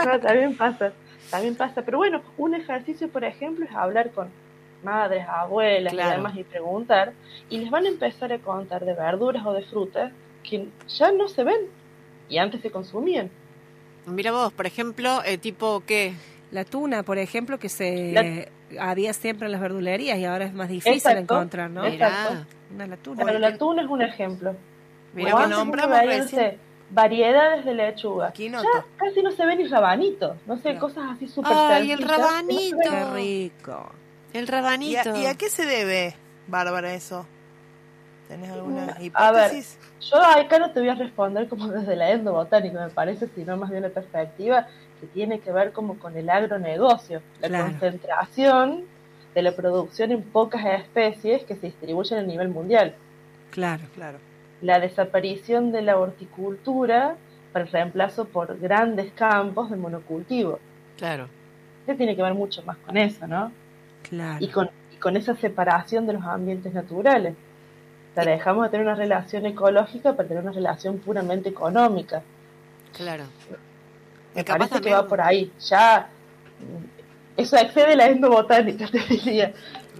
No, 0.04 0.20
también 0.20 0.56
pasa, 0.56 0.92
también 1.30 1.54
pasa. 1.54 1.82
Pero 1.82 1.98
bueno, 1.98 2.22
un 2.36 2.54
ejercicio, 2.54 3.08
por 3.08 3.24
ejemplo, 3.24 3.64
es 3.64 3.72
hablar 3.74 4.10
con 4.12 4.28
madres, 4.82 5.24
abuelas 5.28 5.92
Claro. 5.92 6.10
y 6.10 6.16
demás 6.16 6.36
y 6.36 6.44
preguntar, 6.44 7.12
y 7.50 7.58
les 7.58 7.70
van 7.70 7.84
a 7.84 7.88
empezar 7.88 8.32
a 8.32 8.38
contar 8.38 8.84
de 8.84 8.94
verduras 8.94 9.44
o 9.44 9.52
de 9.52 9.62
frutas 9.62 10.12
que 10.48 10.68
ya 10.88 11.10
no 11.12 11.28
se 11.28 11.44
ven 11.44 11.60
y 12.28 12.38
antes 12.38 12.60
se 12.60 12.70
consumían. 12.70 13.30
Mira 14.06 14.30
vos, 14.32 14.52
por 14.52 14.66
ejemplo, 14.66 15.20
eh, 15.24 15.36
tipo, 15.38 15.82
¿qué? 15.86 16.12
La 16.50 16.64
tuna, 16.64 17.02
por 17.02 17.18
ejemplo, 17.18 17.58
que 17.58 17.68
se 17.68 18.48
había 18.78 19.12
siempre 19.12 19.46
en 19.46 19.52
las 19.52 19.60
verdulerías 19.60 20.18
y 20.18 20.24
ahora 20.24 20.46
es 20.46 20.54
más 20.54 20.68
difícil 20.68 20.94
Exacto. 20.94 21.18
encontrar, 21.34 21.70
¿no? 21.70 21.84
Exacto. 21.84 22.46
Una 22.74 22.86
la 22.86 22.96
tuna. 22.96 23.24
Pero 23.24 23.38
la 23.38 23.58
tuna 23.58 23.82
es 23.82 23.88
un 23.88 24.00
ejemplo. 24.02 24.54
mira 25.14 25.32
que 25.42 25.46
nombramos 25.48 25.98
recién. 26.04 26.58
Variedades 26.90 27.64
de 27.64 27.74
lechuga. 27.74 28.32
Quinoto. 28.32 28.66
Ya 28.74 28.84
casi 28.96 29.22
no 29.22 29.30
se 29.30 29.44
ve 29.46 29.56
ni 29.56 29.66
rabanito, 29.66 30.36
no 30.46 30.56
sé, 30.58 30.74
No. 30.74 30.80
cosas 30.80 31.04
así 31.12 31.28
súper 31.28 31.52
Ay, 31.56 31.92
el 31.92 32.00
no 32.00 32.06
rabanito. 32.06 32.76
ven. 32.78 32.88
Qué 32.90 33.04
rico. 33.14 33.90
El 34.32 34.44
¿Y 34.44 34.46
rabanito. 34.46 35.14
a, 35.14 35.18
y 35.18 35.26
a 35.26 35.34
qué 35.34 35.48
se 35.50 35.66
debe, 35.66 36.14
Bárbara, 36.46 36.94
eso? 36.94 37.26
¿Tenés 38.28 38.50
alguna 38.50 38.84
Mm, 38.86 39.10
a 39.14 39.32
ver. 39.32 39.52
hipótesis? 39.52 39.78
Yo 40.00 40.16
acá 40.22 40.58
no 40.58 40.70
te 40.70 40.80
voy 40.80 40.88
a 40.90 40.94
responder 40.94 41.48
como 41.48 41.68
desde 41.68 41.96
la 41.96 42.10
endobotánica, 42.10 42.84
me 42.86 42.90
parece, 42.90 43.28
sino 43.34 43.56
más 43.56 43.70
bien 43.70 43.82
la 43.82 43.88
perspectiva 43.88 44.66
que 45.00 45.06
tiene 45.06 45.40
que 45.40 45.50
ver 45.52 45.72
como 45.72 45.98
con 45.98 46.16
el 46.16 46.28
agronegocio, 46.28 47.22
la 47.40 47.48
Claro. 47.48 47.64
concentración 47.70 48.84
de 49.34 49.42
la 49.42 49.52
producción 49.52 50.10
en 50.12 50.22
pocas 50.22 50.64
especies 50.64 51.44
que 51.44 51.54
se 51.54 51.66
distribuyen 51.66 52.18
a 52.18 52.22
nivel 52.22 52.48
mundial, 52.48 52.94
Claro. 53.50 53.84
Claro. 53.94 54.18
La 54.62 54.80
desaparición 54.80 55.72
de 55.72 55.82
la 55.82 55.98
horticultura 55.98 57.16
para 57.52 57.64
el 57.64 57.70
reemplazo 57.70 58.26
por 58.26 58.58
grandes 58.58 59.12
campos 59.12 59.70
de 59.70 59.76
monocultivo. 59.76 60.58
Claro. 60.96 61.28
Esto 61.80 61.96
tiene 61.96 62.16
que 62.16 62.22
ver 62.22 62.34
mucho 62.34 62.62
más 62.62 62.76
con 62.78 62.96
eso, 62.96 63.26
¿no? 63.26 63.52
Claro. 64.02 64.42
y 64.42 64.48
con, 64.48 64.70
y 64.94 64.96
con 64.96 65.16
esa 65.16 65.36
separación 65.36 66.06
de 66.06 66.14
los 66.14 66.22
ambientes 66.22 66.72
naturales. 66.72 67.34
O 68.12 68.14
sea, 68.14 68.24
dejamos 68.24 68.64
de 68.64 68.70
tener 68.70 68.86
una 68.86 68.94
relación 68.94 69.44
ecológica 69.46 70.14
para 70.16 70.28
tener 70.28 70.42
una 70.42 70.52
relación 70.52 70.98
puramente 70.98 71.48
económica. 71.50 72.22
Claro. 72.92 73.24
Me 74.34 74.44
parece 74.44 74.80
que 74.80 74.92
va 74.92 75.06
por 75.06 75.20
ahí. 75.20 75.52
Ya 75.68 76.08
mm, 76.58 77.40
eso 77.40 77.56
excede 77.56 77.96
la 77.96 78.06
endobotánica, 78.06 78.86
te 78.90 78.98
diría. 78.98 79.52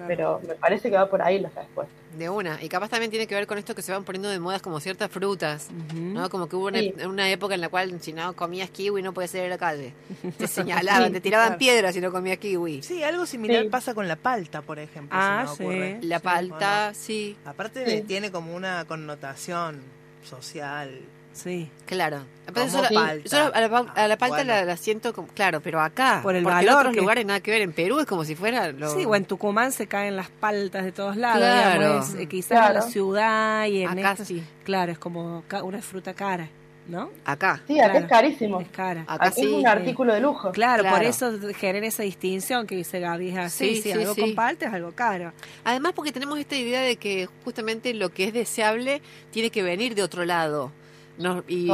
Pero 0.06 0.40
me 0.46 0.54
parece 0.54 0.90
que 0.90 0.96
va 0.96 1.08
por 1.08 1.20
ahí 1.22 1.38
la 1.40 1.48
respuesta. 1.50 1.92
De 2.16 2.28
una. 2.30 2.62
Y 2.62 2.68
capaz 2.68 2.88
también 2.88 3.10
tiene 3.10 3.26
que 3.26 3.34
ver 3.34 3.46
con 3.46 3.58
esto 3.58 3.74
que 3.74 3.82
se 3.82 3.92
van 3.92 4.02
poniendo 4.04 4.28
de 4.28 4.38
modas 4.40 4.60
como 4.62 4.80
ciertas 4.80 5.10
frutas. 5.10 5.68
¿no? 5.94 6.28
Como 6.30 6.48
que 6.48 6.56
hubo 6.56 6.66
una, 6.66 6.78
Sí. 6.80 6.94
una 7.06 7.30
época 7.30 7.54
en 7.54 7.60
la 7.60 7.68
cual 7.68 8.00
si 8.00 8.12
no 8.12 8.34
comías 8.34 8.70
kiwi 8.70 9.02
no 9.02 9.12
puedes 9.12 9.30
salir 9.30 9.46
a 9.46 9.50
la 9.50 9.58
calle. 9.58 9.94
Te 10.36 10.46
señalaban, 10.48 11.12
te 11.12 11.20
tiraban 11.20 11.48
claro. 11.48 11.58
piedras 11.58 11.94
si 11.94 12.00
no 12.00 12.10
comías 12.10 12.38
kiwi. 12.38 12.82
Sí, 12.82 13.02
algo 13.02 13.26
similar 13.26 13.62
Sí. 13.64 13.68
pasa 13.68 13.94
con 13.94 14.08
la 14.08 14.16
palta, 14.16 14.62
por 14.62 14.78
ejemplo. 14.78 15.16
Ah, 15.20 15.46
se 15.56 15.62
me 15.62 15.68
ocurre. 15.68 15.98
sí. 16.00 16.06
La 16.08 16.18
palta, 16.20 16.88
¿o 16.90 16.94
sí? 16.94 17.36
Aparte 17.44 17.80
de- 17.80 18.00
tiene 18.02 18.30
como 18.32 18.54
una 18.54 18.84
connotación 18.86 19.80
social. 20.24 21.00
Sí. 21.38 21.70
claro. 21.86 22.24
Como 22.52 22.66
yo 22.66 22.82
la- 22.82 22.88
palta. 22.88 23.28
yo 23.28 23.54
a 23.54 23.60
la, 23.60 23.78
a 23.94 24.08
la 24.08 24.16
palta 24.18 24.36
Bueno. 24.36 24.52
la, 24.54 24.64
la 24.64 24.76
siento 24.78 25.12
como, 25.12 25.28
claro, 25.28 25.60
pero 25.60 25.80
acá. 25.80 26.20
Por 26.22 26.34
el 26.34 26.42
porque 26.42 26.58
en 26.60 26.66
valor 26.66 26.80
otros 26.80 26.94
que- 26.94 27.00
lugares 27.00 27.26
nada 27.26 27.40
que 27.40 27.50
ver. 27.50 27.60
En 27.62 27.72
Perú 27.72 28.00
es 28.00 28.06
como 28.06 28.24
si 28.24 28.34
fuera 28.34 28.72
lo... 28.72 28.88
Sí, 28.94 29.04
o 29.04 29.14
en 29.14 29.24
Tucumán 29.26 29.70
se 29.70 29.86
caen 29.86 30.16
las 30.16 30.30
paltas 30.30 30.84
de 30.84 30.92
todos 30.92 31.16
lados. 31.16 31.38
Claro. 31.38 31.80
digamos, 31.82 32.08
es, 32.10 32.14
eh, 32.20 32.26
quizás 32.26 32.68
en 32.68 32.74
la 32.74 32.82
ciudad 32.82 33.66
y 33.66 33.82
en 33.82 33.98
Acá 33.98 34.16
sí. 34.24 34.42
Claro, 34.64 34.92
es 34.92 34.98
como 34.98 35.44
una 35.62 35.82
fruta 35.82 36.14
cara, 36.14 36.48
¿no? 36.88 37.10
Acá. 37.26 37.60
Sí, 37.66 37.78
acá 37.78 37.90
Claro. 37.90 38.04
es 38.06 38.10
carísimo. 38.10 38.60
Es 38.62 38.68
cara. 38.70 39.04
Acá 39.06 39.28
es 39.28 39.38
un 39.46 39.66
artículo 39.66 40.14
de 40.14 40.20
lujo. 40.20 40.50
Claro, 40.52 40.88
por 40.88 41.02
eso 41.04 41.30
genera 41.54 41.86
esa 41.86 42.02
distinción 42.02 42.66
que 42.66 42.76
dice 42.76 42.98
Gaby, 42.98 43.28
es 43.28 43.36
así, 43.36 43.68
Sí, 43.68 43.76
si 43.76 43.82
sí, 43.82 43.92
algo 43.92 44.14
sí. 44.14 44.22
con 44.22 44.34
palta 44.34 44.66
es 44.68 44.72
algo 44.72 44.92
caro. 44.92 45.34
Además 45.64 45.92
porque 45.94 46.12
tenemos 46.12 46.38
esta 46.38 46.56
idea 46.56 46.80
de 46.80 46.96
que 46.96 47.28
justamente 47.44 47.92
lo 47.92 48.08
que 48.08 48.24
es 48.24 48.32
deseable 48.32 49.02
tiene 49.30 49.50
que 49.50 49.62
venir 49.62 49.94
de 49.94 50.02
otro 50.02 50.24
lado. 50.24 50.72
No, 51.18 51.42
y, 51.48 51.68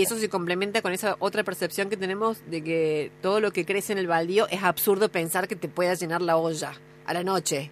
eso 0.00 0.16
se 0.16 0.28
complementa 0.28 0.80
con 0.80 0.92
esa 0.92 1.16
otra 1.18 1.44
percepción 1.44 1.90
que 1.90 1.96
tenemos 1.96 2.38
de 2.50 2.64
que 2.64 3.12
todo 3.20 3.40
lo 3.40 3.52
que 3.52 3.66
crece 3.66 3.92
en 3.92 3.98
el 3.98 4.06
baldío 4.06 4.48
es 4.48 4.62
absurdo 4.62 5.10
pensar 5.10 5.46
que 5.48 5.56
te 5.56 5.68
pueda 5.68 5.94
llenar 5.94 6.22
la 6.22 6.38
olla 6.38 6.72
a 7.04 7.12
la 7.12 7.22
noche. 7.22 7.70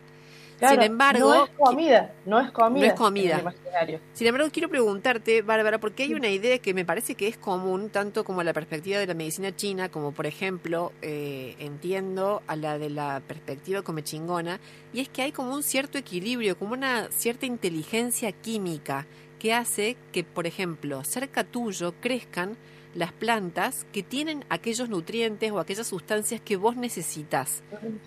Claro, 0.58 0.74
Sin 0.74 0.82
embargo, 0.82 1.34
no 1.34 1.44
es 1.44 1.50
comida, 1.58 2.12
no 2.26 2.40
es 2.40 2.50
comida. 2.52 2.80
No 2.80 2.86
es 2.86 2.94
comida. 2.94 3.52
Sin 4.12 4.26
embargo, 4.26 4.48
quiero 4.52 4.68
preguntarte, 4.68 5.42
Bárbara, 5.42 5.78
porque 5.78 6.04
hay 6.04 6.14
una 6.14 6.28
idea 6.28 6.58
que 6.58 6.72
me 6.72 6.84
parece 6.84 7.16
que 7.16 7.26
es 7.26 7.36
común, 7.36 7.90
tanto 7.90 8.22
como 8.22 8.42
la 8.44 8.52
perspectiva 8.52 9.00
de 9.00 9.06
la 9.06 9.14
medicina 9.14 9.54
china, 9.56 9.88
como 9.88 10.12
por 10.12 10.26
ejemplo, 10.26 10.92
eh, 11.02 11.56
entiendo 11.58 12.42
a 12.46 12.54
la 12.54 12.78
de 12.78 12.88
la 12.90 13.20
perspectiva 13.26 13.82
comechingona, 13.82 14.60
y 14.92 15.00
es 15.00 15.08
que 15.08 15.22
hay 15.22 15.32
como 15.32 15.52
un 15.52 15.64
cierto 15.64 15.98
equilibrio, 15.98 16.56
como 16.56 16.74
una 16.74 17.10
cierta 17.10 17.46
inteligencia 17.46 18.30
química 18.30 19.06
que 19.38 19.52
hace 19.52 19.96
que, 20.12 20.24
por 20.24 20.46
ejemplo, 20.46 21.04
cerca 21.04 21.44
tuyo 21.44 21.92
crezcan 22.00 22.56
las 22.94 23.12
plantas 23.12 23.86
que 23.92 24.02
tienen 24.02 24.44
aquellos 24.48 24.88
nutrientes 24.88 25.50
o 25.50 25.58
aquellas 25.58 25.86
sustancias 25.86 26.40
que 26.40 26.56
vos 26.56 26.76
necesitas 26.76 27.62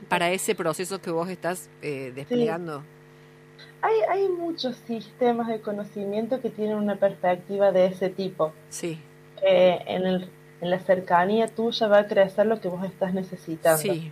para 0.07 0.32
ese 0.32 0.55
proceso 0.55 1.01
que 1.01 1.11
vos 1.11 1.30
estás 1.30 1.69
eh, 1.82 2.11
desplegando. 2.15 2.84
Hay, 3.82 3.95
hay 4.09 4.30
muchos 4.30 4.75
sistemas 4.88 5.47
de 5.47 5.61
conocimiento 5.61 6.41
que 6.41 6.49
tienen 6.49 6.78
una 6.78 6.95
perspectiva 6.95 7.71
de 7.71 7.88
ese 7.88 8.09
tipo. 8.09 8.53
Sí, 8.69 8.99
Eh, 9.43 9.80
en, 9.88 10.05
el- 10.07 10.30
en 10.61 10.69
la 10.71 10.80
cercanía 10.80 11.47
tuya 11.47 11.88
va 11.88 11.99
a 11.99 12.07
crecer 12.07 12.47
lo 12.47 12.59
que 12.59 12.67
vos 12.69 12.84
estás 12.84 13.13
necesitando. 13.13 13.78
sí, 13.93 14.11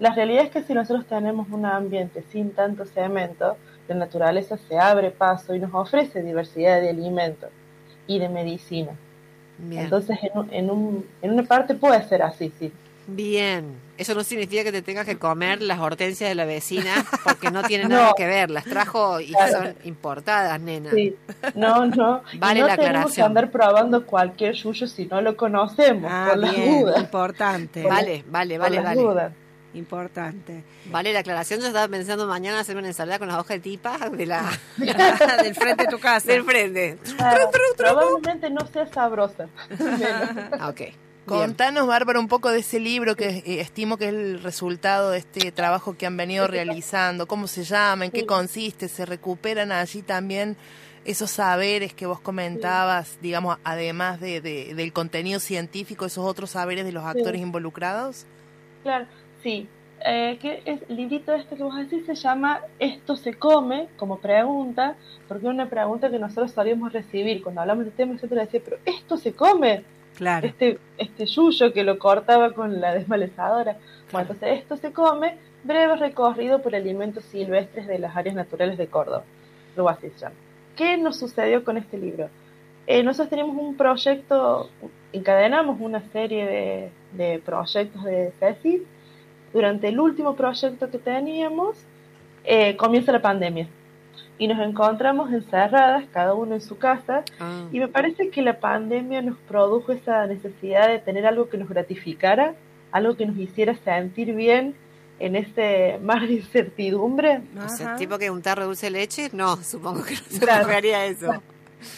La 0.00 0.12
realidad 0.14 0.44
es 0.46 0.50
que 0.50 0.62
si 0.64 0.74
nosotros 0.74 1.06
tenemos 1.06 1.46
un 1.50 1.66
ambiente 1.66 2.24
sin 2.32 2.50
tanto 2.52 2.84
cemento, 2.86 3.56
la 3.90 3.96
naturaleza 3.96 4.56
se 4.68 4.78
abre 4.78 5.10
paso 5.10 5.54
y 5.54 5.58
nos 5.58 5.74
ofrece 5.74 6.22
diversidad 6.22 6.80
de 6.80 6.90
alimentos 6.90 7.50
y 8.06 8.18
de 8.18 8.28
medicina. 8.28 8.92
bien. 9.58 9.82
Entonces, 9.84 10.18
en, 10.22 10.38
un- 10.38 10.48
en, 10.52 10.70
un, 10.70 11.06
en 11.22 11.30
una 11.32 11.42
parte 11.42 11.74
puede 11.74 12.02
ser 12.08 12.22
así, 12.22 12.52
sí. 12.58 12.72
Bien, 13.06 13.74
eso 13.98 14.14
no 14.14 14.22
significa 14.22 14.62
que 14.62 14.70
te 14.70 14.82
tengas 14.82 15.04
que 15.04 15.18
comer 15.18 15.60
las 15.62 15.80
hortensias 15.80 16.28
de 16.30 16.36
la 16.36 16.44
vecina 16.44 17.04
porque 17.24 17.50
no 17.50 17.64
tienen 17.64 17.88
No. 17.90 17.96
nada 17.96 18.12
que 18.16 18.26
ver, 18.26 18.50
las 18.50 18.64
trajo 18.64 19.18
y 19.20 19.32
Claro. 19.32 19.52
son 19.52 19.74
importadas, 19.84 20.60
nena. 20.60 20.90
Sí, 20.92 21.16
no, 21.56 21.86
no. 21.86 22.22
Y 22.32 22.38
Vale 22.38 22.60
no 22.60 22.66
la 22.68 22.76
tenemos 22.76 23.12
que 23.12 23.22
andar 23.22 23.50
probando 23.50 24.06
cualquier 24.06 24.54
yuyo 24.54 24.86
si 24.86 25.06
no 25.06 25.20
lo 25.20 25.36
conocemos, 25.36 26.08
Ah, 26.12 26.26
por 26.30 26.38
las 26.38 26.54
bien, 26.54 26.82
dudas. 26.82 27.00
importante. 27.00 27.82
Vale, 27.82 28.24
vale, 28.28 28.54
por 28.54 28.62
vale, 28.62 28.76
las 28.76 28.84
vale. 28.84 29.00
dudas. 29.02 29.32
Importante. 29.72 30.64
Vale 30.86 31.12
la 31.12 31.20
aclaración, 31.20 31.60
yo 31.60 31.68
estaba 31.68 31.86
pensando 31.86 32.26
mañana 32.26 32.58
hacerme 32.60 32.80
una 32.80 32.88
ensalada 32.88 33.18
con 33.20 33.28
las 33.28 33.36
hojas 33.38 33.48
de 33.56 33.60
tipa 33.60 33.98
de 34.10 34.26
la, 34.26 34.50
Del 34.76 35.54
frente 35.54 35.84
de 35.84 35.88
tu 35.90 35.98
casa. 36.00 36.26
del 36.32 36.42
frente. 36.44 36.98
Claro, 37.16 37.50
probablemente 37.76 38.50
no 38.50 38.66
sea 38.66 38.86
sabrosa. 38.86 39.48
Ok. 40.68 40.80
Contanos, 41.26 41.86
Bárbara, 41.86 42.18
un 42.18 42.26
poco 42.26 42.50
de 42.50 42.58
ese 42.60 42.80
libro 42.80 43.14
que 43.14 43.28
eh, 43.28 43.60
estimo 43.60 43.96
que 43.98 44.06
es 44.08 44.12
el 44.14 44.42
resultado 44.42 45.10
de 45.10 45.18
este 45.18 45.52
trabajo 45.52 45.96
que 45.96 46.06
han 46.06 46.16
venido 46.16 46.48
realizando. 46.48 47.28
¿Cómo 47.28 47.46
se 47.46 47.62
llama? 47.62 48.06
¿En 48.06 48.10
qué 48.10 48.20
Sí. 48.20 48.26
consiste? 48.26 48.88
¿Se 48.88 49.06
recuperan 49.06 49.70
allí 49.70 50.02
también 50.02 50.56
esos 51.04 51.30
saberes 51.30 51.94
que 51.94 52.06
vos 52.06 52.18
comentabas, 52.20 53.18
digamos, 53.22 53.58
además 53.62 54.18
de, 54.20 54.40
de- 54.40 54.74
del 54.74 54.92
contenido 54.92 55.38
científico, 55.38 56.04
esos 56.06 56.24
otros 56.26 56.50
saberes 56.50 56.84
de 56.84 56.90
los 56.92 57.04
actores 57.04 57.40
involucrados? 57.40 58.26
Claro, 58.82 59.06
sí. 59.42 59.68
Eh, 60.02 60.38
que 60.40 60.62
es, 60.64 60.80
el 60.88 60.96
librito 60.96 61.34
este 61.34 61.56
que 61.56 61.62
vos 61.62 61.76
decís 61.76 62.06
se 62.06 62.14
llama 62.14 62.62
Esto 62.78 63.16
se 63.16 63.34
come, 63.34 63.88
como 63.98 64.18
pregunta, 64.18 64.96
porque 65.28 65.46
es 65.46 65.52
una 65.52 65.68
pregunta 65.68 66.10
que 66.10 66.18
nosotros 66.18 66.52
solíamos 66.52 66.92
recibir 66.92 67.42
cuando 67.42 67.60
hablamos 67.60 67.84
de 67.84 67.90
tema, 67.90 68.16
yo 68.16 68.26
te 68.26 68.34
decía, 68.34 68.60
pero 68.64 68.78
¿esto 68.86 69.18
se 69.18 69.34
come? 69.34 69.84
Claro. 70.16 70.46
Este, 70.46 70.78
este 70.96 71.26
yuyo 71.26 71.72
que 71.72 71.84
lo 71.84 71.98
cortaba 71.98 72.52
con 72.52 72.80
la 72.80 72.94
desmalezadora. 72.94 73.76
Bueno, 74.10 74.32
entonces 74.32 74.60
esto 74.60 74.76
se 74.78 74.92
come, 74.92 75.36
breve 75.64 75.96
recorrido 75.96 76.62
por 76.62 76.74
alimentos 76.74 77.24
silvestres 77.24 77.86
de 77.86 77.98
las 77.98 78.16
áreas 78.16 78.34
naturales 78.34 78.78
de 78.78 78.86
Córdoba. 78.86 79.24
Algo 79.76 79.88
así 79.90 80.08
se 80.10 80.18
llama. 80.18 80.34
¿Qué 80.76 80.96
nos 80.96 81.18
sucedió 81.18 81.62
con 81.62 81.76
este 81.76 81.98
libro? 81.98 82.30
eh, 82.90 83.04
nosotros 83.04 83.30
tenemos 83.30 83.56
un 83.56 83.76
proyecto, 83.76 84.68
encadenamos 85.12 85.80
una 85.80 86.00
serie 86.10 86.44
de, 86.44 86.90
de 87.12 87.38
proyectos 87.38 88.02
de 88.02 88.32
tesis. 88.40 88.82
Durante 89.52 89.88
el 89.88 89.98
último 89.98 90.36
proyecto 90.36 90.90
que 90.90 90.98
teníamos, 90.98 91.76
eh, 92.44 92.76
comienza 92.76 93.10
la 93.12 93.20
pandemia 93.22 93.68
y 94.38 94.48
nos 94.48 94.58
encontramos 94.60 95.30
encerradas, 95.32 96.04
cada 96.12 96.34
uno 96.34 96.54
en 96.54 96.60
su 96.62 96.78
casa, 96.78 97.24
Ah. 97.38 97.64
y 97.72 97.78
me 97.80 97.88
parece 97.88 98.30
que 98.30 98.40
la 98.42 98.58
pandemia 98.60 99.20
nos 99.22 99.36
produjo 99.48 99.92
esa 99.92 100.26
necesidad 100.26 100.88
de 100.88 100.98
tener 100.98 101.26
algo 101.26 101.48
que 101.48 101.58
nos 101.58 101.68
gratificara, 101.68 102.54
algo 102.92 103.16
que 103.16 103.26
nos 103.26 103.36
hiciera 103.36 103.74
sentir 103.84 104.34
bien 104.34 104.74
en 105.18 105.36
ese 105.36 105.98
mar 106.02 106.26
de 106.26 106.34
incertidumbre. 106.34 107.42
O 107.62 107.68
sea, 107.68 107.96
tipo 107.96 108.16
que 108.18 108.30
un 108.30 108.40
tarro 108.40 108.62
de 108.62 108.66
dulce 108.68 108.86
de 108.86 108.90
leche, 108.92 109.28
no, 109.32 109.56
supongo 109.62 110.02
que 110.04 110.14
no 110.14 110.20
se 110.28 110.38
Claro. 110.40 110.68
eso. 110.70 111.42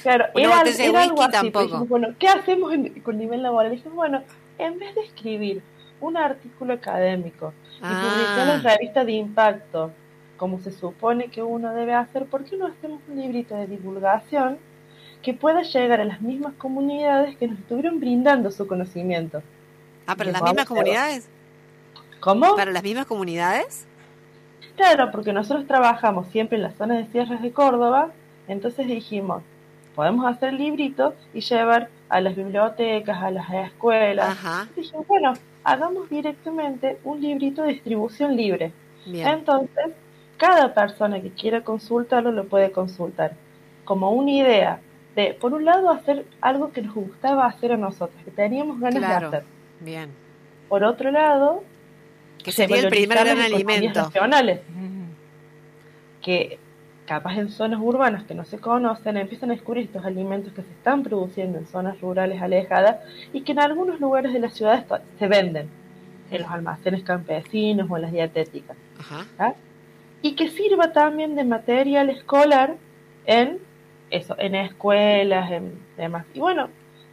Claro, 0.03 0.25
Una 0.35 0.45
era, 0.45 0.63
de 0.65 0.85
era 0.85 1.03
algo 1.03 1.15
whisky 1.21 1.25
así, 1.25 1.33
tampoco. 1.33 1.53
pero 1.53 1.65
dijimos, 1.67 1.89
bueno, 1.89 2.09
¿qué 2.19 2.29
hacemos 2.29 2.73
en- 2.73 3.01
con 3.03 3.19
nivel 3.19 3.43
laboral? 3.43 3.71
Dijimos, 3.73 3.95
bueno, 3.97 4.23
en 4.59 4.79
vez 4.79 4.95
de 4.95 5.01
escribir 5.03 5.63
un 6.03 6.17
artículo 6.17 6.75
académico 6.75 7.53
y 7.79 7.81
publicarlo 7.81 8.53
en 8.55 8.67
Ah, 8.67 8.77
revista 8.77 9.05
de 9.05 9.13
impacto, 9.13 9.91
como 10.37 10.61
se 10.61 10.73
supone 10.73 11.29
que 11.29 11.43
uno 11.43 11.73
debe 11.73 11.95
hacer, 11.95 12.27
¿por 12.27 12.45
qué 12.45 12.57
no 12.57 12.67
hacemos 12.67 13.01
un 13.09 13.17
librito 13.21 13.55
de 13.55 13.67
divulgación 13.67 14.59
que 15.23 15.33
pueda 15.35 15.63
llegar 15.63 16.01
a 16.01 16.05
las 16.05 16.21
mismas 16.21 16.53
comunidades 16.55 17.37
que 17.37 17.47
nos 17.49 17.59
estuvieron 17.59 18.01
brindando 18.01 18.51
su 18.51 18.67
conocimiento? 18.67 19.43
ah, 20.07 20.17
¿para 20.17 20.27
que 20.29 20.33
las 20.33 20.43
mismas 20.43 20.67
comunidades? 20.67 21.29
¿Cómo? 22.21 22.55
¿Para 22.57 22.73
las 22.73 22.83
mismas 22.83 23.07
comunidades? 23.07 23.87
Claro, 24.77 25.11
porque 25.13 25.33
nosotros 25.33 25.67
trabajamos 25.67 26.29
siempre 26.29 26.57
en 26.57 26.63
la 26.63 26.73
zona 26.73 26.97
de 26.97 27.07
sierras 27.07 27.43
de 27.43 27.53
Córdoba, 27.53 28.11
entonces 28.49 28.87
dijimos, 28.87 29.43
podemos 29.95 30.27
hacer 30.27 30.51
el 30.51 30.59
librito 30.59 31.15
y 31.35 31.41
llevar 31.41 31.89
a 32.09 32.21
las 32.21 32.35
bibliotecas, 32.35 33.23
a 33.23 33.31
las 33.31 33.49
escuelas. 33.51 34.31
Ajá, 34.31 34.69
Dijimos, 34.77 35.07
bueno, 35.07 35.35
hagamos 35.65 36.09
directamente 36.11 36.99
un 37.05 37.21
librito 37.21 37.63
de 37.63 37.73
distribución 37.75 38.37
libre. 38.37 38.73
bien. 39.07 39.27
Entonces, 39.29 39.87
cada 40.37 40.75
persona 40.75 41.21
que 41.21 41.31
quiera 41.31 41.63
consultarlo 41.63 42.33
lo 42.33 42.45
puede 42.45 42.73
consultar. 42.73 43.33
Como 43.85 44.11
una 44.11 44.31
idea 44.31 44.81
de, 45.17 45.35
por 45.35 45.53
un 45.53 45.65
lado, 45.65 45.91
hacer 45.91 46.25
algo 46.41 46.73
que 46.73 46.83
nos 46.83 46.95
gustaba 46.95 47.47
hacer 47.47 47.73
a 47.73 47.77
nosotros, 47.77 48.17
que 48.25 48.31
teníamos 48.31 48.81
ganas 48.81 48.99
Claro. 48.99 49.31
de 49.31 49.37
hacer. 49.39 49.49
Bien. 49.81 50.11
Por 50.69 50.85
otro 50.85 51.11
lado, 51.11 51.63
Que 52.43 52.51
sería 52.53 52.79
el 52.81 52.89
primer 52.89 53.19
gran 53.19 53.39
alimento. 53.41 54.03
nacionales, 54.03 54.61
que 56.23 56.59
capaz 57.13 57.37
en 57.37 57.51
zonas 57.51 57.79
urbanas 57.79 58.25
que 58.25 58.35
no 58.35 58.47
se 58.47 58.57
conocen 58.57 59.19
empiezan 59.19 59.51
a 59.51 59.53
descubrir 59.53 59.85
estos 59.85 60.03
alimentos 60.03 60.51
que 60.55 60.63
se 60.63 60.71
están 60.71 61.03
produciendo 61.03 61.59
en 61.59 61.67
zonas 61.67 62.01
rurales 62.01 62.41
alejadas 62.41 63.01
y 63.35 63.43
que 63.43 63.53
en 63.53 63.59
algunos 63.59 64.01
lugares 64.01 64.33
de 64.33 64.39
las 64.39 64.55
ciudades 64.55 64.87
se 65.19 65.29
venden 65.29 65.69
en 66.31 66.41
los 66.41 66.51
almacenes 66.51 67.03
campesinos 67.03 67.87
o 67.91 67.97
en 67.97 68.03
las 68.03 68.13
dietéticas 68.13 68.79
Ajá. 68.99 69.27
¿ah? 69.39 69.53
y 70.23 70.37
que 70.37 70.49
sirva 70.49 70.93
también 70.93 71.35
de 71.35 71.45
material 71.45 72.09
escolar 72.09 72.77
en 73.27 73.59
eso 74.09 74.35
en 74.39 74.55
escuelas 74.55 75.51
en 75.51 75.79
demás 75.99 76.25
y 76.33 76.41
bueno 76.41 76.71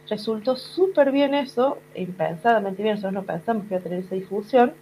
resultó 0.08 0.56
súper 0.56 1.12
bien 1.12 1.34
eso 1.34 1.76
impensadamente 1.94 2.82
bien 2.82 2.94
nosotros 2.94 3.12
no 3.12 3.24
pensamos 3.24 3.64
que 3.64 3.74
iba 3.74 3.80
a 3.80 3.82
tener 3.82 3.98
esa 3.98 4.14
difusión 4.14 4.72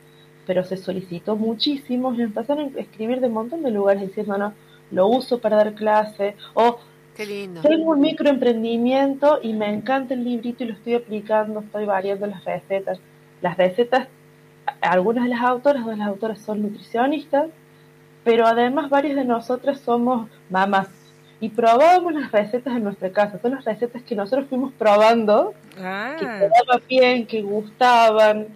pero 0.46 0.62
se 0.62 0.76
solicitó 0.76 1.34
muchísimo 1.34 2.14
y 2.14 2.22
empezaron 2.22 2.72
a 2.76 2.80
escribir 2.80 3.18
de 3.18 3.26
un 3.26 3.34
montón 3.34 3.64
de 3.64 3.72
lugares 3.72 4.02
diciéndonos 4.02 4.52
lo 4.90 5.06
uso 5.08 5.38
para 5.40 5.56
dar 5.56 5.74
clase 5.74 6.34
o 6.54 6.78
Qué 7.16 7.26
lindo. 7.26 7.60
tengo 7.62 7.90
un 7.90 8.00
microemprendimiento 8.00 9.40
y 9.42 9.52
me 9.52 9.72
encanta 9.72 10.14
el 10.14 10.24
librito 10.24 10.64
y 10.64 10.68
lo 10.68 10.74
estoy 10.74 10.94
aplicando, 10.94 11.60
estoy 11.60 11.84
variando 11.84 12.26
las 12.26 12.44
recetas. 12.44 13.00
Las 13.42 13.56
recetas, 13.56 14.08
algunas 14.80 15.24
de 15.24 15.30
las 15.30 15.42
autoras, 15.42 15.82
dos 15.84 15.90
de 15.92 15.96
las 15.98 16.08
autoras 16.08 16.38
son 16.40 16.62
nutricionistas, 16.62 17.48
pero 18.24 18.46
además 18.46 18.90
varias 18.90 19.16
de 19.16 19.24
nosotras 19.24 19.80
somos 19.80 20.28
mamás 20.50 20.88
y 21.40 21.50
probábamos 21.50 22.14
las 22.14 22.32
recetas 22.32 22.76
en 22.76 22.84
nuestra 22.84 23.10
casa. 23.10 23.38
Son 23.40 23.52
las 23.52 23.64
recetas 23.64 24.02
que 24.02 24.14
nosotros 24.14 24.48
fuimos 24.48 24.72
probando, 24.72 25.54
que 25.76 25.82
Ah, 25.84 26.16
quedaban 26.18 26.82
bien, 26.88 27.26
que 27.26 27.42
gustaban. 27.42 28.48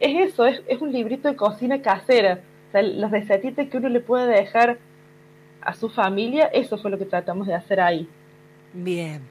Es 0.00 0.30
eso, 0.32 0.44
es, 0.46 0.60
es 0.66 0.80
un 0.82 0.92
librito 0.92 1.28
de 1.28 1.36
cocina 1.36 1.80
casera. 1.80 2.40
O 2.68 2.72
sea, 2.72 2.82
las 2.82 3.10
recetitas 3.10 3.68
que 3.68 3.76
uno 3.76 3.88
le 3.88 4.00
puede 4.00 4.26
dejar 4.26 4.78
a 5.64 5.74
su 5.74 5.88
familia, 5.88 6.46
eso 6.46 6.78
fue 6.78 6.90
lo 6.90 6.98
que 6.98 7.06
tratamos 7.06 7.46
de 7.46 7.54
hacer 7.54 7.80
ahí 7.80 8.08
bien. 8.74 9.22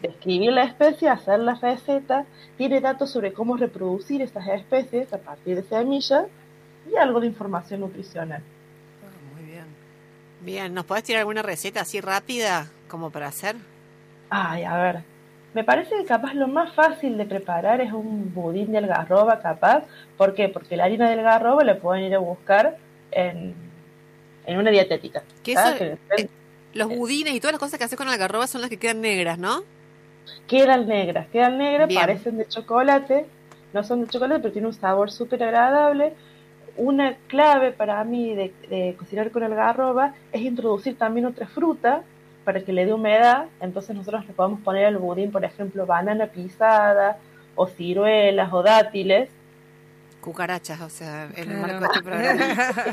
describir 0.00 0.52
la 0.52 0.62
especie, 0.62 1.08
hacer 1.08 1.40
la 1.40 1.54
receta, 1.54 2.24
tiene 2.56 2.80
datos 2.80 3.10
sobre 3.10 3.32
cómo 3.32 3.56
reproducir 3.56 4.22
esas 4.22 4.46
especies 4.48 5.12
a 5.12 5.18
partir 5.18 5.56
de 5.56 5.62
semillas 5.64 6.26
y 6.90 6.96
algo 6.96 7.20
de 7.20 7.26
información 7.26 7.80
nutricional. 7.80 8.42
Muy 9.34 9.44
bien. 9.50 9.66
Bien, 10.40 10.72
¿nos 10.72 10.84
podés 10.84 11.04
tirar 11.04 11.20
alguna 11.20 11.42
receta 11.42 11.80
así 11.80 12.00
rápida 12.00 12.70
como 12.88 13.10
para 13.10 13.26
hacer? 13.26 13.56
Ay, 14.30 14.62
a 14.62 14.76
ver, 14.76 15.02
me 15.54 15.64
parece 15.64 15.96
que 15.96 16.04
capaz 16.04 16.34
lo 16.34 16.46
más 16.46 16.72
fácil 16.74 17.18
de 17.18 17.24
preparar 17.26 17.80
es 17.80 17.92
un 17.92 18.32
budín 18.32 18.72
de 18.72 18.78
algarroba, 18.78 19.40
capaz. 19.40 19.84
¿Por 20.16 20.34
qué? 20.34 20.48
Porque 20.48 20.76
la 20.76 20.84
harina 20.84 21.08
de 21.08 21.14
algarroba 21.14 21.64
la 21.64 21.78
pueden 21.78 22.04
ir 22.04 22.14
a 22.14 22.18
buscar 22.18 22.76
en, 23.10 23.54
en 24.48 24.58
una 24.58 24.70
dietética. 24.70 25.22
Eh, 25.46 26.28
Los 26.74 26.88
budines 26.88 27.34
y 27.34 27.40
todas 27.40 27.52
las 27.52 27.60
cosas 27.60 27.78
que 27.78 27.84
haces 27.84 27.98
con 27.98 28.08
algarroba 28.08 28.46
son 28.46 28.62
las 28.62 28.70
que 28.70 28.78
quedan 28.78 29.00
negras, 29.00 29.38
¿no? 29.38 29.62
quedan 30.46 30.86
negras, 30.86 31.26
quedan 31.32 31.58
negras, 31.58 31.88
Bien. 31.88 32.00
parecen 32.00 32.36
de 32.38 32.46
chocolate, 32.48 33.26
no 33.72 33.82
son 33.84 34.02
de 34.04 34.08
chocolate, 34.08 34.40
pero 34.40 34.52
tienen 34.52 34.68
un 34.68 34.74
sabor 34.74 35.10
súper 35.10 35.42
agradable. 35.42 36.14
Una 36.76 37.16
clave 37.28 37.72
para 37.72 38.02
mí 38.04 38.34
de, 38.34 38.52
de 38.68 38.94
cocinar 38.98 39.30
con 39.30 39.42
algarroba 39.42 40.14
es 40.32 40.40
introducir 40.42 40.96
también 40.96 41.26
otra 41.26 41.46
fruta 41.46 42.02
para 42.44 42.62
que 42.62 42.72
le 42.72 42.86
dé 42.86 42.92
humedad. 42.94 43.46
Entonces 43.60 43.94
nosotros 43.96 44.26
le 44.26 44.32
podemos 44.32 44.60
poner 44.60 44.86
al 44.86 44.96
budín, 44.98 45.30
por 45.30 45.44
ejemplo, 45.44 45.86
banana 45.86 46.26
pisada 46.26 47.18
o 47.54 47.66
ciruelas 47.66 48.52
o 48.52 48.62
dátiles. 48.62 49.28
Cucarachas, 50.20 50.80
o 50.80 50.90
sea, 50.90 51.28
en 51.36 51.50
el 51.50 51.58
marco 51.58 51.80
de 51.80 51.86
este 51.86 52.02
programa. 52.02 52.44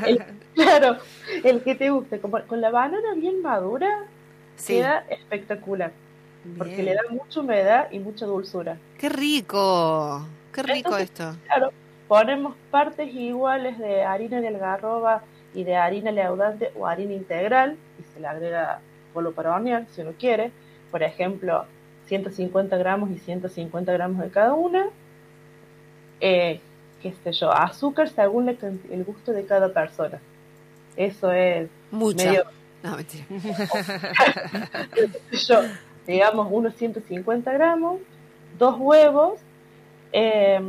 El- 0.07 0.23
claro, 0.53 0.97
el 1.43 1.63
que 1.63 1.75
te 1.75 1.89
guste. 1.89 2.19
Como- 2.19 2.41
con 2.43 2.61
la 2.61 2.69
banana 2.69 3.13
bien 3.15 3.41
madura 3.41 4.05
Sí, 4.55 4.75
queda 4.75 5.05
espectacular 5.09 5.91
porque 6.57 6.83
le 6.83 6.93
da 6.93 7.01
mucha 7.09 7.39
humedad 7.39 7.87
y 7.91 7.99
mucha 7.99 8.25
dulzura. 8.25 8.77
Qué 8.99 9.09
rico, 9.09 10.25
qué 10.53 10.63
rico 10.63 10.97
Entonces, 10.97 11.09
esto. 11.09 11.35
Claro, 11.45 11.71
ponemos 12.07 12.55
partes 12.71 13.13
iguales 13.13 13.79
de 13.79 14.03
harina 14.03 14.39
de 14.41 14.49
algarroba 14.49 15.23
y 15.53 15.63
de 15.63 15.75
harina 15.75 16.11
leudante 16.11 16.71
o 16.77 16.85
harina 16.87 17.13
integral 17.13 17.77
y 17.99 18.03
se 18.13 18.19
le 18.19 18.27
agrega 18.27 18.79
polvo 19.13 19.31
para 19.31 19.55
hornear 19.55 19.87
si 19.91 20.01
uno 20.01 20.11
quiere. 20.19 20.51
Por 20.91 21.01
ejemplo, 21.01 21.65
150 22.05 22.77
gramos 22.77 23.09
y 23.09 23.17
150 23.17 23.91
gramos 23.91 24.21
de 24.21 24.29
cada 24.29 24.53
una. 24.53 24.85
Eh, 26.21 26.61
qué 27.05 27.13
sé 27.23 27.33
yo, 27.33 27.51
azúcar 27.51 28.09
según 28.09 28.49
el 28.49 29.03
gusto 29.03 29.31
de 29.31 29.45
cada 29.45 29.71
persona. 29.71 30.19
Eso 30.97 31.31
es 31.31 31.69
Mucha. 31.91 32.25
medio, 32.25 32.45
No, 32.81 32.95
mentira. 32.95 33.25
yo, 35.31 35.61
digamos 36.07 36.47
unos 36.49 36.73
150 36.73 37.53
gramos, 37.53 37.99
dos 38.57 38.75
huevos, 38.79 39.39
eh, 40.13 40.59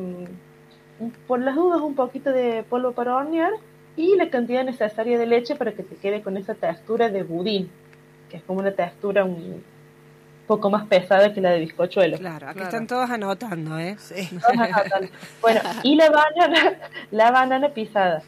por 1.27 1.41
las 1.41 1.55
dudas 1.55 1.81
un 1.81 1.95
poquito 1.95 2.31
de 2.33 2.65
polvo 2.65 2.93
para 2.93 3.17
hornear 3.17 3.53
y 3.97 4.15
la 4.17 4.29
cantidad 4.29 4.63
necesaria 4.63 5.19
de 5.19 5.25
leche 5.25 5.57
para 5.57 5.73
que 5.73 5.85
te 5.85 5.97
quede 5.97 6.21
con 6.21 6.37
esa 6.37 6.55
textura 6.55 7.09
de 7.09 7.23
budín, 7.23 7.71
que 8.29 8.37
es 8.37 8.43
como 8.43 8.59
una 8.61 8.73
textura 8.73 9.25
un 9.25 9.65
poco 10.47 10.71
más 10.71 10.87
pesada 10.87 11.33
que 11.35 11.41
la 11.41 11.51
de 11.51 11.61
bizcochuelo. 11.61 12.19
Claro, 12.19 12.47
aquí 12.47 12.55
Claro. 12.61 12.69
están 12.69 12.87
todos 12.87 13.11
anotando, 13.11 13.79
¿eh? 13.79 13.97
Sí. 13.99 14.29
Bueno, 15.41 15.61
y 15.83 15.97
la 15.97 16.11
banana, 16.11 16.73
la 17.11 17.31
banana 17.31 17.69
pisada. 17.71 18.23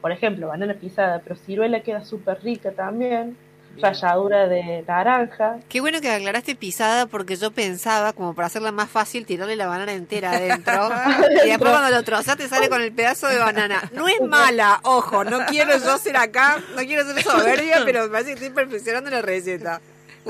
Por 0.00 0.12
ejemplo, 0.12 0.48
banana 0.48 0.74
pisada, 0.74 1.20
pero 1.22 1.36
ciruela 1.36 1.80
queda 1.80 2.04
súper 2.04 2.42
rica 2.42 2.72
también. 2.72 3.36
Ralladura 3.80 4.48
de 4.48 4.82
naranja. 4.86 5.58
Qué 5.68 5.80
bueno 5.80 6.00
que 6.00 6.10
aclaraste 6.10 6.56
pisada 6.56 7.06
porque 7.06 7.36
yo 7.36 7.52
pensaba, 7.52 8.12
como 8.12 8.34
para 8.34 8.46
hacerla 8.46 8.72
más 8.72 8.90
fácil, 8.90 9.24
tirarle 9.26 9.54
la 9.54 9.68
banana 9.68 9.92
entera 9.92 10.32
adentro. 10.32 10.90
y 11.44 11.48
después 11.48 11.70
cuando 11.70 11.90
lo 11.90 12.02
trozas 12.02 12.36
te 12.36 12.48
sale 12.48 12.68
con 12.68 12.82
el 12.82 12.92
pedazo 12.92 13.28
de 13.28 13.38
banana. 13.38 13.88
No 13.94 14.08
es 14.08 14.20
mala, 14.22 14.80
ojo, 14.82 15.22
no 15.24 15.46
quiero 15.46 15.78
yo 15.78 15.98
ser 15.98 16.16
acá, 16.16 16.58
no 16.74 16.82
quiero 16.82 17.04
ser 17.04 17.22
soberbia, 17.22 17.82
pero 17.84 18.02
me 18.04 18.08
parece 18.08 18.30
que 18.30 18.34
estoy 18.46 18.50
perfeccionando 18.50 19.08
la 19.08 19.22
receta. 19.22 19.80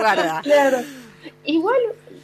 Guarda, 0.00 0.40
Claro. 0.44 0.78
Igual, 1.44 1.76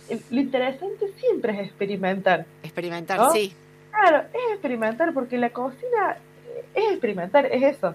eh, 0.09 0.21
lo 0.31 0.41
interesante 0.41 1.07
siempre 1.19 1.53
es 1.53 1.67
experimentar. 1.69 2.47
experimentar, 2.63 3.19
¿No? 3.19 3.31
sí. 3.33 3.53
Claro, 3.91 4.25
es 4.33 4.53
experimentar 4.53 5.13
porque 5.15 5.39
la 5.39 5.51
cocina 5.51 6.17
eh, 6.55 6.65
es 6.75 6.91
experimentar, 6.93 7.47
es 7.47 7.63
eso. 7.77 7.95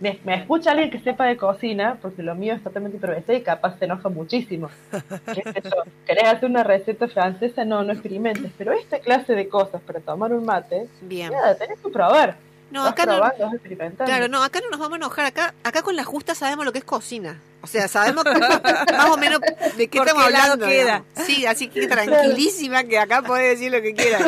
me, 0.00 0.18
me 0.24 0.34
escucha 0.34 0.70
alguien 0.72 0.90
que 0.90 0.98
sepa 1.00 1.26
de 1.26 1.36
cocina, 1.36 1.98
porque 2.00 2.22
lo 2.22 2.34
mío 2.34 2.54
es 2.54 2.62
totalmente 2.62 2.96
improvisado 2.96 3.36
y 3.38 3.42
capaz 3.42 3.78
se 3.78 3.84
enoja 3.84 4.08
muchísimo. 4.08 4.70
¿Qué 5.34 5.42
sé 5.42 5.60
yo? 5.64 5.82
¿Querés 6.06 6.24
hacer 6.24 6.48
una 6.48 6.64
receta 6.64 7.06
francesa? 7.08 7.64
No, 7.64 7.82
no 7.84 7.92
experimentes. 7.92 8.50
Pero 8.56 8.72
esta 8.72 8.98
clase 9.00 9.34
de 9.34 9.48
cosas 9.48 9.80
para 9.82 10.00
tomar 10.00 10.32
un 10.32 10.44
mate, 10.44 10.88
Bien. 11.02 11.30
nada, 11.32 11.54
tenés 11.56 11.78
que 11.80 11.90
probar. 11.90 12.36
No, 12.70 12.86
acá 12.86 13.04
no- 13.06 13.16
probando, 13.16 13.44
vas 13.46 13.54
experimentando. 13.54 14.04
Claro, 14.04 14.28
no, 14.28 14.42
acá 14.42 14.60
no 14.60 14.70
nos 14.70 14.78
vamos 14.78 14.94
a 14.94 14.96
enojar. 14.96 15.26
Acá, 15.26 15.54
acá 15.64 15.82
con 15.82 15.96
la 15.96 16.04
justa 16.04 16.34
sabemos 16.34 16.64
lo 16.64 16.72
que 16.72 16.78
es 16.78 16.84
cocina. 16.84 17.40
O 17.62 17.66
sea, 17.66 17.88
sabemos 17.88 18.24
más 18.96 19.10
o 19.10 19.16
menos 19.18 19.40
de 19.76 19.88
qué 19.88 19.98
Por 19.98 20.06
estamos 20.06 20.28
qué 20.28 20.36
hablando. 20.36 20.66
queda. 20.66 21.04
Sí, 21.26 21.44
así 21.46 21.68
que 21.68 21.86
tranquilísima 21.88 22.84
que 22.84 22.98
acá 22.98 23.22
puede 23.22 23.50
decir 23.50 23.70
lo 23.72 23.82
que 23.82 23.92
quieras. 23.94 24.22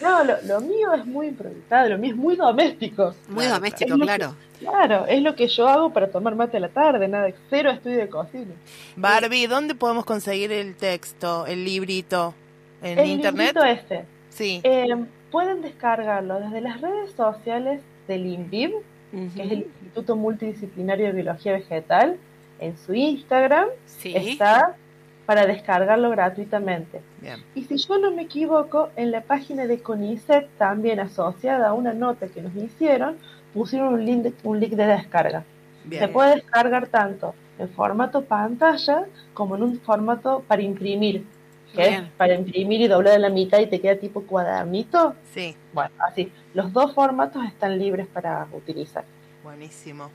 No, 0.00 0.24
lo, 0.24 0.36
lo 0.42 0.60
mío 0.60 0.92
es 0.94 1.04
muy 1.06 1.28
improvisado, 1.28 1.88
lo 1.90 1.98
mío 1.98 2.10
es 2.12 2.16
muy 2.16 2.36
doméstico. 2.36 3.14
Muy 3.28 3.46
doméstico, 3.46 3.96
que- 3.96 4.02
claro. 4.02 4.34
Claro, 4.58 5.04
es 5.06 5.20
lo 5.22 5.34
que 5.36 5.48
yo 5.48 5.68
hago 5.68 5.92
para 5.92 6.08
tomar 6.10 6.34
mate 6.34 6.56
a 6.56 6.60
la 6.60 6.70
tarde, 6.70 7.06
nada, 7.08 7.28
cero 7.50 7.70
estudio 7.70 7.98
de 7.98 8.08
cocina. 8.08 8.54
Barbie, 8.96 9.46
¿dónde 9.46 9.74
podemos 9.74 10.06
conseguir 10.06 10.50
el 10.50 10.74
texto, 10.76 11.46
el 11.46 11.62
librito? 11.64 12.34
¿En 12.82 12.98
El 12.98 13.06
internet? 13.06 13.54
librito 13.54 13.64
este, 13.64 14.04
Sí. 14.30 14.60
eh, 14.64 14.86
pueden 15.36 15.60
descargarlo 15.60 16.40
desde 16.40 16.62
las 16.62 16.80
redes 16.80 17.10
sociales 17.12 17.82
del 18.08 18.24
INVIV, 18.24 18.72
que 19.10 19.42
es 19.42 19.52
el 19.52 19.58
Instituto 19.64 20.16
Multidisciplinario 20.16 21.08
de 21.08 21.12
Biología 21.12 21.52
Vegetal, 21.52 22.16
en 22.58 22.78
su 22.78 22.94
Instagram 22.94 23.68
Sí. 23.84 24.14
está 24.16 24.76
para 25.26 25.44
descargarlo 25.44 26.08
gratuitamente. 26.08 27.02
Bien. 27.20 27.44
Y 27.54 27.64
si 27.64 27.76
yo 27.76 27.98
no 27.98 28.12
me 28.12 28.22
equivoco, 28.22 28.88
en 28.96 29.10
la 29.10 29.20
página 29.20 29.66
de 29.66 29.82
CONICET, 29.82 30.48
también 30.56 31.00
asociada 31.00 31.68
a 31.68 31.72
una 31.74 31.92
nota 31.92 32.28
que 32.28 32.40
nos 32.40 32.56
hicieron, 32.56 33.18
pusieron 33.52 33.92
un 33.92 34.06
link 34.06 34.22
de, 34.22 34.32
un 34.42 34.58
link 34.58 34.72
de 34.72 34.86
descarga. 34.86 35.44
Se 35.90 36.08
puede 36.08 36.36
descargar 36.36 36.86
tanto 36.86 37.34
en 37.58 37.68
formato 37.68 38.24
pantalla 38.24 39.04
como 39.34 39.56
en 39.56 39.64
un 39.64 39.80
formato 39.80 40.42
para 40.48 40.62
imprimir, 40.62 41.26
que 41.76 41.88
Bien. 41.88 42.04
es 42.04 42.10
para 42.12 42.34
imprimir 42.34 42.80
y 42.80 42.88
doblar 42.88 43.14
en 43.14 43.22
la 43.22 43.28
mitad 43.28 43.58
y 43.60 43.66
te 43.66 43.80
queda 43.80 43.96
tipo 43.96 44.22
cuadernito. 44.22 45.14
Sí, 45.32 45.54
Bueno, 45.72 45.90
así. 46.08 46.32
Los 46.54 46.72
dos 46.72 46.94
formatos 46.94 47.44
están 47.44 47.78
libres 47.78 48.06
para 48.08 48.46
utilizar. 48.52 49.04
buenísimo. 49.44 50.10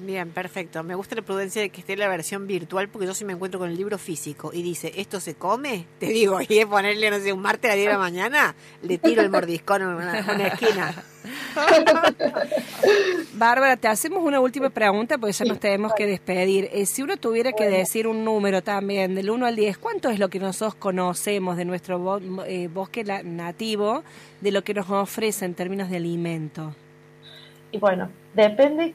Bien, 0.00 0.28
perfecto. 0.30 0.82
Me 0.82 0.96
gusta 0.96 1.14
la 1.14 1.22
prudencia 1.22 1.62
de 1.62 1.70
que 1.70 1.80
esté 1.80 1.96
la 1.96 2.08
versión 2.08 2.48
virtual 2.48 2.88
porque 2.88 3.06
yo 3.06 3.14
si 3.14 3.24
me 3.24 3.32
encuentro 3.32 3.60
con 3.60 3.70
el 3.70 3.76
libro 3.76 3.96
físico 3.96 4.50
y 4.52 4.60
dice, 4.62 4.92
¿esto 4.96 5.20
se 5.20 5.34
come? 5.36 5.86
Te 6.00 6.06
digo, 6.06 6.40
y 6.40 6.58
es 6.58 6.66
ponerle, 6.66 7.10
no 7.12 7.20
sé, 7.20 7.32
un 7.32 7.40
martes 7.40 7.66
a 7.70 7.74
las 7.74 7.76
10 7.76 7.86
de 7.88 7.92
la 7.92 7.98
mañana, 8.00 8.54
le 8.82 8.98
tiro 8.98 9.22
el 9.22 9.30
mordiscón 9.30 9.82
en 9.82 9.88
una, 9.88 10.18
en 10.18 10.30
una 10.30 10.46
esquina. 10.48 11.04
Bárbara, 13.34 13.76
te 13.76 13.88
hacemos 13.88 14.22
una 14.24 14.40
última 14.40 14.70
pregunta 14.70 15.16
porque 15.18 15.32
ya 15.32 15.44
nos 15.44 15.58
tenemos 15.60 15.92
que 15.94 16.06
despedir. 16.06 16.68
Eh, 16.72 16.86
si 16.86 17.02
uno 17.02 17.16
tuviera 17.16 17.52
que 17.52 17.68
decir 17.68 18.06
un 18.06 18.24
número 18.24 18.62
también, 18.62 19.14
del 19.14 19.30
1 19.30 19.46
al 19.46 19.56
10, 19.56 19.78
¿cuánto 19.78 20.10
es 20.10 20.18
lo 20.18 20.28
que 20.28 20.38
nosotros 20.40 20.74
conocemos 20.74 21.56
de 21.56 21.64
nuestro 21.64 21.98
bo- 21.98 22.20
eh, 22.46 22.68
bosque 22.68 23.04
la- 23.04 23.22
nativo, 23.22 24.02
de 24.40 24.50
lo 24.52 24.62
que 24.64 24.74
nos 24.74 24.90
ofrece 24.90 25.44
en 25.44 25.54
términos 25.54 25.88
de 25.90 25.96
alimento? 25.96 26.74
Y 27.72 27.78
bueno, 27.78 28.08
depende 28.34 28.94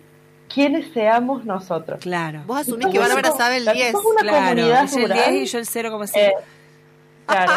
quiénes 0.53 0.91
seamos 0.93 1.45
nosotros. 1.45 1.99
Claro. 2.01 2.41
Vos 2.45 2.59
asumís 2.61 2.87
que 2.87 2.99
Bárbara 2.99 3.31
sabe 3.31 3.57
el 3.57 3.65
si 3.67 3.73
10. 3.73 3.91
somos 3.91 4.11
una 4.11 4.21
Claro, 4.21 4.37
comunidad 4.55 4.83
es 4.85 4.93
el 4.95 5.01
rural, 5.03 5.31
10 5.31 5.43
y 5.43 5.45
yo 5.45 5.59
el 5.59 5.65
0,5. 5.65 6.11
Eh, 6.15 6.33
claro, 7.27 7.51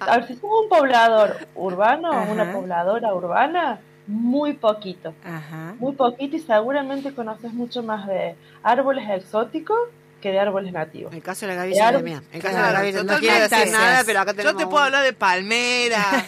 a 0.00 0.16
ver, 0.16 0.26
si 0.26 0.34
somos 0.36 0.62
un 0.64 0.68
poblador 0.68 1.36
urbano 1.54 2.10
Ajá. 2.12 2.28
o 2.28 2.32
una 2.32 2.52
pobladora 2.52 3.14
urbana, 3.14 3.80
muy 4.06 4.54
poquito, 4.54 5.14
Ajá. 5.24 5.74
muy 5.78 5.92
poquito 5.94 6.34
y 6.36 6.40
seguramente 6.40 7.14
conoces 7.14 7.52
mucho 7.52 7.82
más 7.82 8.06
de 8.08 8.34
árboles 8.62 9.08
exóticos 9.08 9.78
que 10.20 10.30
de 10.32 10.40
árboles 10.40 10.72
nativos. 10.72 11.14
El 11.14 11.22
caso 11.22 11.46
de 11.46 11.52
la 11.54 11.62
Gaby 11.62 11.72
Claro. 11.74 11.98
Demián. 11.98 12.24
El 12.32 12.42
caso 12.42 12.54
Claro, 12.56 12.66
de 12.66 12.72
la 12.72 12.80
Gaby 12.98 13.06
no 13.06 13.18
quiere 13.20 13.40
decir 13.48 13.72
nada, 13.72 14.02
pero 14.04 14.20
acá 14.20 14.32
Yo 14.32 14.36
tenemos 14.36 14.56
te 14.62 14.66
puedo 14.66 14.78
un- 14.80 14.86
hablar 14.86 15.04
de 15.04 15.12
palmera. 15.12 16.04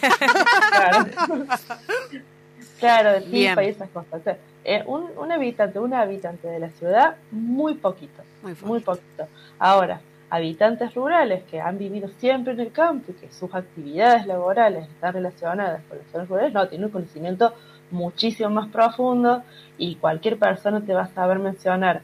Claro, 0.71 1.05
claro 2.83 3.13
de 3.13 3.21
pipa 3.21 3.63
y 3.63 3.69
esas 3.69 3.89
cosas. 3.89 4.13
O 4.13 4.23
sea, 4.23 4.37
eh, 4.63 4.83
un, 4.85 5.09
un 5.17 5.31
habitante, 5.31 5.79
una 5.79 6.01
habitante 6.01 6.47
de 6.47 6.59
la 6.59 6.69
ciudad, 6.69 7.15
muy 7.31 7.75
poquito. 7.75 8.23
Muy 8.41 8.55
muy 8.63 8.79
poquito. 8.79 9.27
Ahora, 9.59 10.01
habitantes 10.29 10.93
rurales 10.95 11.43
que 11.43 11.61
han 11.61 11.77
vivido 11.77 12.09
siempre 12.17 12.53
en 12.53 12.59
el 12.59 12.71
campo 12.71 13.11
y 13.11 13.13
que 13.13 13.31
sus 13.31 13.53
actividades 13.53 14.25
laborales 14.25 14.89
están 14.89 15.13
relacionadas 15.13 15.81
con 15.87 15.99
las 15.99 16.07
zonas 16.07 16.27
rurales, 16.27 16.53
no, 16.53 16.67
tienen 16.67 16.85
un 16.85 16.91
conocimiento 16.91 17.53
muchísimo 17.91 18.49
más 18.49 18.67
profundo 18.69 19.43
y 19.77 19.95
cualquier 19.95 20.39
persona 20.39 20.81
te 20.81 20.93
va 20.93 21.03
a 21.03 21.13
saber 21.13 21.37
mencionar 21.37 22.01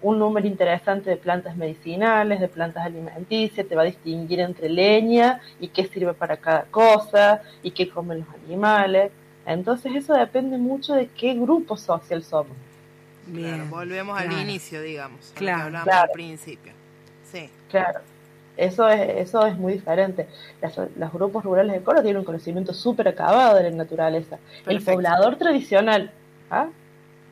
un 0.00 0.18
número 0.18 0.46
interesante 0.46 1.10
de 1.10 1.16
plantas 1.16 1.56
medicinales, 1.56 2.40
de 2.40 2.48
plantas 2.48 2.84
alimenticias, 2.84 3.66
te 3.66 3.74
va 3.74 3.82
a 3.82 3.86
distinguir 3.86 4.40
entre 4.40 4.68
leña 4.68 5.40
y 5.60 5.68
qué 5.68 5.86
sirve 5.86 6.14
para 6.14 6.36
cada 6.36 6.64
cosa 6.64 7.42
y 7.62 7.70
qué 7.70 7.88
comen 7.88 8.20
los 8.20 8.28
animales. 8.44 9.10
Entonces 9.46 9.92
eso 9.96 10.14
depende 10.14 10.56
mucho 10.58 10.94
de 10.94 11.08
qué 11.08 11.34
grupo 11.34 11.76
social 11.76 12.22
somos. 12.22 12.56
Bien. 13.26 13.54
Claro, 13.54 13.70
volvemos 13.70 14.18
al 14.20 14.32
inicio, 14.40 14.80
digamos. 14.82 15.20
a 15.20 15.28
lo 15.28 15.34
que 15.34 15.38
Claro. 15.38 15.62
hablábamos 15.64 15.84
Claro. 15.84 16.02
al 16.08 16.10
principio. 16.12 16.72
Sí. 17.30 17.48
Claro, 17.70 18.00
eso 18.56 18.88
es, 18.88 19.28
eso 19.28 19.46
es 19.46 19.56
muy 19.56 19.74
diferente. 19.74 20.26
Las- 20.60 20.76
los 20.96 21.12
grupos 21.12 21.44
rurales 21.44 21.72
de 21.72 21.82
Córdoba 21.82 22.02
tienen 22.02 22.18
un 22.20 22.24
conocimiento 22.24 22.74
súper 22.74 23.08
acabado 23.08 23.56
de 23.56 23.64
la 23.64 23.70
naturaleza. 23.76 24.38
El 24.66 24.82
poblador 24.82 25.36
tradicional, 25.36 26.10
¿ah? 26.50 26.66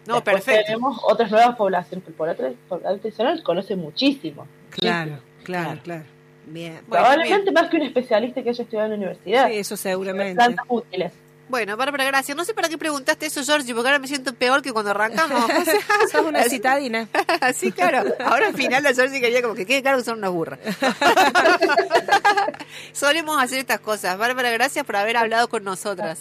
No, 0.07 0.15
Después 0.15 0.37
perfecto. 0.37 0.67
Tenemos 0.67 0.99
otras 1.05 1.31
nuevas 1.31 1.57
poblaciones, 1.57 2.05
pero 2.17 2.31
el 2.31 2.55
poblador, 2.69 2.99
tradicional 3.01 3.43
conoce 3.43 3.77
muchísimo. 3.77 4.47
Claro, 4.71 5.11
muchísimo. 5.13 5.45
claro, 5.45 5.81
claro. 5.85 6.05
Bien. 6.47 6.73
Bueno, 6.89 7.05
Probablemente 7.05 7.43
bien. 7.51 7.55
más 7.55 7.69
que 7.71 7.77
un 7.77 7.83
especialista 7.83 8.43
que 8.43 8.49
haya 8.51 8.63
estudiado 8.65 8.87
en 8.87 8.91
la 8.93 8.97
universidad. 8.97 9.49
Sí, 9.49 9.57
eso 9.59 9.77
seguramente. 9.77 10.35
Plantas 10.37 10.65
útiles. 10.69 11.13
Bueno, 11.51 11.77
Bárbara, 11.77 12.05
gracias. 12.05 12.37
No 12.37 12.45
sé 12.45 12.55
para 12.55 12.69
qué 12.69 12.79
preguntaste 12.79 13.27
eso, 13.27 13.43
Georgie, 13.45 13.75
porque 13.75 13.89
ahora 13.89 13.99
me 13.99 14.07
siento 14.07 14.33
peor 14.33 14.63
que 14.63 14.73
cuando 14.73 14.93
arrancamos. 14.93 15.45
O 15.45 15.47
sea, 15.65 15.75
Sos 16.11 16.25
una 16.25 16.45
citadina. 16.45 17.09
Sí, 17.55 17.73
claro. 17.73 18.05
Ahora 18.25 18.49
al 18.49 18.55
final 18.55 18.83
la 18.83 18.95
Georgie 18.95 19.21
quería 19.21 19.43
como 19.43 19.55
que 19.55 19.67
quede 19.67 19.83
claro 19.83 19.99
que 19.99 20.05
son 20.05 20.19
unas 20.19 20.31
burras. 20.31 20.61
Solemos 22.93 23.43
hacer 23.43 23.59
estas 23.59 23.81
cosas. 23.81 24.17
Bárbara, 24.17 24.51
gracias 24.51 24.85
por 24.85 24.97
haber 24.97 25.17
hablado 25.17 25.49
con 25.49 25.65
nosotras. 25.65 26.21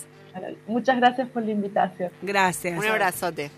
Muchas 0.65 0.97
gracias 0.97 1.29
por 1.29 1.43
la 1.43 1.51
invitación. 1.51 2.11
Gracias. 2.21 2.77
Un 2.77 2.85
abrazote. 2.85 3.51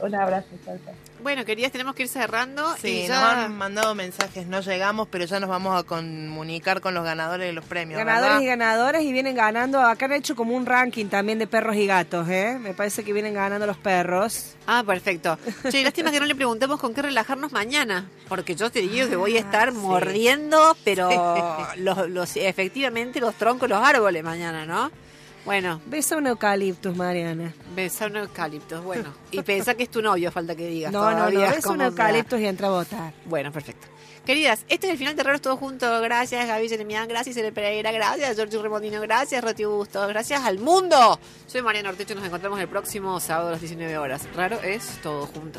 Un 0.00 0.14
abrazo, 0.14 0.48
chao, 0.64 0.76
chao. 0.84 0.94
Bueno, 1.22 1.44
queridas, 1.44 1.70
tenemos 1.70 1.94
que 1.94 2.02
ir 2.02 2.08
cerrando. 2.08 2.74
Sí, 2.80 2.88
y 3.04 3.08
nos 3.08 3.08
ya... 3.08 3.44
han 3.44 3.56
mandado 3.56 3.94
mensajes, 3.94 4.46
no 4.46 4.60
llegamos, 4.60 5.06
pero 5.08 5.24
ya 5.24 5.38
nos 5.38 5.48
vamos 5.48 5.78
a 5.78 5.84
comunicar 5.84 6.80
con 6.80 6.94
los 6.94 7.04
ganadores 7.04 7.46
de 7.46 7.52
los 7.52 7.64
premios. 7.64 7.98
Ganadores 7.98 8.42
y 8.42 8.46
ganadoras 8.46 9.02
y 9.02 9.12
vienen 9.12 9.36
ganando. 9.36 9.80
Acá 9.80 10.06
han 10.06 10.12
hecho 10.12 10.34
como 10.34 10.56
un 10.56 10.66
ranking 10.66 11.06
también 11.06 11.38
de 11.38 11.46
perros 11.46 11.76
y 11.76 11.86
gatos, 11.86 12.28
¿eh? 12.28 12.58
Me 12.60 12.74
parece 12.74 13.04
que 13.04 13.12
vienen 13.12 13.34
ganando 13.34 13.66
los 13.66 13.76
perros. 13.76 14.54
Ah, 14.66 14.82
perfecto. 14.86 15.38
Che, 15.70 15.82
lástima 15.84 16.10
que 16.10 16.18
no 16.20 16.26
le 16.26 16.34
preguntemos 16.34 16.80
con 16.80 16.92
qué 16.94 17.02
relajarnos 17.02 17.52
mañana, 17.52 18.08
porque 18.28 18.54
yo 18.56 18.70
te 18.70 18.80
digo 18.80 19.08
que 19.08 19.16
voy 19.16 19.36
a 19.36 19.40
estar 19.40 19.68
Ah, 19.68 19.72
sí. 19.72 19.76
mordiendo, 19.78 20.76
pero 20.84 21.08
los, 21.76 22.08
los, 22.10 22.36
efectivamente 22.36 23.20
los 23.20 23.34
troncos 23.36 23.68
los 23.68 23.82
árboles 23.82 24.24
mañana, 24.24 24.66
¿no? 24.66 24.90
Bueno, 25.44 25.80
Besa 25.86 26.16
un 26.16 26.26
eucaliptus, 26.28 26.96
Mariana. 26.96 27.52
besar 27.74 28.10
un 28.10 28.18
eucalipto, 28.18 28.80
bueno. 28.82 29.12
Y 29.32 29.42
pensá 29.42 29.74
que 29.74 29.82
es 29.84 29.90
tu 29.90 30.00
novio, 30.00 30.30
falta 30.30 30.54
que 30.54 30.66
digas. 30.68 30.92
No, 30.92 31.10
no, 31.10 31.30
no. 31.30 31.40
Besa 31.40 31.70
un 31.70 31.80
eucaliptus 31.80 32.40
y 32.40 32.46
entra 32.46 32.68
a 32.68 32.70
votar. 32.70 33.12
Bueno, 33.24 33.50
perfecto. 33.50 33.88
Queridas, 34.24 34.64
este 34.68 34.86
es 34.86 34.92
el 34.92 34.98
final 34.98 35.16
de 35.16 35.24
Raros 35.24 35.40
Todos 35.40 35.58
Juntos. 35.58 36.00
Gracias, 36.00 36.46
Gaby 36.46 36.68
Jeremian. 36.68 37.08
Gracias, 37.08 37.36
Ele 37.36 37.50
Pereira. 37.50 37.90
Gracias, 37.90 38.36
Giorgio 38.36 38.62
Remondino. 38.62 39.00
Gracias, 39.00 39.42
Roti 39.42 39.64
Bustos. 39.64 40.06
Gracias 40.06 40.42
al 40.44 40.60
mundo. 40.60 41.18
Soy 41.48 41.60
Mariana 41.60 41.90
Ortecho 41.90 42.12
y 42.12 42.16
nos 42.16 42.24
encontramos 42.26 42.60
el 42.60 42.68
próximo 42.68 43.18
sábado 43.18 43.48
a 43.48 43.52
las 43.52 43.60
19 43.60 43.98
horas. 43.98 44.28
Raro 44.36 44.60
es 44.62 44.86
todo 45.02 45.26
junto. 45.26 45.58